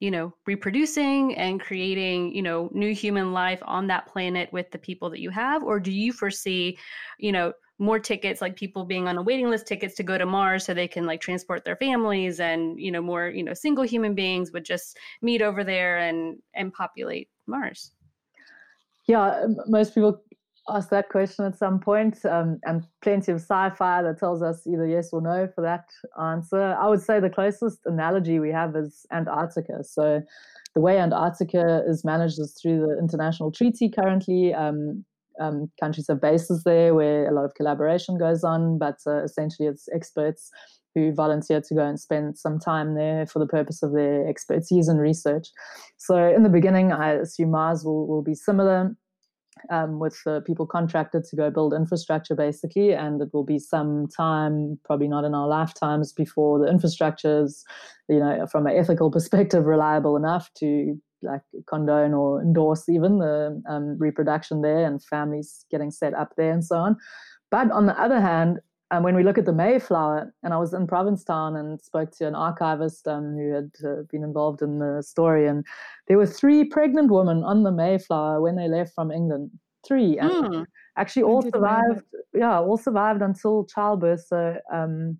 you 0.00 0.10
know 0.10 0.34
reproducing 0.46 1.34
and 1.36 1.60
creating 1.60 2.34
you 2.34 2.42
know 2.42 2.68
new 2.72 2.94
human 2.94 3.32
life 3.32 3.60
on 3.62 3.86
that 3.86 4.06
planet 4.06 4.52
with 4.52 4.70
the 4.70 4.78
people 4.78 5.10
that 5.10 5.20
you 5.20 5.30
have? 5.30 5.62
Or 5.62 5.80
do 5.80 5.92
you 5.92 6.12
foresee 6.12 6.78
you 7.18 7.32
know 7.32 7.52
more 7.78 7.98
tickets 7.98 8.40
like 8.40 8.54
people 8.56 8.84
being 8.84 9.08
on 9.08 9.18
a 9.18 9.22
waiting 9.22 9.50
list 9.50 9.66
tickets 9.66 9.96
to 9.96 10.02
go 10.04 10.16
to 10.16 10.26
mars 10.26 10.64
so 10.64 10.72
they 10.72 10.86
can 10.86 11.06
like 11.06 11.20
transport 11.20 11.64
their 11.64 11.76
families 11.76 12.38
and 12.38 12.78
you 12.78 12.92
know 12.92 13.02
more 13.02 13.28
you 13.28 13.42
know 13.42 13.54
single 13.54 13.84
human 13.84 14.14
beings 14.14 14.52
would 14.52 14.64
just 14.64 14.96
meet 15.22 15.42
over 15.42 15.64
there 15.64 15.98
and 15.98 16.38
and 16.54 16.72
populate 16.72 17.28
mars? 17.46 17.92
Yeah 19.06 19.46
most 19.66 19.94
people 19.94 20.22
ask 20.68 20.88
that 20.90 21.08
question 21.08 21.44
at 21.44 21.58
some 21.58 21.78
point, 21.78 22.24
um, 22.24 22.58
and 22.64 22.84
plenty 23.02 23.32
of 23.32 23.40
sci-fi 23.40 24.02
that 24.02 24.18
tells 24.18 24.42
us 24.42 24.66
either 24.66 24.86
yes 24.86 25.10
or 25.12 25.20
no 25.20 25.48
for 25.54 25.62
that 25.62 25.84
answer. 26.20 26.74
I 26.80 26.88
would 26.88 27.02
say 27.02 27.20
the 27.20 27.30
closest 27.30 27.80
analogy 27.84 28.38
we 28.38 28.50
have 28.50 28.74
is 28.74 29.06
Antarctica. 29.12 29.84
So 29.84 30.22
the 30.74 30.80
way 30.80 30.98
Antarctica 30.98 31.82
is 31.86 32.04
managed 32.04 32.38
is 32.40 32.56
through 32.60 32.86
the 32.86 32.98
international 32.98 33.52
treaty 33.52 33.90
currently. 33.90 34.54
Um, 34.54 35.04
um, 35.40 35.70
countries 35.80 36.06
have 36.08 36.20
bases 36.20 36.62
there 36.64 36.94
where 36.94 37.28
a 37.28 37.34
lot 37.34 37.44
of 37.44 37.54
collaboration 37.54 38.18
goes 38.18 38.44
on, 38.44 38.78
but 38.78 38.98
uh, 39.06 39.24
essentially 39.24 39.68
it's 39.68 39.88
experts 39.94 40.50
who 40.94 41.12
volunteer 41.12 41.60
to 41.60 41.74
go 41.74 41.84
and 41.84 41.98
spend 41.98 42.38
some 42.38 42.58
time 42.58 42.94
there 42.94 43.26
for 43.26 43.40
the 43.40 43.46
purpose 43.46 43.82
of 43.82 43.92
their 43.92 44.28
expertise 44.28 44.86
and 44.86 45.00
research. 45.00 45.48
So 45.96 46.16
in 46.16 46.44
the 46.44 46.48
beginning, 46.48 46.92
I 46.92 47.14
assume 47.14 47.50
Mars 47.50 47.84
will, 47.84 48.06
will 48.06 48.22
be 48.22 48.34
similar 48.34 48.96
um, 49.70 49.98
with 49.98 50.20
uh, 50.26 50.40
people 50.40 50.66
contracted 50.66 51.24
to 51.24 51.36
go 51.36 51.50
build 51.50 51.72
infrastructure 51.72 52.34
basically 52.34 52.92
and 52.92 53.20
it 53.20 53.28
will 53.32 53.44
be 53.44 53.58
some 53.58 54.06
time 54.08 54.78
probably 54.84 55.08
not 55.08 55.24
in 55.24 55.34
our 55.34 55.48
lifetimes 55.48 56.12
before 56.12 56.58
the 56.58 56.66
infrastructure 56.66 57.44
is 57.44 57.64
you 58.08 58.18
know 58.18 58.46
from 58.50 58.66
an 58.66 58.76
ethical 58.76 59.10
perspective 59.16 59.64
reliable 59.64 60.16
enough 60.16 60.50
to 60.54 60.98
like 61.24 61.42
condone 61.66 62.14
or 62.14 62.40
endorse 62.40 62.88
even 62.88 63.18
the 63.18 63.62
um, 63.68 63.96
reproduction 63.98 64.62
there 64.62 64.86
and 64.86 65.02
families 65.02 65.64
getting 65.70 65.90
set 65.90 66.14
up 66.14 66.34
there 66.36 66.52
and 66.52 66.64
so 66.64 66.76
on. 66.76 66.96
But 67.50 67.70
on 67.70 67.86
the 67.86 67.98
other 68.00 68.20
hand 68.20 68.60
um, 68.90 69.02
when 69.02 69.16
we 69.16 69.22
look 69.22 69.38
at 69.38 69.46
the 69.46 69.52
Mayflower, 69.52 70.32
and 70.42 70.54
I 70.54 70.58
was 70.58 70.74
in 70.74 70.86
Provincetown 70.86 71.56
and 71.56 71.80
spoke 71.80 72.10
to 72.18 72.26
an 72.26 72.34
archivist 72.34 73.08
um, 73.08 73.34
who 73.34 73.52
had 73.52 73.70
uh, 73.84 74.02
been 74.10 74.22
involved 74.22 74.62
in 74.62 74.78
the 74.78 75.02
story, 75.02 75.46
and 75.46 75.64
there 76.06 76.18
were 76.18 76.26
three 76.26 76.64
pregnant 76.64 77.10
women 77.10 77.42
on 77.42 77.62
the 77.62 77.72
Mayflower 77.72 78.40
when 78.40 78.56
they 78.56 78.68
left 78.68 78.94
from 78.94 79.10
England. 79.10 79.50
Three, 79.86 80.18
and 80.18 80.30
mm. 80.30 80.64
actually 80.96 81.24
all 81.24 81.42
survived. 81.42 82.00
Yeah, 82.32 82.58
all 82.58 82.78
survived 82.78 83.20
until 83.20 83.66
childbirth. 83.66 84.24
So 84.26 84.56
um, 84.72 85.18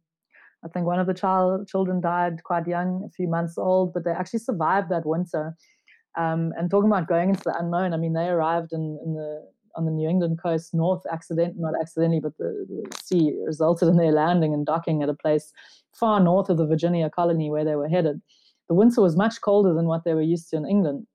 I 0.65 0.69
think 0.69 0.87
one 0.87 0.99
of 0.99 1.07
the 1.07 1.15
child 1.15 1.69
children 1.69 2.01
died 2.01 2.43
quite 2.45 2.67
young, 2.67 3.05
a 3.07 3.11
few 3.11 3.29
months 3.29 3.59
old, 3.59 3.93
but 3.93 4.05
they 4.05 4.11
actually 4.11 4.39
survived 4.39 4.89
that 4.91 5.05
winter. 5.05 5.55
Um, 6.17 6.53
and 6.57 6.71
talking 6.71 6.89
about 6.89 7.09
going 7.09 7.31
into 7.31 7.43
the 7.45 7.59
unknown, 7.59 7.93
I 7.93 7.97
mean, 7.99 8.15
they 8.15 8.29
arrived 8.29 8.73
in, 8.73 8.99
in 9.05 9.15
the 9.15 9.47
on 9.77 9.85
the 9.85 9.91
New 9.91 10.09
England 10.09 10.39
coast, 10.43 10.75
north, 10.75 11.03
accident 11.11 11.55
not 11.59 11.75
accidentally, 11.81 12.21
but 12.21 12.37
the, 12.39 12.67
the 12.69 12.97
sea 13.03 13.37
resulted 13.47 13.89
in 13.89 13.97
their 13.97 14.13
landing 14.13 14.55
and 14.55 14.67
docking 14.67 15.03
at 15.03 15.09
a 15.09 15.15
place 15.15 15.53
far 15.93 16.21
north 16.21 16.49
of 16.51 16.57
the 16.57 16.67
Virginia 16.67 17.11
colony 17.11 17.51
where 17.51 17.65
they 17.65 17.77
were 17.77 17.89
headed. 17.89 18.21
The 18.69 18.75
winter 18.75 19.01
was 19.01 19.17
much 19.17 19.41
colder 19.41 19.75
than 19.75 19.87
what 19.87 20.05
they 20.05 20.15
were 20.15 20.23
used 20.23 20.49
to 20.51 20.57
in 20.57 20.67
England. 20.67 21.07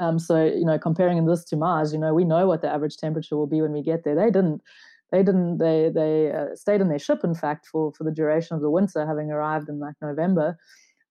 Um, 0.00 0.18
so, 0.18 0.44
you 0.44 0.64
know, 0.64 0.78
comparing 0.78 1.24
this 1.24 1.44
to 1.46 1.56
Mars, 1.56 1.92
you 1.92 1.98
know, 1.98 2.14
we 2.14 2.24
know 2.24 2.46
what 2.46 2.62
the 2.62 2.70
average 2.70 2.96
temperature 2.96 3.36
will 3.36 3.46
be 3.46 3.62
when 3.62 3.72
we 3.72 3.82
get 3.82 4.04
there. 4.04 4.14
They 4.14 4.30
didn't. 4.30 4.62
They 5.10 5.22
didn't. 5.22 5.56
They 5.56 5.90
they 5.94 6.30
uh, 6.32 6.54
stayed 6.54 6.82
in 6.82 6.90
their 6.90 6.98
ship, 6.98 7.20
in 7.24 7.34
fact, 7.34 7.66
for 7.66 7.92
for 7.94 8.04
the 8.04 8.12
duration 8.12 8.54
of 8.54 8.62
the 8.62 8.70
winter, 8.70 9.06
having 9.06 9.30
arrived 9.30 9.70
in 9.70 9.78
like 9.78 9.94
November. 10.02 10.58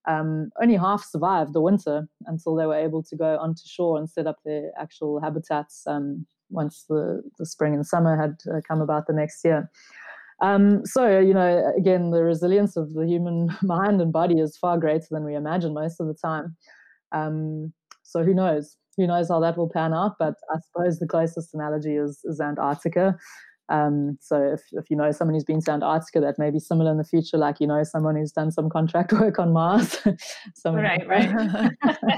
Um, 0.08 0.52
only 0.62 0.78
half 0.78 1.04
survived 1.04 1.54
the 1.54 1.62
winter 1.62 2.08
until 2.28 2.56
they 2.56 2.66
were 2.66 2.78
able 2.78 3.04
to 3.04 3.16
go 3.16 3.38
onto 3.40 3.64
shore 3.66 3.98
and 3.98 4.10
set 4.10 4.26
up 4.26 4.38
their 4.46 4.72
actual 4.80 5.20
habitats 5.20 5.84
um, 5.86 6.26
once 6.50 6.86
the, 6.90 7.22
the 7.38 7.46
spring 7.46 7.74
and 7.74 7.86
summer 7.86 8.20
had 8.20 8.38
uh, 8.52 8.62
come 8.68 8.82
about 8.82 9.08
the 9.08 9.14
next 9.14 9.44
year. 9.44 9.70
Um, 10.42 10.86
so, 10.86 11.20
you 11.20 11.34
know, 11.34 11.74
again, 11.78 12.12
the 12.12 12.24
resilience 12.24 12.78
of 12.78 12.94
the 12.94 13.06
human 13.06 13.50
mind 13.64 14.02
and 14.02 14.14
body 14.14 14.40
is 14.40 14.58
far 14.58 14.78
greater 14.78 15.08
than 15.10 15.26
we 15.26 15.36
imagine 15.36 15.74
most 15.74 16.00
of 16.00 16.08
the 16.08 16.14
time. 16.14 16.56
Um, 17.12 17.74
so 18.04 18.24
who 18.24 18.34
knows? 18.34 18.78
Who 18.98 19.08
knows 19.08 19.30
how 19.30 19.40
that 19.42 19.58
will 19.58 19.70
pan 19.70 19.94
out? 19.94 20.16
But 20.20 20.36
I 20.52 20.58
suppose 20.60 21.00
the 21.00 21.08
closest 21.08 21.54
analogy 21.54 21.96
is, 21.96 22.22
is 22.24 22.40
Antarctica. 22.40 23.18
Um, 23.70 24.18
so 24.22 24.42
if, 24.54 24.62
if 24.72 24.90
you 24.90 24.96
know 24.96 25.12
someone 25.12 25.36
who's 25.36 25.44
been 25.44 25.62
to 25.62 25.72
Antarctica, 25.72 26.22
that 26.22 26.40
may 26.40 26.52
be 26.52 26.60
similar 26.60 26.90
in 26.90 26.98
the 26.98 27.04
future, 27.04 27.38
like 27.38 27.60
you 27.60 27.68
know 27.68 27.84
someone 27.84 28.16
who's 28.16 28.32
done 28.32 28.50
some 28.50 28.70
contract 28.70 29.12
work 29.20 29.40
on 29.40 29.52
Mars. 29.52 30.00
right, 30.66 31.06
right. 31.06 31.72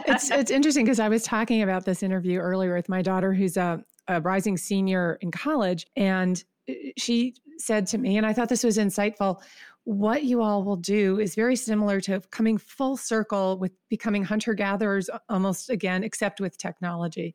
it's 0.07 0.29
it's 0.29 0.51
interesting 0.51 0.85
because 0.85 0.99
I 0.99 1.09
was 1.09 1.23
talking 1.23 1.63
about 1.63 1.85
this 1.85 2.03
interview 2.03 2.39
earlier 2.39 2.75
with 2.75 2.87
my 2.87 3.01
daughter, 3.01 3.33
who's 3.33 3.57
a, 3.57 3.83
a 4.09 4.19
rising 4.19 4.57
senior 4.57 5.17
in 5.21 5.31
college, 5.31 5.85
and 5.95 6.43
uh, 6.69 6.73
she 6.97 7.35
said 7.57 7.87
to 7.87 7.97
me, 7.97 8.17
and 8.17 8.25
I 8.25 8.33
thought 8.33 8.49
this 8.49 8.63
was 8.63 8.77
insightful 8.77 9.41
what 9.89 10.23
you 10.23 10.43
all 10.43 10.63
will 10.63 10.75
do 10.75 11.19
is 11.19 11.33
very 11.33 11.55
similar 11.55 11.99
to 11.99 12.21
coming 12.29 12.59
full 12.59 12.95
circle 12.95 13.57
with 13.57 13.71
becoming 13.89 14.23
hunter 14.23 14.53
gatherers 14.53 15.09
almost 15.29 15.71
again, 15.71 16.03
except 16.03 16.39
with 16.39 16.59
technology, 16.59 17.33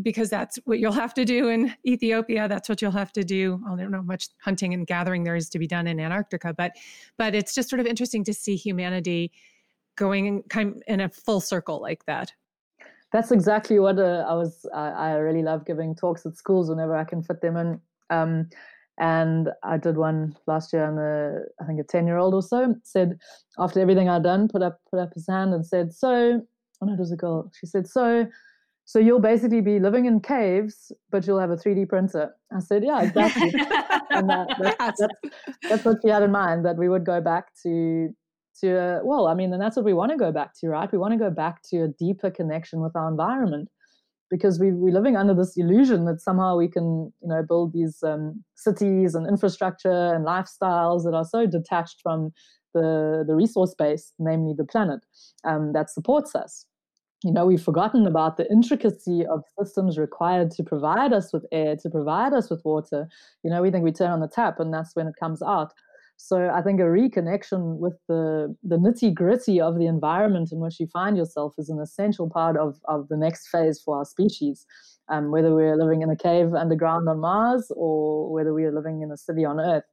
because 0.00 0.30
that's 0.30 0.60
what 0.64 0.78
you'll 0.78 0.92
have 0.92 1.12
to 1.14 1.24
do 1.24 1.48
in 1.48 1.74
Ethiopia. 1.84 2.46
That's 2.46 2.68
what 2.68 2.80
you'll 2.80 2.92
have 2.92 3.12
to 3.14 3.24
do. 3.24 3.60
I 3.66 3.74
don't 3.74 3.90
know 3.90 3.98
how 3.98 4.04
much 4.04 4.28
hunting 4.40 4.74
and 4.74 4.86
gathering 4.86 5.24
there 5.24 5.34
is 5.34 5.48
to 5.48 5.58
be 5.58 5.66
done 5.66 5.88
in 5.88 5.98
Antarctica, 5.98 6.54
but 6.54 6.72
but 7.16 7.34
it's 7.34 7.52
just 7.52 7.68
sort 7.68 7.80
of 7.80 7.86
interesting 7.86 8.22
to 8.24 8.32
see 8.32 8.54
humanity 8.54 9.32
going 9.96 10.44
in, 10.54 10.80
in 10.86 11.00
a 11.00 11.08
full 11.08 11.40
circle 11.40 11.80
like 11.80 12.04
that. 12.04 12.32
That's 13.12 13.30
exactly 13.32 13.78
what 13.78 13.98
uh, 13.98 14.24
I 14.28 14.34
was. 14.34 14.66
I, 14.74 14.88
I 14.88 15.10
really 15.14 15.42
love 15.42 15.64
giving 15.64 15.94
talks 15.94 16.26
at 16.26 16.36
schools 16.36 16.68
whenever 16.68 16.94
I 16.94 17.04
can 17.04 17.22
fit 17.22 17.40
them 17.40 17.56
in. 17.56 17.80
Um, 18.10 18.48
and 18.98 19.50
I 19.62 19.76
did 19.76 19.96
one 19.96 20.36
last 20.46 20.72
year 20.72 20.84
and 20.84 20.98
a, 20.98 21.62
I 21.62 21.66
think 21.66 21.80
a 21.80 21.84
10 21.84 22.06
year 22.06 22.18
old 22.18 22.34
or 22.34 22.42
so 22.42 22.74
said, 22.82 23.18
after 23.58 23.80
everything 23.80 24.08
I'd 24.08 24.24
done, 24.24 24.48
put 24.48 24.62
up, 24.62 24.80
put 24.90 24.98
up 24.98 25.14
his 25.14 25.26
hand 25.28 25.54
and 25.54 25.64
said, 25.64 25.92
so, 25.94 26.42
oh 26.80 26.86
no, 26.86 26.92
it 26.92 26.98
was 26.98 27.12
a 27.12 27.16
girl. 27.16 27.50
She 27.58 27.66
said, 27.66 27.86
so, 27.86 28.26
so 28.84 28.98
you'll 28.98 29.20
basically 29.20 29.60
be 29.60 29.78
living 29.78 30.06
in 30.06 30.20
caves, 30.20 30.90
but 31.10 31.26
you'll 31.26 31.38
have 31.38 31.50
a 31.50 31.56
3D 31.56 31.88
printer. 31.88 32.34
I 32.52 32.58
said, 32.58 32.82
yeah, 32.84 33.02
exactly. 33.02 33.50
and 34.10 34.28
that, 34.28 34.56
that's, 34.58 35.00
that's, 35.00 35.36
that's 35.68 35.84
what 35.84 35.98
she 36.02 36.08
had 36.08 36.24
in 36.24 36.32
mind, 36.32 36.64
that 36.64 36.76
we 36.76 36.88
would 36.88 37.06
go 37.06 37.20
back 37.20 37.46
to, 37.62 38.12
to, 38.60 39.00
well, 39.04 39.26
I 39.26 39.34
mean, 39.34 39.52
and 39.52 39.62
that's 39.62 39.76
what 39.76 39.84
we 39.84 39.94
want 39.94 40.10
to 40.12 40.18
go 40.18 40.32
back 40.32 40.52
to, 40.60 40.68
right? 40.68 40.90
We 40.90 40.98
want 40.98 41.12
to 41.12 41.18
go 41.18 41.30
back 41.30 41.62
to 41.70 41.84
a 41.84 41.88
deeper 41.88 42.30
connection 42.30 42.80
with 42.80 42.94
our 42.96 43.08
environment 43.08 43.68
because 44.30 44.58
we, 44.58 44.72
we're 44.72 44.92
living 44.92 45.16
under 45.16 45.34
this 45.34 45.56
illusion 45.56 46.04
that 46.04 46.20
somehow 46.20 46.56
we 46.56 46.68
can 46.68 47.12
you 47.22 47.28
know 47.28 47.42
build 47.46 47.72
these 47.72 48.02
um, 48.02 48.42
cities 48.54 49.14
and 49.14 49.26
infrastructure 49.26 50.14
and 50.14 50.26
lifestyles 50.26 51.04
that 51.04 51.14
are 51.14 51.24
so 51.24 51.46
detached 51.46 52.00
from 52.02 52.30
the, 52.74 53.24
the 53.26 53.34
resource 53.34 53.74
base 53.78 54.12
namely 54.18 54.54
the 54.56 54.64
planet 54.64 55.00
um, 55.44 55.72
that 55.72 55.90
supports 55.90 56.34
us. 56.34 56.66
You 57.24 57.32
know 57.32 57.46
we've 57.46 57.62
forgotten 57.62 58.06
about 58.06 58.36
the 58.36 58.50
intricacy 58.50 59.26
of 59.26 59.42
systems 59.58 59.98
required 59.98 60.50
to 60.52 60.62
provide 60.62 61.12
us 61.12 61.32
with 61.32 61.46
air 61.50 61.76
to 61.76 61.90
provide 61.90 62.32
us 62.32 62.50
with 62.50 62.62
water. 62.64 63.08
You 63.42 63.50
know 63.50 63.62
we 63.62 63.70
think 63.70 63.84
we 63.84 63.92
turn 63.92 64.10
on 64.10 64.20
the 64.20 64.28
tap 64.28 64.60
and 64.60 64.72
that's 64.72 64.94
when 64.94 65.08
it 65.08 65.14
comes 65.18 65.42
out 65.42 65.72
so 66.20 66.50
I 66.52 66.62
think 66.62 66.80
a 66.80 66.84
reconnection 66.84 67.78
with 67.78 67.94
the, 68.08 68.54
the 68.64 68.76
nitty 68.76 69.14
gritty 69.14 69.60
of 69.60 69.78
the 69.78 69.86
environment 69.86 70.50
in 70.50 70.58
which 70.58 70.80
you 70.80 70.88
find 70.88 71.16
yourself 71.16 71.54
is 71.58 71.70
an 71.70 71.80
essential 71.80 72.28
part 72.28 72.56
of, 72.56 72.80
of 72.88 73.06
the 73.08 73.16
next 73.16 73.46
phase 73.48 73.80
for 73.80 73.98
our 73.98 74.04
species. 74.04 74.66
Um, 75.08 75.30
whether 75.30 75.54
we're 75.54 75.76
living 75.76 76.02
in 76.02 76.10
a 76.10 76.16
cave 76.16 76.52
underground 76.54 77.08
on 77.08 77.20
Mars 77.20 77.72
or 77.74 78.30
whether 78.30 78.52
we 78.52 78.64
are 78.64 78.74
living 78.74 79.00
in 79.00 79.12
a 79.12 79.16
city 79.16 79.44
on 79.44 79.60
Earth. 79.60 79.84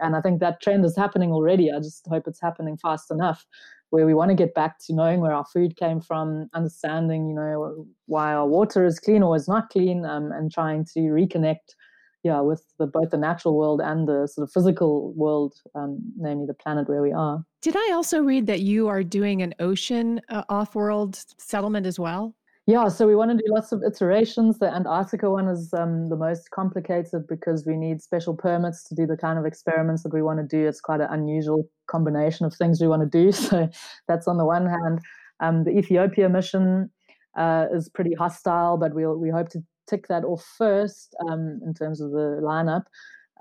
And 0.00 0.16
I 0.16 0.22
think 0.22 0.40
that 0.40 0.62
trend 0.62 0.86
is 0.86 0.96
happening 0.96 1.30
already. 1.30 1.70
I 1.70 1.78
just 1.78 2.06
hope 2.08 2.24
it's 2.26 2.40
happening 2.40 2.78
fast 2.78 3.10
enough 3.10 3.46
where 3.90 4.06
we 4.06 4.14
want 4.14 4.30
to 4.30 4.34
get 4.34 4.54
back 4.54 4.78
to 4.86 4.94
knowing 4.94 5.20
where 5.20 5.34
our 5.34 5.44
food 5.44 5.76
came 5.76 6.00
from, 6.00 6.48
understanding, 6.54 7.28
you 7.28 7.34
know, 7.36 7.86
why 8.06 8.32
our 8.32 8.48
water 8.48 8.84
is 8.86 8.98
clean 8.98 9.22
or 9.22 9.36
is 9.36 9.46
not 9.46 9.68
clean, 9.68 10.04
um, 10.06 10.32
and 10.32 10.50
trying 10.50 10.84
to 10.94 11.00
reconnect 11.00 11.76
yeah, 12.24 12.40
with 12.40 12.64
the, 12.78 12.86
both 12.86 13.10
the 13.10 13.18
natural 13.18 13.56
world 13.56 13.80
and 13.82 14.08
the 14.08 14.26
sort 14.26 14.48
of 14.48 14.52
physical 14.52 15.12
world, 15.14 15.54
um, 15.74 15.98
namely 16.16 16.46
the 16.46 16.54
planet 16.54 16.88
where 16.88 17.02
we 17.02 17.12
are. 17.12 17.44
Did 17.60 17.76
I 17.76 17.92
also 17.92 18.22
read 18.22 18.46
that 18.46 18.60
you 18.60 18.88
are 18.88 19.02
doing 19.02 19.42
an 19.42 19.54
ocean 19.60 20.22
uh, 20.30 20.42
off-world 20.48 21.22
settlement 21.38 21.86
as 21.86 21.98
well? 21.98 22.34
Yeah, 22.66 22.88
so 22.88 23.06
we 23.06 23.14
want 23.14 23.30
to 23.30 23.36
do 23.36 23.52
lots 23.52 23.72
of 23.72 23.82
iterations. 23.82 24.58
The 24.58 24.74
Antarctica 24.74 25.30
one 25.30 25.48
is 25.48 25.74
um, 25.74 26.08
the 26.08 26.16
most 26.16 26.50
complicated 26.50 27.26
because 27.28 27.66
we 27.66 27.76
need 27.76 28.00
special 28.00 28.34
permits 28.34 28.84
to 28.84 28.94
do 28.94 29.06
the 29.06 29.18
kind 29.18 29.38
of 29.38 29.44
experiments 29.44 30.02
that 30.02 30.14
we 30.14 30.22
want 30.22 30.38
to 30.38 30.46
do. 30.46 30.66
It's 30.66 30.80
quite 30.80 31.02
an 31.02 31.08
unusual 31.10 31.68
combination 31.88 32.46
of 32.46 32.54
things 32.54 32.80
we 32.80 32.88
want 32.88 33.02
to 33.02 33.22
do. 33.22 33.32
So 33.32 33.68
that's 34.08 34.26
on 34.26 34.38
the 34.38 34.46
one 34.46 34.66
hand. 34.66 35.00
Um, 35.40 35.64
the 35.64 35.72
Ethiopia 35.72 36.30
mission 36.30 36.90
uh, 37.36 37.66
is 37.70 37.90
pretty 37.90 38.14
hostile, 38.14 38.78
but 38.78 38.94
we 38.94 39.04
we'll, 39.04 39.18
we 39.18 39.28
hope 39.28 39.50
to 39.50 39.62
tick 39.88 40.08
that 40.08 40.24
off 40.24 40.44
first 40.58 41.14
um, 41.28 41.60
in 41.64 41.74
terms 41.74 42.00
of 42.00 42.10
the 42.10 42.40
lineup. 42.42 42.84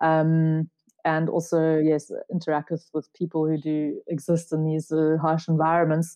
Um, 0.01 0.69
and 1.05 1.29
also, 1.29 1.77
yes, 1.77 2.11
interact 2.31 2.71
with, 2.71 2.85
with 2.93 3.11
people 3.13 3.45
who 3.45 3.57
do 3.57 4.01
exist 4.07 4.53
in 4.53 4.65
these 4.65 4.91
uh, 4.91 5.17
harsh 5.21 5.47
environments. 5.47 6.15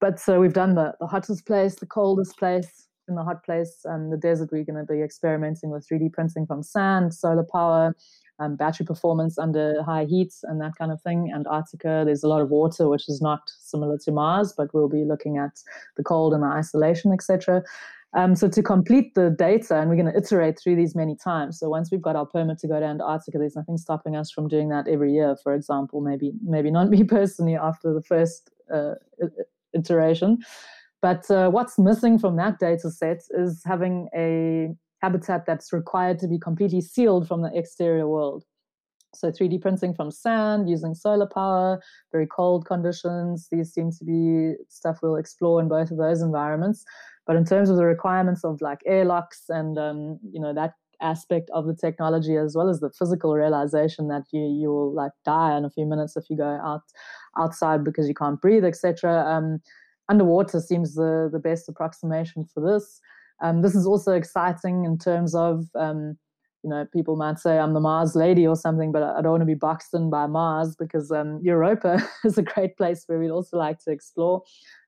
But 0.00 0.18
so 0.18 0.40
we've 0.40 0.52
done 0.52 0.74
the, 0.74 0.94
the 0.98 1.06
hottest 1.06 1.46
place, 1.46 1.76
the 1.76 1.86
coldest 1.86 2.36
place, 2.36 2.88
in 3.08 3.14
the 3.14 3.22
hot 3.22 3.44
place, 3.44 3.84
um, 3.88 4.10
the 4.10 4.16
desert, 4.16 4.50
we're 4.50 4.64
going 4.64 4.84
to 4.84 4.92
be 4.92 5.02
experimenting 5.02 5.70
with 5.70 5.86
3D 5.86 6.12
printing 6.12 6.46
from 6.46 6.62
sand, 6.62 7.14
solar 7.14 7.44
power, 7.44 7.94
um, 8.38 8.56
battery 8.56 8.86
performance 8.86 9.38
under 9.38 9.82
high 9.82 10.04
heat, 10.04 10.32
and 10.44 10.60
that 10.60 10.72
kind 10.78 10.90
of 10.90 11.00
thing. 11.02 11.30
And 11.32 11.46
Antarctica, 11.46 12.02
there's 12.04 12.22
a 12.22 12.28
lot 12.28 12.40
of 12.40 12.50
water, 12.50 12.88
which 12.88 13.08
is 13.08 13.20
not 13.20 13.40
similar 13.60 13.98
to 13.98 14.12
Mars, 14.12 14.52
but 14.56 14.72
we'll 14.74 14.88
be 14.88 15.04
looking 15.04 15.38
at 15.38 15.60
the 15.96 16.02
cold 16.02 16.34
and 16.34 16.42
the 16.42 16.48
isolation, 16.48 17.12
etc. 17.12 17.62
Um, 18.16 18.36
so 18.36 18.48
to 18.48 18.62
complete 18.62 19.14
the 19.14 19.30
data, 19.30 19.76
and 19.76 19.90
we're 19.90 19.96
going 19.96 20.12
to 20.12 20.16
iterate 20.16 20.58
through 20.58 20.76
these 20.76 20.94
many 20.94 21.16
times. 21.16 21.58
So 21.58 21.68
once 21.68 21.90
we've 21.90 22.02
got 22.02 22.14
our 22.14 22.26
permit 22.26 22.58
to 22.60 22.68
go 22.68 22.78
to 22.78 22.86
Antarctica, 22.86 23.38
there's 23.38 23.56
nothing 23.56 23.76
stopping 23.76 24.14
us 24.14 24.30
from 24.30 24.46
doing 24.46 24.68
that 24.68 24.86
every 24.86 25.12
year. 25.12 25.36
For 25.42 25.52
example, 25.52 26.00
maybe 26.00 26.32
maybe 26.42 26.70
not 26.70 26.90
me 26.94 27.02
personally 27.04 27.56
after 27.56 27.92
the 27.92 28.02
first 28.02 28.50
uh, 28.72 28.94
iteration, 29.74 30.38
but 31.02 31.28
uh, 31.30 31.50
what's 31.50 31.78
missing 31.78 32.18
from 32.18 32.36
that 32.36 32.58
data 32.60 32.90
set 32.90 33.22
is 33.30 33.62
having 33.64 34.08
a 34.16 34.74
habitat 35.02 35.44
that's 35.44 35.72
required 35.72 36.18
to 36.20 36.28
be 36.28 36.38
completely 36.38 36.80
sealed 36.80 37.26
from 37.26 37.42
the 37.42 37.50
exterior 37.52 38.08
world. 38.08 38.44
So 39.14 39.30
3D 39.30 39.60
printing 39.60 39.94
from 39.94 40.10
sand 40.10 40.68
using 40.68 40.94
solar 40.94 41.26
power, 41.26 41.80
very 42.12 42.26
cold 42.26 42.66
conditions. 42.66 43.48
These 43.50 43.72
seem 43.72 43.90
to 43.92 44.04
be 44.04 44.54
stuff 44.68 44.98
we'll 45.02 45.16
explore 45.16 45.60
in 45.60 45.68
both 45.68 45.90
of 45.90 45.98
those 45.98 46.20
environments. 46.20 46.84
But 47.26 47.36
in 47.36 47.44
terms 47.44 47.70
of 47.70 47.76
the 47.76 47.84
requirements 47.84 48.44
of 48.44 48.60
like 48.60 48.80
airlocks 48.86 49.44
and 49.48 49.78
um, 49.78 50.18
you 50.30 50.40
know 50.40 50.52
that 50.54 50.74
aspect 51.00 51.50
of 51.52 51.66
the 51.66 51.74
technology 51.74 52.36
as 52.36 52.54
well 52.56 52.68
as 52.68 52.80
the 52.80 52.90
physical 52.90 53.34
realization 53.34 54.08
that 54.08 54.24
you 54.32 54.40
you 54.40 54.68
will 54.68 54.92
like 54.92 55.12
die 55.24 55.56
in 55.56 55.64
a 55.64 55.70
few 55.70 55.86
minutes 55.86 56.16
if 56.16 56.30
you 56.30 56.36
go 56.36 56.58
out 56.64 56.82
outside 57.38 57.84
because 57.84 58.08
you 58.08 58.14
can't 58.14 58.40
breathe, 58.40 58.64
etc. 58.64 59.24
Um, 59.26 59.60
underwater 60.08 60.60
seems 60.60 60.94
the 60.94 61.28
the 61.32 61.38
best 61.38 61.68
approximation 61.68 62.44
for 62.52 62.60
this. 62.60 63.00
Um, 63.42 63.62
this 63.62 63.74
is 63.74 63.86
also 63.86 64.12
exciting 64.12 64.84
in 64.84 64.98
terms 64.98 65.34
of 65.34 65.66
um, 65.74 66.16
you 66.64 66.70
know, 66.70 66.86
people 66.92 67.14
might 67.14 67.38
say 67.38 67.58
I'm 67.58 67.74
the 67.74 67.80
Mars 67.80 68.16
lady 68.16 68.46
or 68.46 68.56
something, 68.56 68.90
but 68.90 69.02
I 69.02 69.20
don't 69.20 69.32
want 69.32 69.42
to 69.42 69.46
be 69.46 69.54
boxed 69.54 69.92
in 69.92 70.08
by 70.08 70.26
Mars 70.26 70.74
because 70.74 71.10
um, 71.10 71.38
Europa 71.42 72.02
is 72.24 72.38
a 72.38 72.42
great 72.42 72.78
place 72.78 73.04
where 73.06 73.18
we'd 73.18 73.30
also 73.30 73.58
like 73.58 73.78
to 73.80 73.92
explore 73.92 74.42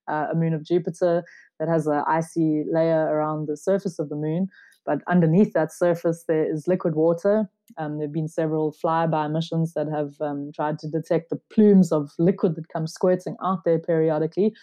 uh, 0.09 0.29
a 0.33 0.35
moon 0.35 0.55
of 0.55 0.65
Jupiter 0.65 1.23
that 1.61 1.69
has 1.69 1.87
an 1.87 2.03
icy 2.09 2.65
layer 2.73 3.05
around 3.13 3.47
the 3.47 3.59
surface 3.59 3.99
of 3.99 4.09
the 4.09 4.17
moon. 4.17 4.49
But 4.87 5.03
underneath 5.07 5.53
that 5.53 5.71
surface, 5.73 6.25
there 6.27 6.51
is 6.51 6.67
liquid 6.67 6.95
water. 6.95 7.51
Um, 7.77 7.99
there 7.99 8.07
have 8.07 8.15
been 8.15 8.29
several 8.29 8.73
flyby 8.73 9.31
missions 9.31 9.75
that 9.75 9.89
have 9.89 10.15
um, 10.21 10.53
tried 10.55 10.79
to 10.79 10.89
detect 10.89 11.29
the 11.29 11.41
plumes 11.53 11.93
of 11.93 12.13
liquid 12.19 12.55
that 12.57 12.69
come 12.73 12.87
squirting 12.87 13.37
out 13.45 13.65
there 13.65 13.81
periodically 13.81 14.55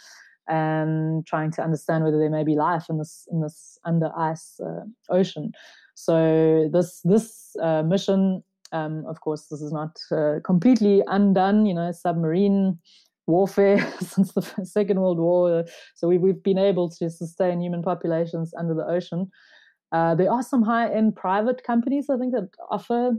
and 0.47 1.25
trying 1.27 1.51
to 1.51 1.61
understand 1.61 2.03
whether 2.03 2.17
there 2.17 2.29
may 2.29 2.43
be 2.43 2.55
life 2.55 2.85
in 2.89 2.97
this 2.97 3.27
in 3.31 3.41
this 3.41 3.77
under 3.85 4.09
ice 4.17 4.59
uh, 4.65 4.85
ocean. 5.09 5.51
So 5.95 6.69
this 6.71 7.01
this 7.03 7.55
uh, 7.61 7.83
mission, 7.83 8.43
um, 8.71 9.05
of 9.07 9.21
course, 9.21 9.47
this 9.47 9.61
is 9.61 9.71
not 9.71 9.97
uh, 10.11 10.39
completely 10.43 11.03
undone. 11.07 11.65
You 11.65 11.73
know, 11.73 11.91
submarine 11.91 12.79
warfare 13.27 13.79
since 13.99 14.31
the 14.33 14.41
Second 14.63 14.99
World 14.99 15.19
War. 15.19 15.65
So 15.95 16.07
we, 16.07 16.17
we've 16.17 16.43
been 16.43 16.57
able 16.57 16.89
to 16.89 17.09
sustain 17.09 17.61
human 17.61 17.81
populations 17.81 18.53
under 18.57 18.73
the 18.73 18.85
ocean. 18.85 19.31
Uh, 19.91 20.15
there 20.15 20.31
are 20.31 20.41
some 20.43 20.63
high-end 20.63 21.15
private 21.15 21.63
companies, 21.63 22.09
I 22.09 22.17
think, 22.17 22.33
that 22.33 22.49
offer 22.71 23.11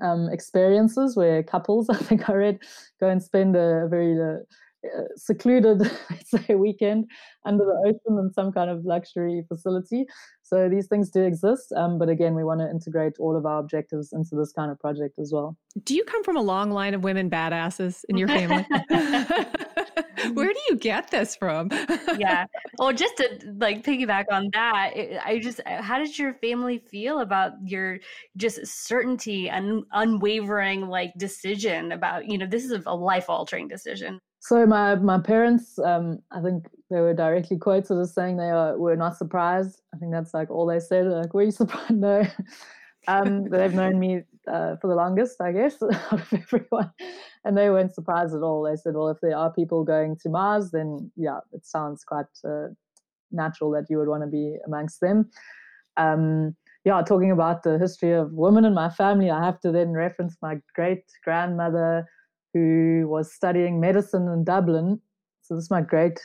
um, 0.00 0.28
experiences 0.30 1.16
where 1.16 1.42
couples, 1.42 1.88
I 1.90 1.96
think 1.96 2.28
I 2.30 2.34
read, 2.34 2.58
go 3.00 3.08
and 3.08 3.22
spend 3.22 3.56
a 3.56 3.88
very 3.88 4.14
uh, 4.20 4.38
secluded, 5.16 5.80
let's 6.10 6.30
say, 6.30 6.54
weekend 6.54 7.06
under 7.44 7.64
the 7.64 7.88
ocean 7.88 8.18
in 8.18 8.32
some 8.32 8.52
kind 8.52 8.70
of 8.70 8.84
luxury 8.84 9.42
facility. 9.48 10.04
So 10.42 10.68
these 10.68 10.86
things 10.86 11.10
do 11.10 11.22
exist. 11.24 11.72
Um, 11.76 11.98
but 11.98 12.08
again, 12.08 12.34
we 12.34 12.44
want 12.44 12.60
to 12.60 12.70
integrate 12.70 13.14
all 13.18 13.36
of 13.36 13.46
our 13.46 13.58
objectives 13.58 14.12
into 14.12 14.36
this 14.36 14.52
kind 14.52 14.70
of 14.70 14.78
project 14.78 15.18
as 15.18 15.30
well. 15.32 15.56
Do 15.84 15.94
you 15.94 16.04
come 16.04 16.22
from 16.24 16.36
a 16.36 16.42
long 16.42 16.70
line 16.70 16.94
of 16.94 17.02
women 17.02 17.28
badasses 17.30 18.04
in 18.08 18.16
your 18.16 18.28
family? 18.28 18.66
Where 20.32 20.52
do 20.52 20.60
you 20.68 20.76
get 20.76 21.10
this 21.10 21.36
from? 21.36 21.68
yeah. 22.18 22.46
Well, 22.78 22.92
just 22.92 23.16
to 23.18 23.38
like 23.58 23.84
piggyback 23.84 24.26
on 24.30 24.48
that, 24.52 24.92
I 25.24 25.38
just, 25.42 25.60
how 25.66 25.98
did 25.98 26.18
your 26.18 26.34
family 26.34 26.78
feel 26.78 27.20
about 27.20 27.52
your 27.64 27.98
just 28.36 28.66
certainty 28.66 29.48
and 29.48 29.84
unwavering 29.92 30.88
like 30.88 31.12
decision 31.16 31.92
about, 31.92 32.26
you 32.26 32.38
know, 32.38 32.46
this 32.46 32.64
is 32.64 32.84
a 32.86 32.94
life 32.94 33.28
altering 33.28 33.68
decision? 33.68 34.20
So 34.46 34.64
my 34.64 34.94
my 34.94 35.18
parents, 35.18 35.76
um, 35.80 36.20
I 36.30 36.40
think 36.40 36.68
they 36.88 37.00
were 37.00 37.14
directly 37.14 37.58
quoted 37.58 37.98
as 37.98 38.14
saying 38.14 38.36
they 38.36 38.50
are, 38.50 38.78
were 38.78 38.94
not 38.94 39.16
surprised. 39.16 39.82
I 39.92 39.98
think 39.98 40.12
that's 40.12 40.32
like 40.32 40.50
all 40.50 40.66
they 40.66 40.78
said. 40.78 41.06
Like, 41.06 41.34
were 41.34 41.42
you 41.42 41.50
surprised? 41.50 41.90
No. 41.90 42.24
um, 43.08 43.48
they've 43.50 43.74
known 43.74 43.98
me 43.98 44.22
uh, 44.46 44.76
for 44.76 44.86
the 44.86 44.94
longest, 44.94 45.40
I 45.40 45.50
guess, 45.50 45.82
out 45.82 46.12
of 46.12 46.32
everyone, 46.32 46.92
and 47.44 47.58
they 47.58 47.70
weren't 47.70 47.92
surprised 47.92 48.36
at 48.36 48.42
all. 48.42 48.62
They 48.62 48.76
said, 48.76 48.94
"Well, 48.94 49.08
if 49.08 49.18
there 49.20 49.36
are 49.36 49.52
people 49.52 49.82
going 49.82 50.16
to 50.18 50.28
Mars, 50.28 50.70
then 50.70 51.10
yeah, 51.16 51.40
it 51.52 51.66
sounds 51.66 52.04
quite 52.04 52.26
uh, 52.44 52.68
natural 53.32 53.72
that 53.72 53.86
you 53.90 53.98
would 53.98 54.08
want 54.08 54.22
to 54.22 54.28
be 54.28 54.58
amongst 54.64 55.00
them." 55.00 55.28
Um, 55.96 56.54
yeah, 56.84 57.02
talking 57.02 57.32
about 57.32 57.64
the 57.64 57.78
history 57.80 58.12
of 58.12 58.32
women 58.32 58.64
in 58.64 58.74
my 58.74 58.90
family, 58.90 59.28
I 59.28 59.44
have 59.44 59.58
to 59.62 59.72
then 59.72 59.90
reference 59.90 60.36
my 60.40 60.60
great 60.72 61.02
grandmother 61.24 62.06
who 62.56 63.08
was 63.08 63.32
studying 63.32 63.80
medicine 63.80 64.28
in 64.28 64.44
Dublin. 64.44 65.00
So 65.42 65.54
this 65.54 65.64
is 65.64 65.70
my 65.70 65.82
great 65.82 66.20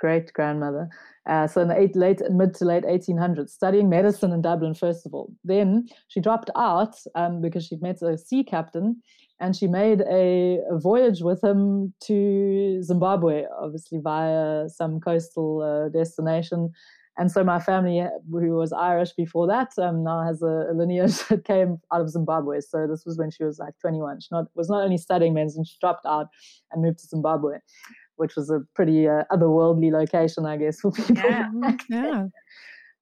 great 0.00 0.32
grandmother. 0.34 0.88
Uh, 1.26 1.46
so 1.46 1.62
in 1.62 1.68
the 1.68 1.78
eight, 1.78 1.96
late 1.96 2.20
mid 2.30 2.52
to 2.54 2.64
late 2.64 2.84
1800s, 2.84 3.50
studying 3.50 3.88
medicine 3.88 4.32
in 4.32 4.42
Dublin 4.42 4.74
first 4.74 5.06
of 5.06 5.14
all. 5.14 5.32
Then 5.44 5.86
she 6.08 6.20
dropped 6.20 6.50
out 6.56 6.96
um, 7.14 7.40
because 7.40 7.66
she'd 7.66 7.80
met 7.80 8.02
a 8.02 8.18
sea 8.18 8.44
captain, 8.44 9.00
and 9.40 9.56
she 9.56 9.66
made 9.66 10.02
a, 10.02 10.60
a, 10.70 10.78
voyage 10.78 11.20
with 11.22 11.42
him 11.42 11.94
to 12.02 12.82
Zimbabwe, 12.82 13.44
obviously 13.58 13.98
via 13.98 14.68
some 14.68 15.00
coastal 15.00 15.62
uh, 15.62 15.88
destination. 15.88 16.70
And 17.16 17.30
so 17.30 17.44
my 17.44 17.60
family, 17.60 18.04
who 18.30 18.50
was 18.56 18.72
Irish 18.72 19.12
before 19.12 19.46
that, 19.46 19.70
um, 19.78 20.02
now 20.02 20.24
has 20.24 20.42
a, 20.42 20.66
a, 20.70 20.74
lineage 20.74 21.16
that 21.28 21.44
came 21.44 21.78
out 21.92 22.00
of 22.00 22.10
Zimbabwe. 22.10 22.60
So 22.60 22.86
this 22.88 23.04
was 23.06 23.18
when 23.18 23.30
she 23.30 23.44
was 23.44 23.58
like 23.58 23.74
21. 23.80 24.20
She 24.20 24.28
not, 24.32 24.46
was 24.54 24.68
not 24.68 24.82
only 24.82 24.98
studying 24.98 25.34
medicine, 25.34 25.64
she 25.64 25.76
dropped 25.80 26.06
out 26.06 26.26
and 26.72 26.82
moved 26.82 26.98
to 26.98 27.06
Zimbabwe, 27.06 27.58
which 28.16 28.34
was 28.34 28.50
a 28.50 28.60
pretty 28.74 29.06
uh, 29.06 29.22
otherworldly 29.30 29.92
location, 29.92 30.44
I 30.44 30.56
guess, 30.56 30.80
for 30.82 30.90
people. 30.90 31.16
Yeah. 31.16 31.50
yeah. 31.88 32.24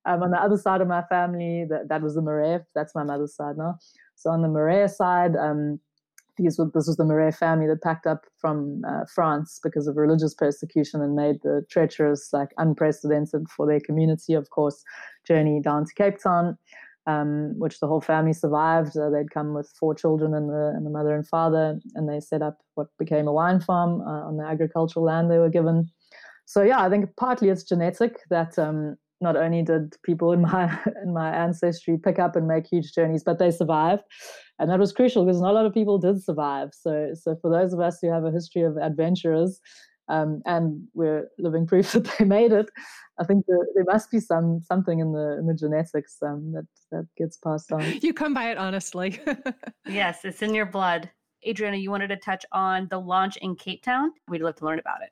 Um, 0.04 0.22
on 0.22 0.30
the 0.32 0.42
other 0.42 0.58
side 0.58 0.80
of 0.80 0.88
my 0.88 1.02
family, 1.02 1.64
that, 1.70 1.88
that 1.88 2.02
was 2.02 2.14
the 2.14 2.22
Marais. 2.22 2.58
That's 2.74 2.94
my 2.94 3.04
mother's 3.04 3.34
side 3.34 3.56
now. 3.56 3.78
So 4.16 4.30
on 4.30 4.42
the 4.42 4.48
Marais 4.48 4.88
side, 4.88 5.36
um, 5.36 5.80
these 6.42 6.58
were, 6.58 6.70
this 6.74 6.86
was 6.86 6.96
the 6.96 7.04
Marais 7.04 7.32
family 7.32 7.66
that 7.66 7.82
packed 7.82 8.06
up 8.06 8.24
from 8.38 8.82
uh, 8.86 9.04
France 9.12 9.60
because 9.62 9.86
of 9.86 9.96
religious 9.96 10.34
persecution 10.34 11.00
and 11.00 11.14
made 11.14 11.36
the 11.42 11.64
treacherous, 11.70 12.30
like 12.32 12.50
unprecedented 12.58 13.48
for 13.48 13.66
their 13.66 13.80
community, 13.80 14.34
of 14.34 14.50
course, 14.50 14.82
journey 15.26 15.60
down 15.62 15.84
to 15.84 15.94
Cape 15.94 16.18
Town, 16.22 16.58
um, 17.06 17.54
which 17.58 17.80
the 17.80 17.86
whole 17.86 18.00
family 18.00 18.32
survived. 18.32 18.96
Uh, 18.96 19.10
they'd 19.10 19.30
come 19.30 19.54
with 19.54 19.72
four 19.78 19.94
children 19.94 20.34
and 20.34 20.48
the, 20.48 20.72
and 20.76 20.84
the 20.84 20.90
mother 20.90 21.14
and 21.14 21.26
father, 21.26 21.78
and 21.94 22.08
they 22.08 22.20
set 22.20 22.42
up 22.42 22.58
what 22.74 22.88
became 22.98 23.26
a 23.26 23.32
wine 23.32 23.60
farm 23.60 24.00
uh, 24.02 24.26
on 24.26 24.36
the 24.36 24.44
agricultural 24.44 25.04
land 25.04 25.30
they 25.30 25.38
were 25.38 25.50
given. 25.50 25.90
So 26.44 26.62
yeah, 26.62 26.82
I 26.82 26.90
think 26.90 27.10
partly 27.16 27.48
it's 27.48 27.62
genetic 27.62 28.20
that 28.30 28.58
um, 28.58 28.96
not 29.22 29.36
only 29.36 29.62
did 29.62 29.94
people 30.02 30.32
in 30.32 30.42
my 30.42 30.78
in 31.02 31.14
my 31.14 31.34
ancestry 31.34 31.96
pick 31.96 32.18
up 32.18 32.36
and 32.36 32.46
make 32.46 32.66
huge 32.66 32.92
journeys, 32.92 33.24
but 33.24 33.38
they 33.38 33.50
survived, 33.50 34.02
and 34.62 34.70
that 34.70 34.78
was 34.78 34.92
crucial 34.92 35.24
because 35.24 35.40
not 35.40 35.50
a 35.50 35.54
lot 35.54 35.66
of 35.66 35.74
people 35.74 35.98
did 35.98 36.22
survive. 36.22 36.70
So 36.72 37.14
so 37.14 37.36
for 37.42 37.50
those 37.50 37.72
of 37.72 37.80
us 37.80 37.98
who 38.00 38.10
have 38.12 38.24
a 38.24 38.30
history 38.30 38.62
of 38.62 38.76
adventurers, 38.76 39.60
um, 40.08 40.40
and 40.46 40.86
we're 40.94 41.28
living 41.36 41.66
proof 41.66 41.92
that 41.92 42.08
they 42.16 42.24
made 42.24 42.52
it, 42.52 42.70
I 43.18 43.24
think 43.24 43.44
there, 43.48 43.58
there 43.74 43.84
must 43.84 44.08
be 44.12 44.20
some 44.20 44.60
something 44.62 45.00
in 45.00 45.12
the 45.12 45.36
in 45.40 45.46
the 45.48 45.54
genetics 45.54 46.16
um, 46.22 46.52
that 46.52 46.66
that 46.92 47.08
gets 47.18 47.36
passed 47.38 47.72
on. 47.72 47.82
You 48.02 48.14
come 48.14 48.34
by 48.34 48.52
it 48.52 48.56
honestly. 48.56 49.20
yes, 49.86 50.24
it's 50.24 50.42
in 50.42 50.54
your 50.54 50.66
blood. 50.66 51.10
Adriana, 51.44 51.76
you 51.76 51.90
wanted 51.90 52.08
to 52.08 52.16
touch 52.16 52.46
on 52.52 52.86
the 52.88 53.00
launch 53.00 53.36
in 53.38 53.56
Cape 53.56 53.82
Town. 53.82 54.12
We'd 54.28 54.42
love 54.42 54.54
to 54.56 54.64
learn 54.64 54.78
about 54.78 55.02
it. 55.02 55.10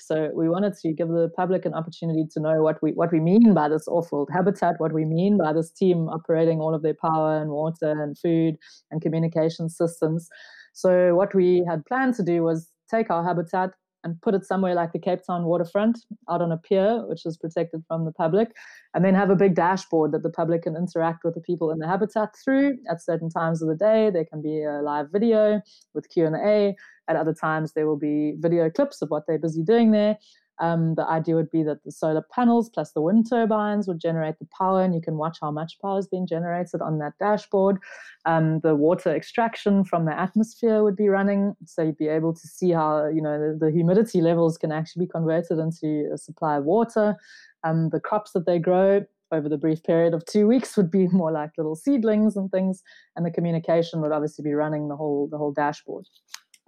So 0.00 0.30
we 0.34 0.48
wanted 0.48 0.74
to 0.82 0.92
give 0.92 1.08
the 1.08 1.30
public 1.36 1.64
an 1.64 1.74
opportunity 1.74 2.24
to 2.32 2.40
know 2.40 2.62
what 2.62 2.82
we 2.82 2.92
what 2.92 3.12
we 3.12 3.20
mean 3.20 3.54
by 3.54 3.68
this 3.68 3.88
off-world 3.88 4.30
habitat, 4.32 4.76
what 4.78 4.92
we 4.92 5.04
mean 5.04 5.38
by 5.38 5.52
this 5.52 5.70
team 5.70 6.08
operating 6.08 6.60
all 6.60 6.74
of 6.74 6.82
their 6.82 6.94
power 6.94 7.40
and 7.40 7.50
water 7.50 7.90
and 8.02 8.18
food 8.18 8.56
and 8.90 9.02
communication 9.02 9.68
systems. 9.68 10.28
So 10.72 11.14
what 11.14 11.34
we 11.34 11.64
had 11.68 11.84
planned 11.86 12.14
to 12.14 12.22
do 12.22 12.42
was 12.42 12.70
take 12.90 13.10
our 13.10 13.24
habitat 13.24 13.70
and 14.08 14.20
put 14.22 14.34
it 14.34 14.44
somewhere 14.44 14.74
like 14.74 14.92
the 14.92 14.98
Cape 14.98 15.20
Town 15.26 15.44
waterfront 15.44 15.98
out 16.30 16.40
on 16.40 16.50
a 16.50 16.56
pier, 16.56 17.04
which 17.06 17.26
is 17.26 17.36
protected 17.36 17.84
from 17.86 18.04
the 18.04 18.12
public, 18.12 18.52
and 18.94 19.04
then 19.04 19.14
have 19.14 19.30
a 19.30 19.36
big 19.36 19.54
dashboard 19.54 20.12
that 20.12 20.22
the 20.22 20.30
public 20.30 20.62
can 20.62 20.76
interact 20.76 21.24
with 21.24 21.34
the 21.34 21.40
people 21.40 21.70
in 21.70 21.78
the 21.78 21.86
habitat 21.86 22.34
through 22.42 22.78
at 22.90 23.02
certain 23.02 23.28
times 23.30 23.62
of 23.62 23.68
the 23.68 23.74
day. 23.76 24.10
There 24.10 24.24
can 24.24 24.40
be 24.40 24.62
a 24.62 24.80
live 24.82 25.10
video 25.12 25.60
with 25.94 26.08
Q&A. 26.08 26.74
At 27.08 27.16
other 27.16 27.34
times, 27.34 27.72
there 27.72 27.86
will 27.86 27.98
be 27.98 28.34
video 28.38 28.70
clips 28.70 29.02
of 29.02 29.10
what 29.10 29.24
they're 29.26 29.38
busy 29.38 29.62
doing 29.62 29.92
there. 29.92 30.18
Um, 30.60 30.94
the 30.94 31.06
idea 31.06 31.34
would 31.34 31.50
be 31.50 31.62
that 31.62 31.84
the 31.84 31.92
solar 31.92 32.24
panels 32.34 32.68
plus 32.68 32.92
the 32.92 33.00
wind 33.00 33.28
turbines 33.28 33.86
would 33.86 34.00
generate 34.00 34.38
the 34.38 34.48
power, 34.56 34.82
and 34.82 34.94
you 34.94 35.00
can 35.00 35.16
watch 35.16 35.38
how 35.40 35.50
much 35.50 35.78
power 35.80 35.98
is 35.98 36.08
being 36.08 36.26
generated 36.26 36.80
on 36.80 36.98
that 36.98 37.14
dashboard. 37.18 37.78
Um, 38.24 38.60
the 38.60 38.74
water 38.74 39.14
extraction 39.14 39.84
from 39.84 40.04
the 40.04 40.18
atmosphere 40.18 40.82
would 40.82 40.96
be 40.96 41.08
running, 41.08 41.54
so 41.64 41.82
you'd 41.82 41.98
be 41.98 42.08
able 42.08 42.34
to 42.34 42.48
see 42.48 42.70
how 42.70 43.06
you 43.06 43.22
know 43.22 43.38
the, 43.38 43.66
the 43.66 43.72
humidity 43.72 44.20
levels 44.20 44.58
can 44.58 44.72
actually 44.72 45.06
be 45.06 45.10
converted 45.10 45.58
into 45.58 46.10
a 46.12 46.18
supply 46.18 46.56
of 46.56 46.64
water. 46.64 47.16
Um, 47.64 47.90
the 47.90 48.00
crops 48.00 48.32
that 48.32 48.46
they 48.46 48.58
grow 48.58 49.04
over 49.30 49.48
the 49.48 49.58
brief 49.58 49.82
period 49.82 50.14
of 50.14 50.24
two 50.24 50.46
weeks 50.46 50.76
would 50.76 50.90
be 50.90 51.06
more 51.12 51.30
like 51.30 51.50
little 51.56 51.76
seedlings 51.76 52.36
and 52.36 52.50
things, 52.50 52.82
and 53.16 53.24
the 53.24 53.30
communication 53.30 54.00
would 54.00 54.12
obviously 54.12 54.42
be 54.42 54.54
running 54.54 54.88
the 54.88 54.96
whole 54.96 55.28
the 55.30 55.38
whole 55.38 55.52
dashboard. 55.52 56.06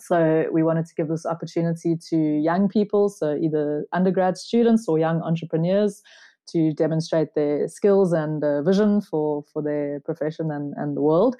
So 0.00 0.46
we 0.52 0.62
wanted 0.62 0.86
to 0.86 0.94
give 0.94 1.08
this 1.08 1.26
opportunity 1.26 1.96
to 2.10 2.16
young 2.16 2.68
people, 2.68 3.08
so 3.08 3.36
either 3.36 3.86
undergrad 3.92 4.36
students 4.36 4.88
or 4.88 4.98
young 4.98 5.22
entrepreneurs, 5.22 6.02
to 6.52 6.72
demonstrate 6.72 7.34
their 7.34 7.68
skills 7.68 8.12
and 8.12 8.42
uh, 8.42 8.62
vision 8.62 9.00
for, 9.00 9.44
for 9.52 9.62
their 9.62 10.00
profession 10.00 10.50
and, 10.50 10.74
and 10.76 10.96
the 10.96 11.00
world 11.00 11.36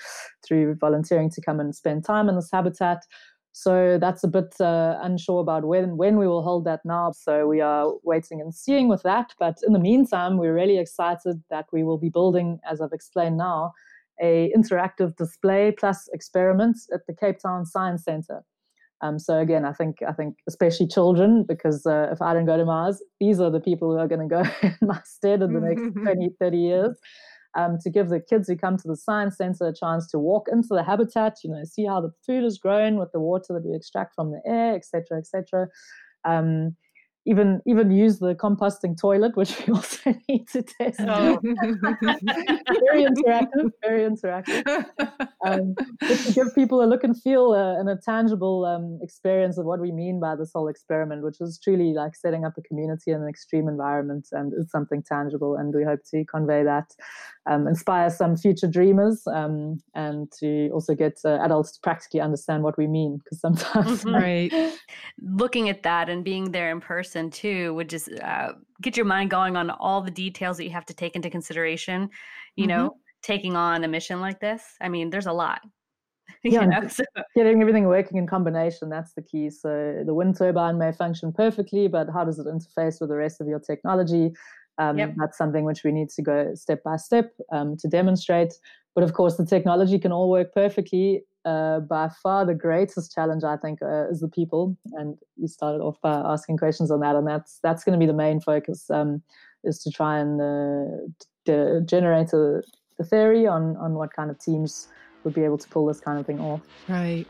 through 0.47 0.77
volunteering 0.77 1.31
to 1.31 1.41
come 1.41 1.59
and 1.59 1.75
spend 1.75 2.05
time 2.05 2.29
in 2.29 2.37
this 2.37 2.51
habitat. 2.53 3.05
So 3.53 3.99
that's 3.99 4.23
a 4.23 4.29
bit 4.29 4.55
uh, 4.61 4.99
unsure 5.03 5.41
about 5.41 5.65
when 5.65 5.97
when 5.97 6.19
we 6.19 6.29
will 6.29 6.43
hold 6.43 6.65
that 6.67 6.85
now. 6.85 7.11
So 7.11 7.49
we 7.49 7.61
are 7.61 7.93
waiting 8.05 8.41
and 8.41 8.55
seeing 8.55 8.89
with 8.89 9.03
that. 9.03 9.35
But 9.41 9.57
in 9.67 9.73
the 9.73 9.81
meantime, 9.81 10.39
we're 10.39 10.55
really 10.55 10.79
excited 10.79 11.43
that 11.51 11.67
we 11.73 11.83
will 11.83 11.99
be 11.99 12.11
building, 12.11 12.61
as 12.71 12.81
I've 12.81 12.93
explained 12.93 13.39
now, 13.39 13.73
a 14.21 14.53
interactive 14.57 15.17
display 15.17 15.73
plus 15.77 16.09
experiments 16.13 16.89
at 16.93 17.01
the 17.07 17.15
Cape 17.15 17.39
Town 17.39 17.65
Science 17.65 18.05
Centre. 18.05 18.43
Um, 19.03 19.19
so 19.19 19.39
again, 19.39 19.65
I 19.65 19.73
think 19.73 19.97
I 20.07 20.13
think 20.13 20.37
especially 20.49 20.87
children, 20.87 21.45
because 21.49 21.87
uh, 21.87 22.09
if 22.13 22.21
I 22.21 22.35
don't 22.35 22.45
go 22.45 22.57
to 22.57 22.65
Mars, 22.65 23.03
these 23.19 23.41
are 23.41 23.51
the 23.51 23.61
people 23.61 23.91
who 23.91 23.99
are 23.99 24.09
going 24.09 24.29
to 24.29 24.35
go 24.35 24.43
in 24.63 24.89
my 24.89 25.01
stead 25.05 25.43
in 25.43 25.55
the 25.55 25.61
next 25.61 25.83
20, 26.03 26.31
30 26.39 26.59
years. 26.59 26.99
Um, 27.57 27.79
to 27.83 27.91
give 27.91 28.11
the 28.11 28.21
kids 28.21 28.47
who 28.47 28.57
come 28.57 28.77
to 28.77 28.87
the 28.87 28.97
science 28.97 29.37
center 29.37 29.67
a 29.67 29.75
chance 29.75 30.09
to 30.13 30.21
walk 30.21 30.47
into 30.53 30.69
the 30.71 30.85
habitat, 30.85 31.39
you 31.43 31.51
know, 31.51 31.65
see 31.65 31.85
how 31.85 32.01
the 32.01 32.13
food 32.25 32.45
is 32.45 32.59
grown 32.59 32.97
with 32.97 33.11
the 33.11 33.19
water 33.19 33.55
that 33.55 33.67
we 33.67 33.75
extract 33.75 34.15
from 34.15 34.31
the 34.31 34.41
air, 34.47 34.77
etc., 34.77 35.19
etc. 35.19 35.67
Um, 36.25 36.77
even 37.31 37.61
even 37.65 37.91
use 37.93 38.19
the 38.19 38.35
composting 38.35 39.01
toilet, 39.01 39.37
which 39.37 39.57
we 39.61 39.73
also 39.79 40.15
need 40.29 40.49
to 40.49 40.63
test. 40.63 41.01
Oh. 41.01 41.39
very 41.43 43.05
interactive, 43.05 43.71
very 43.83 44.03
interactive. 44.11 44.87
Um, 45.47 45.75
to 46.03 46.33
give 46.35 46.55
people 46.55 46.83
a 46.83 46.87
look 46.87 47.05
and 47.05 47.21
feel 47.21 47.53
uh, 47.53 47.79
and 47.79 47.89
a 47.89 47.97
tangible 47.97 48.65
um, 48.65 48.99
experience 49.03 49.57
of 49.59 49.65
what 49.65 49.81
we 49.81 49.93
mean 49.93 50.19
by 50.19 50.35
this 50.35 50.51
whole 50.53 50.69
experiment, 50.69 51.23
which 51.23 51.41
is 51.41 51.59
truly 51.63 51.93
like 51.95 52.17
setting 52.17 52.45
up 52.45 52.55
a 52.59 52.63
community 52.63 53.13
in 53.13 53.23
an 53.23 53.29
extreme 53.29 53.69
environment, 53.69 54.27
and 54.33 54.53
it's 54.59 54.73
something 54.73 55.03
tangible. 55.03 55.57
And 55.57 55.73
we 55.75 55.85
hope 55.85 56.01
to 56.11 56.25
convey 56.25 56.65
that 56.65 56.91
um, 57.47 57.67
inspire 57.67 58.11
some 58.11 58.37
future 58.37 58.67
dreamers 58.67 59.23
um, 59.27 59.81
and 59.95 60.31
to 60.39 60.69
also 60.71 60.95
get 60.95 61.19
uh, 61.25 61.39
adults 61.43 61.73
to 61.73 61.81
practically 61.83 62.21
understand 62.21 62.63
what 62.63 62.77
we 62.77 62.87
mean 62.87 63.19
because 63.19 63.41
sometimes 63.41 64.05
mm-hmm. 64.05 64.15
right 64.15 64.73
looking 65.23 65.69
at 65.69 65.83
that 65.83 66.09
and 66.09 66.25
being 66.25 66.53
there 66.53 66.71
in 66.71 66.81
person 66.81 67.31
too 67.31 67.73
would 67.75 67.89
just 67.89 68.11
uh, 68.21 68.53
get 68.83 68.97
your 68.97 69.07
mind 69.07 69.31
going 69.31 69.57
on 69.57 69.71
all 69.71 70.03
the 70.03 70.11
details 70.11 70.57
that 70.57 70.65
you 70.65 70.71
have 70.71 70.87
to 70.87 70.95
take 70.95 71.17
into 71.17 71.31
consideration 71.31 72.11
you 72.57 72.67
mm-hmm. 72.67 72.77
know 72.77 72.97
taking 73.23 73.57
on 73.57 73.85
a 73.85 73.89
mission 73.89 74.21
like 74.21 74.41
this 74.41 74.63
i 74.81 74.89
mean 74.89 75.11
there's 75.11 75.27
a 75.27 75.33
lot 75.33 75.61
yeah, 76.45 76.65
know, 76.65 76.89
so. 76.89 77.03
getting 77.35 77.61
everything 77.61 77.87
working 77.87 78.17
in 78.17 78.27
combination 78.27 78.89
that's 78.89 79.15
the 79.15 79.23
key 79.23 79.51
so 79.51 80.03
the 80.07 80.15
wind 80.15 80.37
turbine 80.37 80.79
may 80.79 80.93
function 80.93 81.33
perfectly 81.33 81.89
but 81.89 82.09
how 82.13 82.25
does 82.25 82.39
it 82.39 82.47
interface 82.47 83.01
with 83.01 83.11
the 83.11 83.17
rest 83.17 83.41
of 83.41 83.49
your 83.49 83.59
technology 83.59 84.31
um, 84.81 84.99
yep. 84.99 85.15
That's 85.17 85.37
something 85.37 85.65
which 85.65 85.85
we 85.85 85.93
need 85.93 86.09
to 86.11 86.23
go 86.23 86.55
step 86.55 86.83
by 86.83 86.97
step 86.97 87.33
um, 87.53 87.77
to 87.77 87.87
demonstrate. 87.87 88.55
But 88.95 89.05
of 89.05 89.13
course, 89.13 89.37
the 89.37 89.45
technology 89.45 89.99
can 89.99 90.11
all 90.11 90.31
work 90.31 90.55
perfectly. 90.55 91.23
Uh, 91.45 91.81
by 91.81 92.09
far, 92.23 92.45
the 92.45 92.55
greatest 92.55 93.15
challenge 93.15 93.45
I 93.45 93.57
think 93.57 93.81
uh, 93.83 94.09
is 94.09 94.21
the 94.21 94.29
people. 94.29 94.77
And 94.93 95.19
you 95.37 95.49
started 95.49 95.83
off 95.83 96.01
by 96.01 96.15
asking 96.15 96.57
questions 96.57 96.91
on 96.91 97.01
that, 97.01 97.15
and 97.15 97.27
that's 97.27 97.61
that's 97.63 97.85
going 97.85 97.93
to 97.93 97.99
be 97.99 98.07
the 98.07 98.17
main 98.17 98.41
focus. 98.41 98.91
Um, 98.91 99.23
is 99.63 99.79
to 99.83 99.91
try 99.91 100.19
and 100.19 100.41
uh, 100.41 100.97
d- 101.45 101.85
generate 101.85 102.33
a, 102.33 102.63
a 102.99 103.05
theory 103.05 103.47
on 103.47 103.77
on 103.77 103.95
what 103.95 104.15
kind 104.15 104.31
of 104.31 104.39
teams 104.39 104.89
would 105.25 105.35
be 105.35 105.45
able 105.45 105.59
to 105.59 105.69
pull 105.69 105.85
this 105.85 106.01
kind 106.01 106.19
of 106.19 106.25
thing 106.25 106.41
off. 106.41 106.63
Right. 106.89 107.27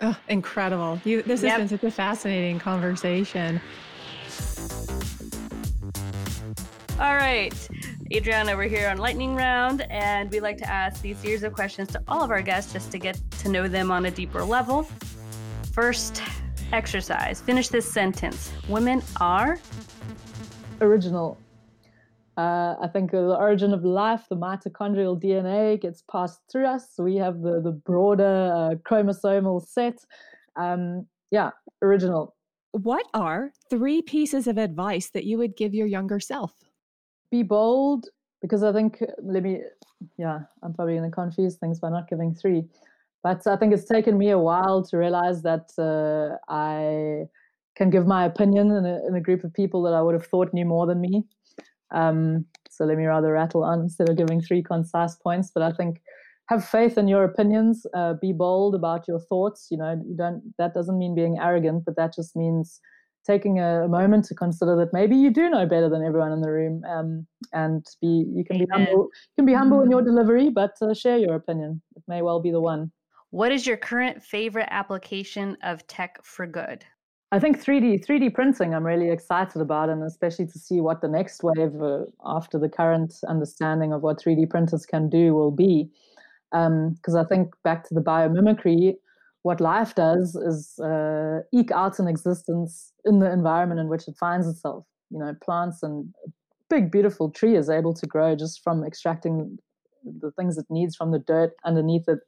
Oh, 0.00 0.18
incredible! 0.28 1.00
You, 1.04 1.22
this 1.22 1.42
has 1.42 1.58
been 1.58 1.68
such 1.68 1.84
a 1.84 1.90
fascinating 1.90 2.58
conversation. 2.58 3.60
All 7.04 7.16
right, 7.16 7.52
Adriana, 8.14 8.56
we're 8.56 8.62
here 8.62 8.88
on 8.88 8.96
Lightning 8.96 9.34
Round, 9.34 9.82
and 9.90 10.30
we 10.30 10.40
like 10.40 10.56
to 10.56 10.66
ask 10.66 11.02
these 11.02 11.18
series 11.18 11.42
of 11.42 11.52
questions 11.52 11.88
to 11.88 12.02
all 12.08 12.22
of 12.22 12.30
our 12.30 12.40
guests 12.40 12.72
just 12.72 12.90
to 12.92 12.98
get 12.98 13.20
to 13.40 13.50
know 13.50 13.68
them 13.68 13.90
on 13.90 14.06
a 14.06 14.10
deeper 14.10 14.42
level. 14.42 14.88
First 15.70 16.22
exercise 16.72 17.42
finish 17.42 17.68
this 17.68 17.92
sentence 17.92 18.50
Women 18.70 19.02
are 19.20 19.58
original. 20.80 21.36
Uh, 22.38 22.76
I 22.80 22.88
think 22.90 23.10
the 23.10 23.36
origin 23.36 23.74
of 23.74 23.84
life, 23.84 24.24
the 24.30 24.36
mitochondrial 24.36 25.22
DNA 25.22 25.78
gets 25.78 26.02
passed 26.10 26.40
through 26.50 26.68
us. 26.68 26.88
We 26.98 27.16
have 27.16 27.42
the, 27.42 27.60
the 27.60 27.72
broader 27.72 28.50
uh, 28.50 28.74
chromosomal 28.76 29.62
set. 29.62 29.98
Um, 30.56 31.06
yeah, 31.30 31.50
original. 31.82 32.34
What 32.72 33.04
are 33.12 33.52
three 33.68 34.00
pieces 34.00 34.46
of 34.46 34.56
advice 34.56 35.10
that 35.10 35.24
you 35.24 35.36
would 35.36 35.54
give 35.54 35.74
your 35.74 35.86
younger 35.86 36.18
self? 36.18 36.63
Be 37.38 37.42
bold 37.42 38.02
because 38.42 38.62
I 38.62 38.72
think 38.72 39.02
let 39.22 39.42
me 39.42 39.54
yeah 40.24 40.38
I'm 40.62 40.72
probably 40.74 40.96
going 40.96 41.10
to 41.10 41.20
confuse 41.22 41.54
things 41.56 41.80
by 41.80 41.90
not 41.90 42.08
giving 42.08 42.34
three, 42.34 42.60
but 43.22 43.46
I 43.46 43.56
think 43.56 43.72
it's 43.72 43.92
taken 43.96 44.18
me 44.18 44.30
a 44.30 44.44
while 44.48 44.78
to 44.88 44.96
realize 45.04 45.38
that 45.42 45.66
uh, 45.90 46.36
I 46.48 47.24
can 47.78 47.90
give 47.90 48.06
my 48.06 48.24
opinion 48.24 48.66
in 48.78 48.84
a, 48.86 48.96
in 49.08 49.14
a, 49.16 49.20
group 49.26 49.42
of 49.42 49.52
people 49.52 49.82
that 49.82 49.94
I 49.94 50.02
would 50.04 50.14
have 50.14 50.26
thought 50.26 50.54
knew 50.54 50.64
more 50.64 50.86
than 50.86 51.00
me. 51.00 51.24
Um, 51.90 52.46
so 52.70 52.84
let 52.84 52.98
me 52.98 53.06
rather 53.06 53.32
rattle 53.32 53.64
on 53.64 53.80
instead 53.80 54.08
of 54.08 54.16
giving 54.16 54.40
three 54.40 54.62
concise 54.62 55.16
points. 55.16 55.50
But 55.54 55.64
I 55.64 55.72
think 55.72 56.00
have 56.52 56.64
faith 56.76 56.98
in 56.98 57.08
your 57.08 57.24
opinions. 57.24 57.86
Uh, 57.94 58.14
be 58.26 58.32
bold 58.32 58.74
about 58.74 59.08
your 59.08 59.20
thoughts. 59.30 59.68
You 59.70 59.78
know, 59.78 59.92
you 60.06 60.16
don't. 60.16 60.40
That 60.58 60.74
doesn't 60.74 60.98
mean 60.98 61.14
being 61.14 61.38
arrogant, 61.38 61.84
but 61.86 61.96
that 61.96 62.14
just 62.14 62.36
means 62.36 62.80
taking 63.26 63.58
a, 63.58 63.88
moment 63.88 64.24
to 64.26 64.34
consider 64.34 64.76
that 64.76 64.92
maybe 64.92 65.16
you 65.16 65.30
do 65.30 65.48
know 65.48 65.66
better 65.66 65.88
than 65.88 66.04
everyone 66.04 66.32
in 66.32 66.40
the 66.40 66.50
room 66.50 66.82
um, 66.84 67.26
and 67.52 67.86
be 68.00 68.26
you 68.34 68.44
can 68.44 68.58
be 68.58 68.66
humble 68.70 69.08
you 69.12 69.34
can 69.36 69.46
be 69.46 69.54
humble 69.54 69.82
in 69.82 69.90
your 69.90 70.00
mm-hmm. 70.00 70.08
delivery 70.08 70.50
but 70.50 70.72
uh, 70.82 70.92
share 70.94 71.18
your 71.18 71.34
opinion 71.34 71.80
it 71.96 72.02
may 72.08 72.22
well 72.22 72.40
be 72.40 72.50
the 72.50 72.60
one 72.60 72.90
what 73.30 73.52
is 73.52 73.66
your 73.66 73.76
current 73.76 74.22
favorite 74.22 74.68
application 74.70 75.56
of 75.62 75.86
tech 75.86 76.18
for 76.22 76.46
good 76.46 76.84
I 77.32 77.40
think 77.40 77.60
3D 77.60 78.06
3D 78.06 78.32
printing 78.32 78.74
I'm 78.74 78.86
really 78.86 79.10
excited 79.10 79.60
about, 79.60 79.88
and 79.88 80.04
especially 80.04 80.46
to 80.46 80.56
see 80.56 80.80
what 80.80 81.00
the 81.00 81.08
next 81.08 81.42
wave 81.42 81.74
uh, 81.82 82.04
after 82.24 82.60
the 82.60 82.68
current 82.68 83.12
understanding 83.28 83.92
of 83.92 84.02
what 84.02 84.22
3D 84.22 84.48
printers 84.48 84.86
can 84.86 85.08
do 85.08 85.34
will 85.34 85.50
be. 85.50 85.90
Because 86.52 87.14
um, 87.14 87.16
I 87.16 87.24
think 87.24 87.52
back 87.64 87.88
to 87.88 87.94
the 87.94 88.00
biomimicry, 88.00 88.94
what 89.44 89.60
life 89.60 89.94
does 89.94 90.34
is 90.34 90.78
uh, 90.80 91.40
eke 91.52 91.70
out 91.70 91.98
an 91.98 92.08
existence 92.08 92.92
in 93.04 93.18
the 93.18 93.30
environment 93.30 93.78
in 93.78 93.88
which 93.88 94.08
it 94.08 94.16
finds 94.18 94.48
itself. 94.48 94.86
You 95.10 95.18
know, 95.18 95.34
plants 95.44 95.82
and 95.82 96.08
a 96.26 96.30
big, 96.70 96.90
beautiful 96.90 97.30
tree 97.30 97.54
is 97.54 97.68
able 97.68 97.92
to 97.92 98.06
grow 98.06 98.34
just 98.34 98.62
from 98.64 98.82
extracting 98.84 99.58
the 100.02 100.30
things 100.32 100.56
it 100.56 100.64
needs 100.70 100.96
from 100.96 101.10
the 101.10 101.18
dirt 101.18 101.52
underneath 101.66 102.08
it, 102.08 102.20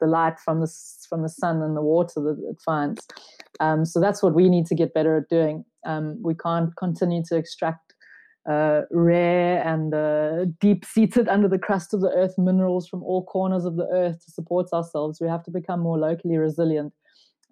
the 0.00 0.06
light 0.06 0.38
from 0.38 0.60
the 0.60 0.72
from 1.08 1.22
the 1.22 1.28
sun 1.28 1.62
and 1.62 1.76
the 1.76 1.82
water 1.82 2.20
that 2.20 2.38
it 2.48 2.60
finds. 2.64 3.08
Um, 3.58 3.84
so 3.84 4.00
that's 4.00 4.22
what 4.22 4.34
we 4.34 4.48
need 4.48 4.66
to 4.66 4.76
get 4.76 4.94
better 4.94 5.16
at 5.16 5.28
doing. 5.28 5.64
Um, 5.84 6.16
we 6.22 6.34
can't 6.36 6.74
continue 6.76 7.24
to 7.28 7.36
extract 7.36 7.91
uh, 8.48 8.82
rare 8.90 9.62
and 9.64 9.94
uh, 9.94 10.46
deep 10.60 10.84
seated 10.84 11.28
under 11.28 11.48
the 11.48 11.58
crust 11.58 11.94
of 11.94 12.00
the 12.00 12.10
earth 12.10 12.34
minerals 12.38 12.88
from 12.88 13.02
all 13.02 13.24
corners 13.24 13.64
of 13.64 13.76
the 13.76 13.86
earth 13.92 14.24
to 14.24 14.30
support 14.32 14.68
ourselves. 14.72 15.20
We 15.20 15.28
have 15.28 15.44
to 15.44 15.50
become 15.50 15.80
more 15.80 15.98
locally 15.98 16.36
resilient. 16.36 16.92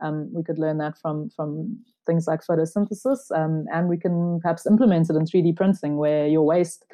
Um, 0.01 0.31
we 0.33 0.43
could 0.43 0.59
learn 0.59 0.79
that 0.79 0.99
from 0.99 1.31
from 1.31 1.79
things 2.07 2.27
like 2.27 2.41
photosynthesis, 2.45 3.19
um, 3.35 3.67
and 3.73 3.89
we 3.89 3.99
can 3.99 4.41
perhaps 4.41 4.67
implement 4.67 5.11
it 5.11 5.17
in 5.17 5.27
3D 5.27 5.55
printing, 5.57 5.97
where 5.97 6.27
your 6.27 6.43
waste, 6.43 6.85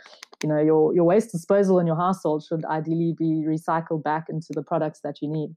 you 0.43 0.49
know, 0.49 0.61
your 0.61 0.95
your 0.95 1.05
waste 1.05 1.31
disposal 1.33 1.79
in 1.79 1.87
your 1.87 1.97
household 1.97 2.45
should 2.45 2.65
ideally 2.67 3.15
be 3.17 3.45
recycled 3.47 4.03
back 4.03 4.27
into 4.29 4.49
the 4.51 4.63
products 4.63 5.01
that 5.05 5.23
you 5.23 5.29
need. 5.29 5.55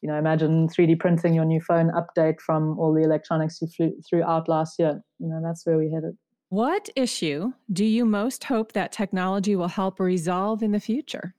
You 0.00 0.08
know, 0.08 0.16
imagine 0.16 0.68
3D 0.68 0.98
printing 0.98 1.34
your 1.34 1.44
new 1.44 1.60
phone 1.60 1.90
update 1.90 2.40
from 2.40 2.78
all 2.78 2.94
the 2.94 3.02
electronics 3.02 3.60
you 3.60 3.68
flew, 3.68 3.92
threw 4.08 4.22
out 4.22 4.48
last 4.48 4.78
year. 4.78 5.02
You 5.18 5.28
know, 5.28 5.40
that's 5.44 5.66
where 5.66 5.76
we 5.76 5.92
headed. 5.92 6.16
What 6.52 6.90
issue 6.96 7.54
do 7.72 7.82
you 7.82 8.04
most 8.04 8.44
hope 8.44 8.72
that 8.72 8.92
technology 8.92 9.56
will 9.56 9.68
help 9.68 9.98
resolve 9.98 10.62
in 10.62 10.72
the 10.72 10.80
future? 10.80 11.34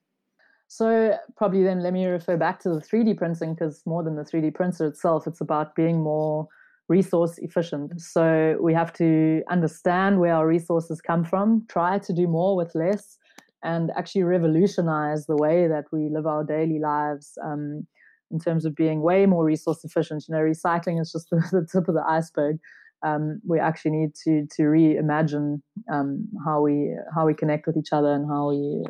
So, 0.67 1.15
probably 1.37 1.61
then 1.61 1.83
let 1.83 1.93
me 1.93 2.07
refer 2.07 2.35
back 2.35 2.59
to 2.61 2.69
the 2.69 2.79
3D 2.79 3.15
printing 3.15 3.53
because 3.53 3.83
more 3.85 4.01
than 4.01 4.15
the 4.15 4.23
3D 4.23 4.55
printer 4.55 4.87
itself, 4.87 5.27
it's 5.27 5.39
about 5.39 5.75
being 5.75 6.01
more 6.01 6.47
resource 6.89 7.37
efficient. 7.37 8.01
So, 8.01 8.57
we 8.59 8.73
have 8.73 8.91
to 8.93 9.43
understand 9.51 10.19
where 10.19 10.33
our 10.33 10.47
resources 10.47 10.99
come 10.99 11.23
from, 11.23 11.67
try 11.69 11.99
to 11.99 12.11
do 12.11 12.27
more 12.27 12.55
with 12.55 12.73
less, 12.73 13.19
and 13.63 13.91
actually 13.95 14.23
revolutionize 14.23 15.27
the 15.27 15.37
way 15.37 15.67
that 15.67 15.85
we 15.91 16.09
live 16.09 16.25
our 16.25 16.43
daily 16.43 16.79
lives. 16.79 17.37
Um, 17.45 17.85
in 18.31 18.39
terms 18.39 18.65
of 18.65 18.75
being 18.75 19.03
way 19.03 19.27
more 19.27 19.45
resource 19.45 19.83
efficient, 19.83 20.25
you 20.27 20.33
know, 20.33 20.41
recycling 20.41 20.99
is 20.99 21.11
just 21.11 21.29
the, 21.29 21.37
the 21.51 21.67
tip 21.71 21.87
of 21.87 21.93
the 21.93 22.03
iceberg 22.09 22.57
um, 23.03 23.41
we 23.45 23.59
actually 23.59 23.91
need 23.91 24.15
to 24.23 24.47
to 24.55 24.63
reimagine 24.63 25.61
um, 25.91 26.27
how 26.45 26.61
we 26.61 26.95
how 27.13 27.25
we 27.25 27.33
connect 27.33 27.67
with 27.67 27.77
each 27.77 27.91
other 27.91 28.13
and 28.13 28.27
how 28.27 28.49
we 28.49 28.83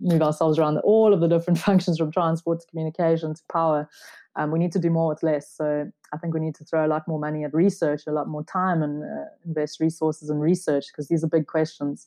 move 0.00 0.22
ourselves 0.22 0.58
around 0.58 0.78
all 0.78 1.12
of 1.12 1.20
the 1.20 1.28
different 1.28 1.58
functions 1.68 1.98
from 1.98 2.10
transport 2.10 2.60
to 2.60 2.66
communication 2.66 3.34
to 3.34 3.42
power. 3.52 3.88
Um, 4.36 4.50
we 4.50 4.58
need 4.58 4.72
to 4.72 4.78
do 4.78 4.90
more 4.90 5.08
with 5.08 5.22
less. 5.22 5.52
So 5.54 5.90
I 6.12 6.16
think 6.16 6.34
we 6.34 6.40
need 6.40 6.54
to 6.56 6.64
throw 6.64 6.86
a 6.86 6.88
lot 6.88 7.06
more 7.08 7.18
money 7.18 7.44
at 7.44 7.52
research, 7.52 8.02
a 8.06 8.12
lot 8.12 8.28
more 8.28 8.44
time, 8.44 8.82
and 8.82 9.02
uh, 9.02 9.24
invest 9.44 9.80
resources 9.80 10.30
in 10.30 10.38
research 10.38 10.86
because 10.90 11.08
these 11.08 11.24
are 11.24 11.28
big 11.28 11.46
questions. 11.46 12.06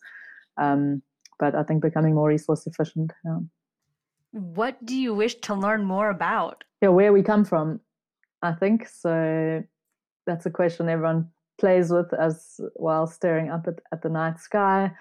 Um, 0.57 1.01
but 1.39 1.55
I 1.55 1.63
think 1.63 1.81
becoming 1.81 2.15
more 2.15 2.29
resource 2.29 2.65
efficient. 2.65 3.11
Yeah. 3.25 3.39
What 4.31 4.83
do 4.85 4.95
you 4.95 5.13
wish 5.13 5.35
to 5.41 5.53
learn 5.53 5.83
more 5.83 6.09
about? 6.09 6.63
Yeah, 6.81 6.89
where 6.89 7.13
we 7.13 7.21
come 7.21 7.45
from. 7.45 7.81
I 8.41 8.53
think 8.53 8.87
so 8.87 9.63
that's 10.25 10.45
a 10.45 10.51
question 10.51 10.89
everyone 10.89 11.29
plays 11.59 11.91
with 11.91 12.13
as 12.13 12.59
while 12.75 13.07
staring 13.07 13.49
up 13.49 13.67
at, 13.67 13.79
at 13.91 14.01
the 14.01 14.09
night 14.09 14.39
sky. 14.39 14.91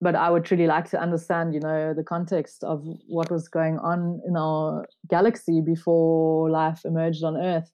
But 0.00 0.16
i 0.16 0.28
would 0.30 0.44
truly 0.44 0.66
like 0.66 0.90
to 0.90 1.00
understand 1.00 1.54
you 1.54 1.60
know 1.60 1.94
the 1.94 2.02
context 2.02 2.64
of 2.64 2.84
what 3.06 3.30
was 3.30 3.48
going 3.48 3.78
on 3.78 4.20
in 4.26 4.36
our 4.36 4.84
galaxy 5.08 5.60
before 5.60 6.50
life 6.50 6.80
emerged 6.84 7.22
on 7.24 7.36
earth. 7.36 7.70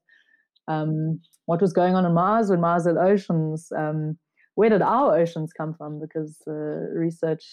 Um, 0.69 1.21
what 1.47 1.63
was 1.63 1.73
going 1.73 1.95
on 1.95 2.05
on 2.05 2.13
mars 2.13 2.51
when 2.51 2.61
mars 2.61 2.87
had 2.87 2.99
oceans? 2.99 3.73
Um, 3.75 4.19
where 4.57 4.69
did 4.69 4.83
our 4.83 5.17
oceans 5.17 5.53
come 5.53 5.73
from? 5.73 5.99
Because 5.99 6.43
uh, 6.47 6.53
research 6.53 7.45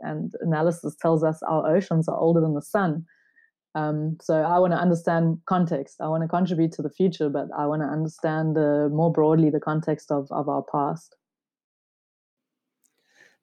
and 0.00 0.32
analysis 0.40 0.96
tells 1.00 1.22
us 1.22 1.40
our 1.48 1.76
oceans 1.76 2.08
are 2.08 2.18
older 2.18 2.40
than 2.40 2.54
the 2.54 2.62
sun 2.62 3.04
um, 3.76 4.16
so 4.22 4.42
I 4.42 4.58
want 4.58 4.72
to 4.72 4.78
understand 4.78 5.38
context. 5.44 6.00
I 6.00 6.08
want 6.08 6.22
to 6.22 6.28
contribute 6.28 6.72
to 6.72 6.82
the 6.82 6.88
future, 6.88 7.28
but 7.28 7.48
I 7.56 7.66
want 7.66 7.82
to 7.82 7.86
understand 7.86 8.56
uh, 8.56 8.88
more 8.88 9.12
broadly 9.12 9.50
the 9.50 9.60
context 9.60 10.10
of, 10.10 10.26
of 10.30 10.48
our 10.48 10.62
past. 10.62 11.14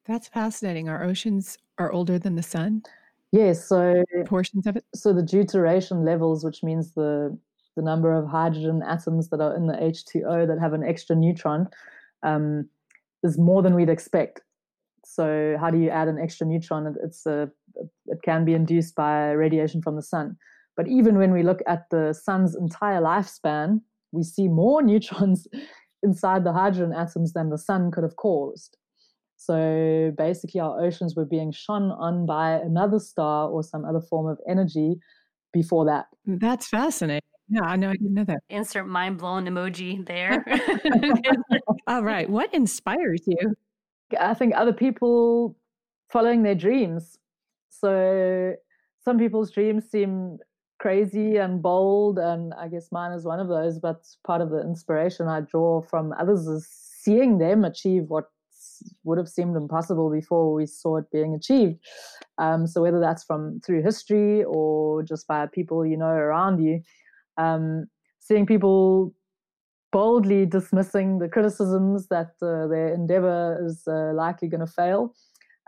That's 0.06 0.26
fascinating. 0.26 0.88
Our 0.88 1.04
oceans 1.04 1.56
are 1.78 1.92
older 1.92 2.18
than 2.18 2.34
the 2.34 2.42
sun. 2.42 2.82
Yes. 3.30 3.64
So 3.64 4.02
portions 4.26 4.66
of 4.66 4.76
it. 4.76 4.84
So 4.92 5.12
the 5.12 5.22
deuteration 5.22 6.04
levels, 6.04 6.44
which 6.44 6.64
means 6.64 6.94
the 6.94 7.38
the 7.76 7.82
number 7.82 8.12
of 8.12 8.28
hydrogen 8.28 8.82
atoms 8.86 9.30
that 9.30 9.40
are 9.40 9.56
in 9.56 9.66
the 9.66 9.74
H2O 9.74 10.46
that 10.46 10.60
have 10.60 10.74
an 10.74 10.84
extra 10.84 11.16
neutron, 11.16 11.68
um, 12.22 12.68
is 13.22 13.38
more 13.38 13.62
than 13.62 13.74
we'd 13.74 13.88
expect. 13.88 14.40
So 15.04 15.56
how 15.60 15.70
do 15.70 15.78
you 15.78 15.90
add 15.90 16.08
an 16.08 16.18
extra 16.18 16.46
neutron? 16.46 16.96
It's 17.02 17.24
a 17.26 17.50
can 18.22 18.44
be 18.44 18.54
induced 18.54 18.94
by 18.94 19.30
radiation 19.30 19.82
from 19.82 19.96
the 19.96 20.02
sun. 20.02 20.36
But 20.76 20.88
even 20.88 21.18
when 21.18 21.32
we 21.32 21.42
look 21.42 21.60
at 21.66 21.84
the 21.90 22.12
sun's 22.12 22.56
entire 22.56 23.00
lifespan, 23.00 23.80
we 24.12 24.22
see 24.22 24.48
more 24.48 24.82
neutrons 24.90 25.46
inside 26.02 26.44
the 26.44 26.52
hydrogen 26.52 26.92
atoms 26.92 27.32
than 27.32 27.50
the 27.50 27.58
sun 27.58 27.90
could 27.90 28.02
have 28.02 28.16
caused. 28.16 28.76
So 29.36 30.12
basically, 30.16 30.60
our 30.60 30.80
oceans 30.80 31.14
were 31.16 31.24
being 31.24 31.52
shone 31.52 31.90
on 31.90 32.24
by 32.24 32.52
another 32.52 32.98
star 32.98 33.48
or 33.48 33.62
some 33.62 33.84
other 33.84 34.00
form 34.00 34.26
of 34.26 34.38
energy 34.48 34.96
before 35.52 35.84
that. 35.86 36.06
That's 36.24 36.68
fascinating. 36.68 37.20
Yeah, 37.48 37.62
I 37.64 37.76
know. 37.76 37.90
I 37.90 37.92
didn't 37.92 38.14
know 38.14 38.24
that. 38.24 38.38
Insert 38.48 38.86
mind 38.86 39.18
blown 39.18 39.46
emoji 39.46 40.04
there. 40.06 40.44
All 41.86 42.02
right. 42.02 42.28
What 42.28 42.54
inspires 42.54 43.20
you? 43.26 43.54
I 44.18 44.34
think 44.34 44.54
other 44.54 44.72
people 44.72 45.56
following 46.10 46.42
their 46.42 46.54
dreams. 46.54 47.18
So 47.80 48.54
some 49.04 49.18
people's 49.18 49.50
dreams 49.50 49.90
seem 49.90 50.38
crazy 50.78 51.36
and 51.36 51.62
bold, 51.62 52.18
and 52.18 52.52
I 52.54 52.68
guess 52.68 52.90
mine 52.92 53.12
is 53.12 53.24
one 53.24 53.40
of 53.40 53.48
those. 53.48 53.78
But 53.78 54.04
part 54.26 54.40
of 54.40 54.50
the 54.50 54.60
inspiration 54.60 55.28
I 55.28 55.40
draw 55.40 55.82
from 55.82 56.12
others 56.18 56.46
is 56.46 56.66
seeing 56.68 57.38
them 57.38 57.64
achieve 57.64 58.04
what 58.08 58.24
would 59.04 59.18
have 59.18 59.28
seemed 59.28 59.56
impossible 59.56 60.10
before 60.10 60.52
we 60.52 60.66
saw 60.66 60.96
it 60.96 61.10
being 61.12 61.34
achieved. 61.34 61.78
Um, 62.38 62.66
so 62.66 62.82
whether 62.82 63.00
that's 63.00 63.24
from 63.24 63.60
through 63.64 63.82
history 63.82 64.44
or 64.44 65.02
just 65.02 65.26
by 65.26 65.46
people 65.46 65.86
you 65.86 65.96
know 65.96 66.06
around 66.06 66.62
you, 66.62 66.80
um, 67.36 67.86
seeing 68.20 68.46
people 68.46 69.14
boldly 69.92 70.44
dismissing 70.44 71.18
the 71.20 71.28
criticisms 71.28 72.08
that 72.08 72.32
uh, 72.42 72.66
their 72.66 72.92
endeavor 72.92 73.64
is 73.64 73.84
uh, 73.86 74.12
likely 74.12 74.48
going 74.48 74.66
to 74.66 74.72
fail 74.72 75.14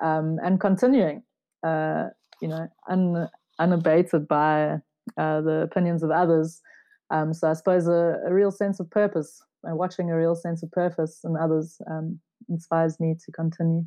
um, 0.02 0.38
and 0.42 0.60
continuing, 0.60 1.22
uh, 1.62 2.08
you 2.40 2.48
know, 2.48 2.68
un- 2.88 3.28
unabated 3.58 4.28
by 4.28 4.78
uh, 5.16 5.40
the 5.40 5.62
opinions 5.62 6.02
of 6.02 6.10
others. 6.10 6.60
Um, 7.10 7.32
so 7.32 7.48
I 7.48 7.52
suppose 7.52 7.86
a, 7.86 8.20
a, 8.26 8.34
real 8.34 8.50
sense 8.50 8.80
of 8.80 8.90
purpose 8.90 9.42
and 9.62 9.78
watching 9.78 10.10
a 10.10 10.16
real 10.16 10.34
sense 10.34 10.62
of 10.62 10.70
purpose 10.72 11.20
in 11.24 11.36
others 11.36 11.80
um, 11.88 12.18
inspires 12.48 12.98
me 12.98 13.14
to 13.24 13.32
continue. 13.32 13.84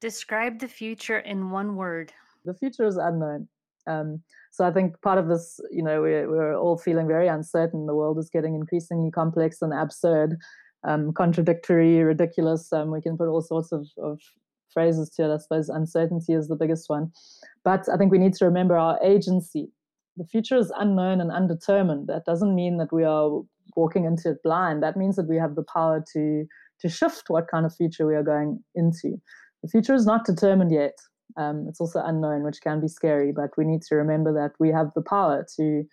Describe 0.00 0.58
the 0.58 0.68
future 0.68 1.20
in 1.20 1.50
one 1.50 1.76
word. 1.76 2.12
The 2.44 2.54
future 2.54 2.84
is 2.84 2.96
unknown. 2.96 3.48
Um, 3.86 4.22
so 4.50 4.64
I 4.64 4.72
think 4.72 5.00
part 5.02 5.18
of 5.18 5.28
this, 5.28 5.60
you 5.70 5.82
know, 5.82 6.02
we're, 6.02 6.28
we're 6.28 6.56
all 6.56 6.76
feeling 6.76 7.06
very 7.06 7.28
uncertain. 7.28 7.86
The 7.86 7.94
world 7.94 8.18
is 8.18 8.28
getting 8.28 8.54
increasingly 8.54 9.10
complex 9.10 9.62
and 9.62 9.72
absurd, 9.72 10.36
um, 10.86 11.12
contradictory, 11.12 12.02
ridiculous. 12.02 12.72
Um, 12.72 12.90
we 12.90 13.00
can 13.00 13.16
put 13.16 13.28
all 13.28 13.40
sorts 13.40 13.72
of, 13.72 13.88
of 13.98 14.20
phrases 14.72 15.10
to 15.10 15.24
it. 15.24 15.34
I 15.34 15.38
suppose 15.38 15.68
uncertainty 15.68 16.32
is 16.32 16.48
the 16.48 16.56
biggest 16.56 16.88
one. 16.88 17.12
But 17.64 17.88
I 17.88 17.96
think 17.96 18.12
we 18.12 18.18
need 18.18 18.34
to 18.34 18.44
remember 18.44 18.76
our 18.76 18.98
agency. 19.02 19.70
The 20.16 20.24
future 20.24 20.56
is 20.56 20.72
unknown 20.78 21.20
and 21.20 21.30
undetermined. 21.30 22.08
That 22.08 22.24
doesn't 22.24 22.54
mean 22.54 22.78
that 22.78 22.92
we 22.92 23.04
are 23.04 23.40
walking 23.76 24.04
into 24.04 24.30
it 24.30 24.42
blind. 24.42 24.82
That 24.82 24.96
means 24.96 25.16
that 25.16 25.28
we 25.28 25.36
have 25.36 25.54
the 25.54 25.64
power 25.64 26.04
to 26.14 26.44
to 26.80 26.88
shift 26.88 27.24
what 27.28 27.48
kind 27.48 27.66
of 27.66 27.74
future 27.74 28.06
we 28.06 28.14
are 28.14 28.22
going 28.22 28.62
into. 28.76 29.20
The 29.62 29.68
future 29.68 29.94
is 29.94 30.06
not 30.06 30.24
determined 30.24 30.70
yet. 30.70 30.94
Um, 31.36 31.66
it's 31.68 31.80
also 31.80 32.00
unknown, 32.04 32.44
which 32.44 32.60
can 32.62 32.80
be 32.80 32.86
scary. 32.86 33.32
But 33.32 33.50
we 33.56 33.64
need 33.64 33.82
to 33.82 33.96
remember 33.96 34.32
that 34.34 34.52
we 34.58 34.70
have 34.70 34.92
the 34.94 35.02
power 35.02 35.46
to 35.56 35.84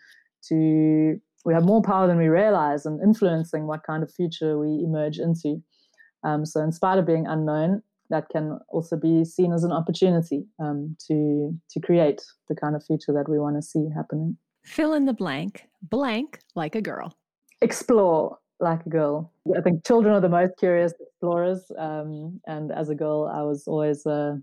to 0.49 1.19
we 1.45 1.53
have 1.53 1.63
more 1.63 1.81
power 1.81 2.07
than 2.07 2.17
we 2.17 2.27
realize 2.27 2.85
in 2.85 2.99
influencing 3.03 3.67
what 3.67 3.83
kind 3.83 4.03
of 4.03 4.11
future 4.11 4.57
we 4.57 4.83
emerge 4.83 5.19
into. 5.19 5.61
Um, 6.23 6.45
so, 6.45 6.61
in 6.61 6.71
spite 6.71 6.97
of 6.97 7.05
being 7.05 7.27
unknown, 7.27 7.83
that 8.09 8.29
can 8.29 8.59
also 8.69 8.95
be 8.95 9.25
seen 9.25 9.53
as 9.53 9.63
an 9.63 9.71
opportunity 9.71 10.45
um, 10.59 10.95
to 11.07 11.57
to 11.69 11.79
create 11.79 12.21
the 12.49 12.55
kind 12.55 12.75
of 12.75 12.83
future 12.83 13.13
that 13.13 13.29
we 13.29 13.39
want 13.39 13.55
to 13.55 13.61
see 13.61 13.87
happening. 13.95 14.37
Fill 14.63 14.93
in 14.93 15.05
the 15.05 15.13
blank. 15.13 15.67
Blank 15.81 16.39
like 16.55 16.75
a 16.75 16.81
girl. 16.81 17.15
Explore 17.61 18.37
like 18.59 18.85
a 18.85 18.89
girl. 18.89 19.31
I 19.55 19.61
think 19.61 19.85
children 19.85 20.15
are 20.15 20.21
the 20.21 20.29
most 20.29 20.53
curious 20.57 20.93
explorers, 20.99 21.61
um, 21.77 22.39
and 22.47 22.71
as 22.71 22.89
a 22.89 22.95
girl, 22.95 23.31
I 23.33 23.41
was 23.43 23.67
always 23.67 24.05
uh, 24.05 24.35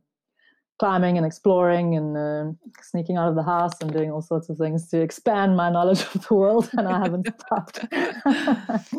climbing 0.82 1.16
and 1.16 1.24
exploring 1.24 1.94
and 1.94 2.16
uh, 2.16 2.50
sneaking 2.82 3.16
out 3.16 3.28
of 3.28 3.36
the 3.36 3.42
house 3.44 3.70
and 3.80 3.92
doing 3.92 4.10
all 4.10 4.20
sorts 4.20 4.48
of 4.48 4.58
things 4.58 4.88
to 4.88 5.00
expand 5.00 5.56
my 5.56 5.70
knowledge 5.70 6.02
of 6.14 6.26
the 6.26 6.34
world 6.34 6.68
and 6.76 6.88
i 6.88 6.98
haven't 6.98 7.24
stopped 7.40 7.86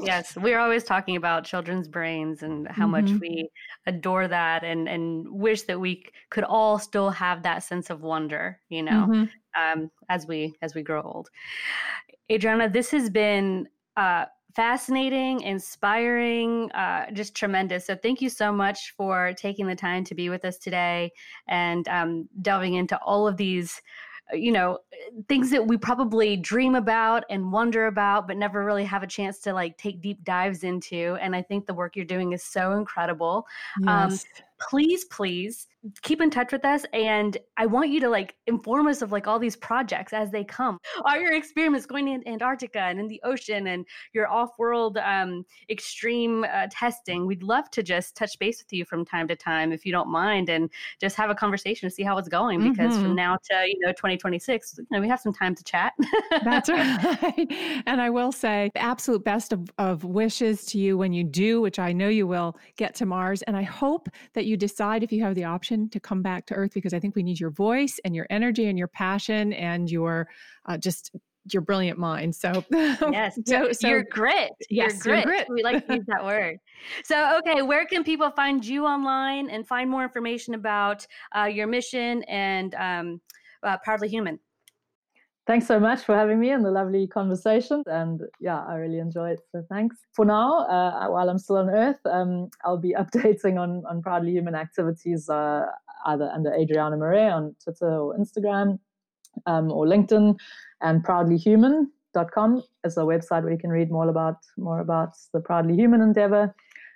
yes 0.02 0.38
we're 0.38 0.60
always 0.60 0.86
talking 0.86 1.18
about 1.18 1.44
children's 1.44 1.90
brains 1.90 2.42
and 2.42 2.70
how 2.70 2.88
mm-hmm. 2.88 3.12
much 3.12 3.20
we 3.20 3.50
adore 3.86 4.30
that 4.30 4.64
and 4.64 4.88
and 4.88 5.28
wish 5.28 5.64
that 5.64 5.78
we 5.78 6.06
could 6.30 6.46
all 6.46 6.80
still 6.80 7.10
have 7.10 7.44
that 7.44 7.62
sense 7.64 7.90
of 7.90 8.02
wonder 8.02 8.58
you 8.70 8.82
know 8.82 9.06
mm-hmm. 9.10 9.26
um, 9.62 9.92
as 10.08 10.26
we 10.26 10.56
as 10.62 10.74
we 10.74 10.82
grow 10.82 11.02
old 11.02 11.30
adriana 12.32 12.70
this 12.70 12.92
has 12.92 13.10
been 13.10 13.68
uh, 13.98 14.24
fascinating, 14.56 15.42
inspiring, 15.42 16.72
uh, 16.72 17.12
just 17.12 17.36
tremendous. 17.36 17.86
So, 17.86 17.96
thank 17.96 18.22
you 18.22 18.30
so 18.30 18.52
much 18.52 18.94
for 18.96 19.34
taking 19.34 19.68
the 19.68 19.76
time 19.76 20.04
to 20.06 20.16
be 20.16 20.30
with 20.30 20.46
us 20.46 20.58
today 20.58 21.12
and 21.48 21.88
um, 21.88 22.30
delving 22.42 22.76
into 22.76 22.98
all 23.00 23.28
of 23.28 23.38
these 23.38 23.82
uh, 24.32 24.36
you 24.36 24.52
know 24.52 24.80
things 25.28 25.50
that 25.50 25.68
we 25.68 25.78
probably 25.78 26.38
dream 26.38 26.76
about 26.76 27.26
and 27.30 27.52
wonder 27.52 27.88
about 27.88 28.26
but 28.28 28.38
never 28.38 28.64
really 28.64 28.86
have 28.86 29.04
a 29.04 29.08
chance 29.08 29.40
to 29.40 29.54
like 29.54 29.78
take 29.78 30.00
deep 30.02 30.24
dives 30.24 30.64
into 30.64 31.18
and 31.22 31.36
i 31.36 31.42
think 31.42 31.66
the 31.66 31.74
work 31.74 31.96
you're 31.96 32.06
doing 32.06 32.32
is 32.32 32.42
so 32.42 32.72
incredible 32.72 33.46
um, 33.86 34.12
yes. 34.12 34.24
um, 34.24 34.44
please 34.60 35.06
please 35.06 35.68
keep 36.02 36.22
in 36.22 36.30
touch 36.30 36.54
with 36.54 36.64
us 36.64 36.86
and 36.94 37.38
i 37.58 37.66
want 37.66 37.90
you 37.90 38.00
to 38.00 38.08
like 38.08 38.36
inform 38.48 38.88
us 38.88 39.02
of 39.02 39.12
like 39.12 39.28
all 39.28 39.40
these 39.40 39.56
projects 39.56 40.14
as 40.14 40.32
they 40.32 40.44
come. 40.44 40.80
Are 41.06 41.20
your 41.20 41.34
experiments 41.34 41.86
going 41.86 42.08
in 42.08 42.28
antarctica 42.28 42.80
and 42.80 43.00
in 43.00 43.08
the 43.08 43.22
ocean 43.24 43.68
and 43.68 43.86
your 44.14 44.30
off-world 44.30 44.98
um, 44.98 45.46
extreme 45.70 46.44
uh, 46.44 46.68
testing. 46.72 47.26
We'd 47.26 47.44
love 47.44 47.70
to 47.72 47.84
just 47.84 48.16
touch 48.16 48.38
base 48.40 48.62
with 48.64 48.72
you 48.74 48.86
from 48.86 49.06
time 49.06 49.28
to 49.28 49.36
time 49.36 49.72
if 49.72 49.86
you 49.86 49.92
don't 49.92 50.10
mind 50.10 50.50
and 50.50 50.70
just 51.00 51.16
have 51.16 51.30
a 51.30 51.36
conversation 51.36 51.90
to 51.90 51.94
see 51.94 52.04
how 52.04 52.18
it's 52.18 52.30
going 52.30 52.72
because 52.72 52.94
mm-hmm. 52.94 53.04
from 53.04 53.16
now 53.16 53.38
to 53.50 53.68
you 53.68 53.80
know 53.80 53.92
2026 53.92 54.76
you 54.78 54.86
know 54.92 55.00
we 55.00 55.08
have 55.08 55.20
some 55.20 55.34
time 55.34 55.56
to 55.56 55.64
chat. 55.64 55.94
That's 56.44 56.70
right. 56.70 57.48
And 57.86 58.02
i 58.02 58.10
will 58.10 58.32
say 58.32 58.72
the 58.74 58.82
absolute 58.82 59.24
best 59.24 59.54
of, 59.54 59.70
of 59.78 60.04
wishes 60.04 60.66
to 60.66 60.78
you 60.78 60.98
when 60.98 61.14
you 61.14 61.24
do 61.24 61.62
which 61.62 61.80
i 61.80 61.92
know 61.92 62.08
you 62.08 62.26
will 62.26 62.58
get 62.78 62.96
to 62.96 63.06
mars 63.06 63.42
and 63.44 63.56
i 63.56 63.62
hope 63.64 64.10
that 64.34 64.43
you 64.46 64.56
decide 64.56 65.04
if 65.04 65.12
you 65.12 65.24
have 65.24 65.36
the 65.36 65.46
option 65.46 65.64
option 65.64 65.90
to 65.90 66.00
come 66.00 66.22
back 66.22 66.46
to 66.48 66.54
earth 66.54 66.74
because 66.74 66.94
I 66.94 67.00
think 67.00 67.16
we 67.16 67.24
need 67.24 67.40
your 67.40 67.50
voice 67.50 68.00
and 68.04 68.16
your 68.16 68.28
energy 68.30 68.66
and 68.68 68.78
your 68.78 68.88
passion 68.90 69.54
and 69.54 69.90
your 69.90 70.28
uh, 70.66 70.78
just 70.78 71.12
your 71.52 71.62
brilliant 71.62 72.00
mind. 72.00 72.36
So 72.36 72.64
yes, 72.72 73.38
so, 73.46 73.72
so 73.72 73.88
your 73.88 74.04
grit, 74.10 74.52
yes, 74.70 75.06
your 75.06 75.22
grit. 75.22 75.26
Your 75.26 75.26
grit. 75.26 75.48
We 75.50 75.64
like 75.64 75.88
to 75.88 75.96
use 75.96 76.06
that 76.08 76.24
word. 76.32 76.58
So 77.04 77.40
okay, 77.40 77.62
where 77.62 77.86
can 77.86 78.04
people 78.04 78.32
find 78.32 78.66
you 78.66 78.86
online 78.86 79.50
and 79.50 79.68
find 79.68 79.90
more 79.90 80.04
information 80.04 80.54
about 80.54 81.06
uh, 81.38 81.46
your 81.46 81.68
mission 81.68 82.24
and 82.24 82.76
um, 82.76 83.22
uh, 83.64 83.78
Proudly 83.84 84.10
Human? 84.10 84.40
Thanks 85.46 85.68
so 85.68 85.78
much 85.78 86.04
for 86.04 86.16
having 86.16 86.40
me 86.40 86.52
and 86.52 86.64
the 86.64 86.72
lovely 86.72 87.06
conversation. 87.06 87.84
And 87.88 88.22
yeah, 88.40 88.64
I 88.66 88.76
really 88.76 89.00
enjoyed 89.00 89.34
it. 89.34 89.42
So 89.52 89.66
thanks. 89.68 89.98
For 90.14 90.24
now, 90.24 90.60
uh, 90.68 91.08
while 91.10 91.30
I'm 91.30 91.38
still 91.38 91.58
on 91.58 91.70
Earth, 91.70 92.00
um, 92.06 92.50
I'll 92.64 92.78
be 92.78 92.94
updating 92.98 93.60
on, 93.60 93.84
on 93.90 94.02
Proudly 94.02 94.32
Human 94.32 94.56
activities 94.56 95.30
uh, 95.30 95.66
either 96.06 96.32
under 96.34 96.54
Adriana 96.54 96.96
Marais 96.96 97.30
on 97.30 97.56
Twitter 97.62 97.90
or 97.90 98.18
Instagram 98.18 98.80
um, 99.46 99.70
or 99.70 99.86
LinkedIn. 99.86 100.38
And 100.82 101.04
proudlyhuman.com 101.04 102.64
is 102.86 102.98
a 102.98 103.02
website 103.02 103.44
where 103.44 103.52
you 103.52 103.58
can 103.58 103.70
read 103.70 103.92
more 103.92 104.08
about 104.08 104.38
more 104.58 104.80
about 104.80 105.10
the 105.34 105.42
Proudly 105.42 105.76
Human 105.76 106.02
endeavor. 106.02 106.56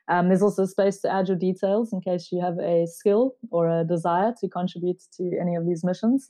Um, 0.10 0.30
there's 0.30 0.42
also 0.42 0.66
space 0.66 1.00
to 1.00 1.12
add 1.12 1.28
your 1.28 1.36
details 1.36 1.92
in 1.92 2.00
case 2.00 2.30
you 2.32 2.40
have 2.40 2.58
a 2.60 2.88
skill 2.88 3.36
or 3.52 3.68
a 3.68 3.84
desire 3.84 4.34
to 4.40 4.48
contribute 4.48 5.02
to 5.18 5.38
any 5.38 5.56
of 5.56 5.66
these 5.66 5.84
missions. 5.84 6.28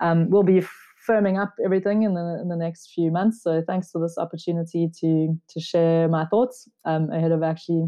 Um, 0.00 0.30
we'll 0.30 0.44
be 0.44 0.62
firming 1.08 1.40
up 1.40 1.54
everything 1.64 2.02
in 2.02 2.14
the 2.14 2.38
in 2.40 2.48
the 2.48 2.56
next 2.56 2.92
few 2.94 3.10
months. 3.10 3.42
So 3.42 3.62
thanks 3.66 3.90
for 3.90 4.00
this 4.00 4.16
opportunity 4.18 4.90
to 5.00 5.38
to 5.48 5.60
share 5.60 6.08
my 6.08 6.26
thoughts 6.26 6.68
um, 6.84 7.10
ahead 7.10 7.32
of 7.32 7.42
actually 7.42 7.86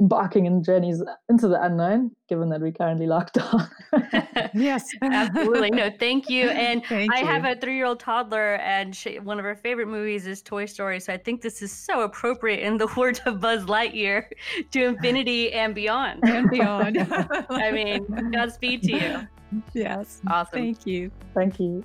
embarking 0.00 0.46
in 0.46 0.62
journeys 0.62 1.02
into 1.28 1.48
the 1.48 1.62
unknown, 1.62 2.10
given 2.28 2.48
that 2.48 2.60
we're 2.60 2.72
currently 2.72 3.06
locked 3.06 3.34
down. 3.34 3.68
yes, 4.54 4.88
absolutely. 5.02 5.70
No, 5.70 5.90
thank 5.98 6.28
you. 6.28 6.48
And 6.62 6.84
thank 6.86 7.12
I 7.12 7.20
you. 7.20 7.26
have 7.26 7.44
a 7.44 7.56
three-year-old 7.56 8.00
toddler, 8.00 8.56
and 8.56 8.94
she, 8.94 9.18
one 9.18 9.38
of 9.38 9.44
her 9.44 9.56
favorite 9.56 9.88
movies 9.88 10.26
is 10.26 10.42
Toy 10.42 10.64
Story. 10.64 11.00
So 11.00 11.12
I 11.12 11.18
think 11.18 11.40
this 11.40 11.60
is 11.60 11.72
so 11.72 12.02
appropriate 12.02 12.60
in 12.60 12.78
the 12.78 12.86
words 12.96 13.20
of 13.26 13.40
Buzz 13.40 13.64
Lightyear 13.64 14.26
to 14.70 14.84
infinity 14.84 15.52
and 15.52 15.74
beyond. 15.74 16.20
And 16.24 16.48
beyond. 16.50 16.98
I 17.50 17.70
mean, 17.70 18.30
Godspeed 18.32 18.82
to 18.84 18.92
you. 18.92 19.28
Yes. 19.74 20.20
Awesome. 20.26 20.52
Thank 20.52 20.86
you. 20.86 21.10
Thank 21.34 21.60
you. 21.60 21.84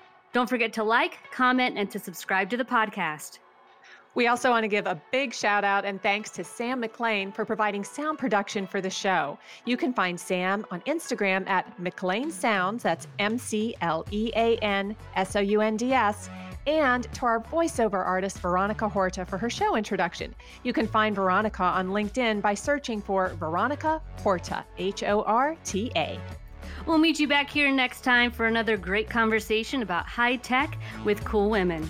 Don't 0.33 0.47
forget 0.47 0.71
to 0.73 0.83
like, 0.83 1.19
comment, 1.31 1.77
and 1.77 1.91
to 1.91 1.99
subscribe 1.99 2.49
to 2.51 2.57
the 2.57 2.63
podcast. 2.63 3.39
We 4.13 4.27
also 4.27 4.49
want 4.49 4.63
to 4.65 4.67
give 4.67 4.87
a 4.87 5.01
big 5.11 5.33
shout 5.33 5.63
out 5.63 5.85
and 5.85 6.01
thanks 6.01 6.29
to 6.31 6.43
Sam 6.43 6.81
McLean 6.81 7.31
for 7.31 7.45
providing 7.45 7.83
sound 7.83 8.17
production 8.17 8.67
for 8.67 8.81
the 8.81 8.89
show. 8.89 9.37
You 9.65 9.77
can 9.77 9.93
find 9.93 10.19
Sam 10.19 10.65
on 10.69 10.81
Instagram 10.81 11.47
at 11.47 11.79
McLean 11.79 12.29
Sounds, 12.29 12.83
that's 12.83 13.07
M 13.19 13.37
C 13.37 13.75
L 13.81 14.05
E 14.11 14.31
A 14.35 14.57
N 14.57 14.95
S 15.15 15.35
O 15.35 15.39
U 15.39 15.61
N 15.61 15.77
D 15.77 15.93
S, 15.93 16.29
and 16.67 17.11
to 17.13 17.25
our 17.25 17.39
voiceover 17.41 18.05
artist, 18.05 18.39
Veronica 18.39 18.87
Horta, 18.87 19.25
for 19.25 19.37
her 19.37 19.49
show 19.49 19.75
introduction. 19.75 20.35
You 20.63 20.73
can 20.73 20.87
find 20.87 21.15
Veronica 21.15 21.63
on 21.63 21.89
LinkedIn 21.89 22.41
by 22.41 22.53
searching 22.53 23.01
for 23.01 23.29
Veronica 23.39 24.01
Horta, 24.17 24.65
H 24.77 25.03
O 25.03 25.23
R 25.23 25.55
T 25.63 25.91
A. 25.95 26.19
We'll 26.85 26.97
meet 26.97 27.19
you 27.19 27.27
back 27.27 27.49
here 27.49 27.71
next 27.71 28.01
time 28.01 28.31
for 28.31 28.47
another 28.47 28.75
great 28.75 29.09
conversation 29.09 29.81
about 29.81 30.07
high 30.07 30.37
tech 30.37 30.77
with 31.05 31.23
cool 31.23 31.49
women. 31.49 31.89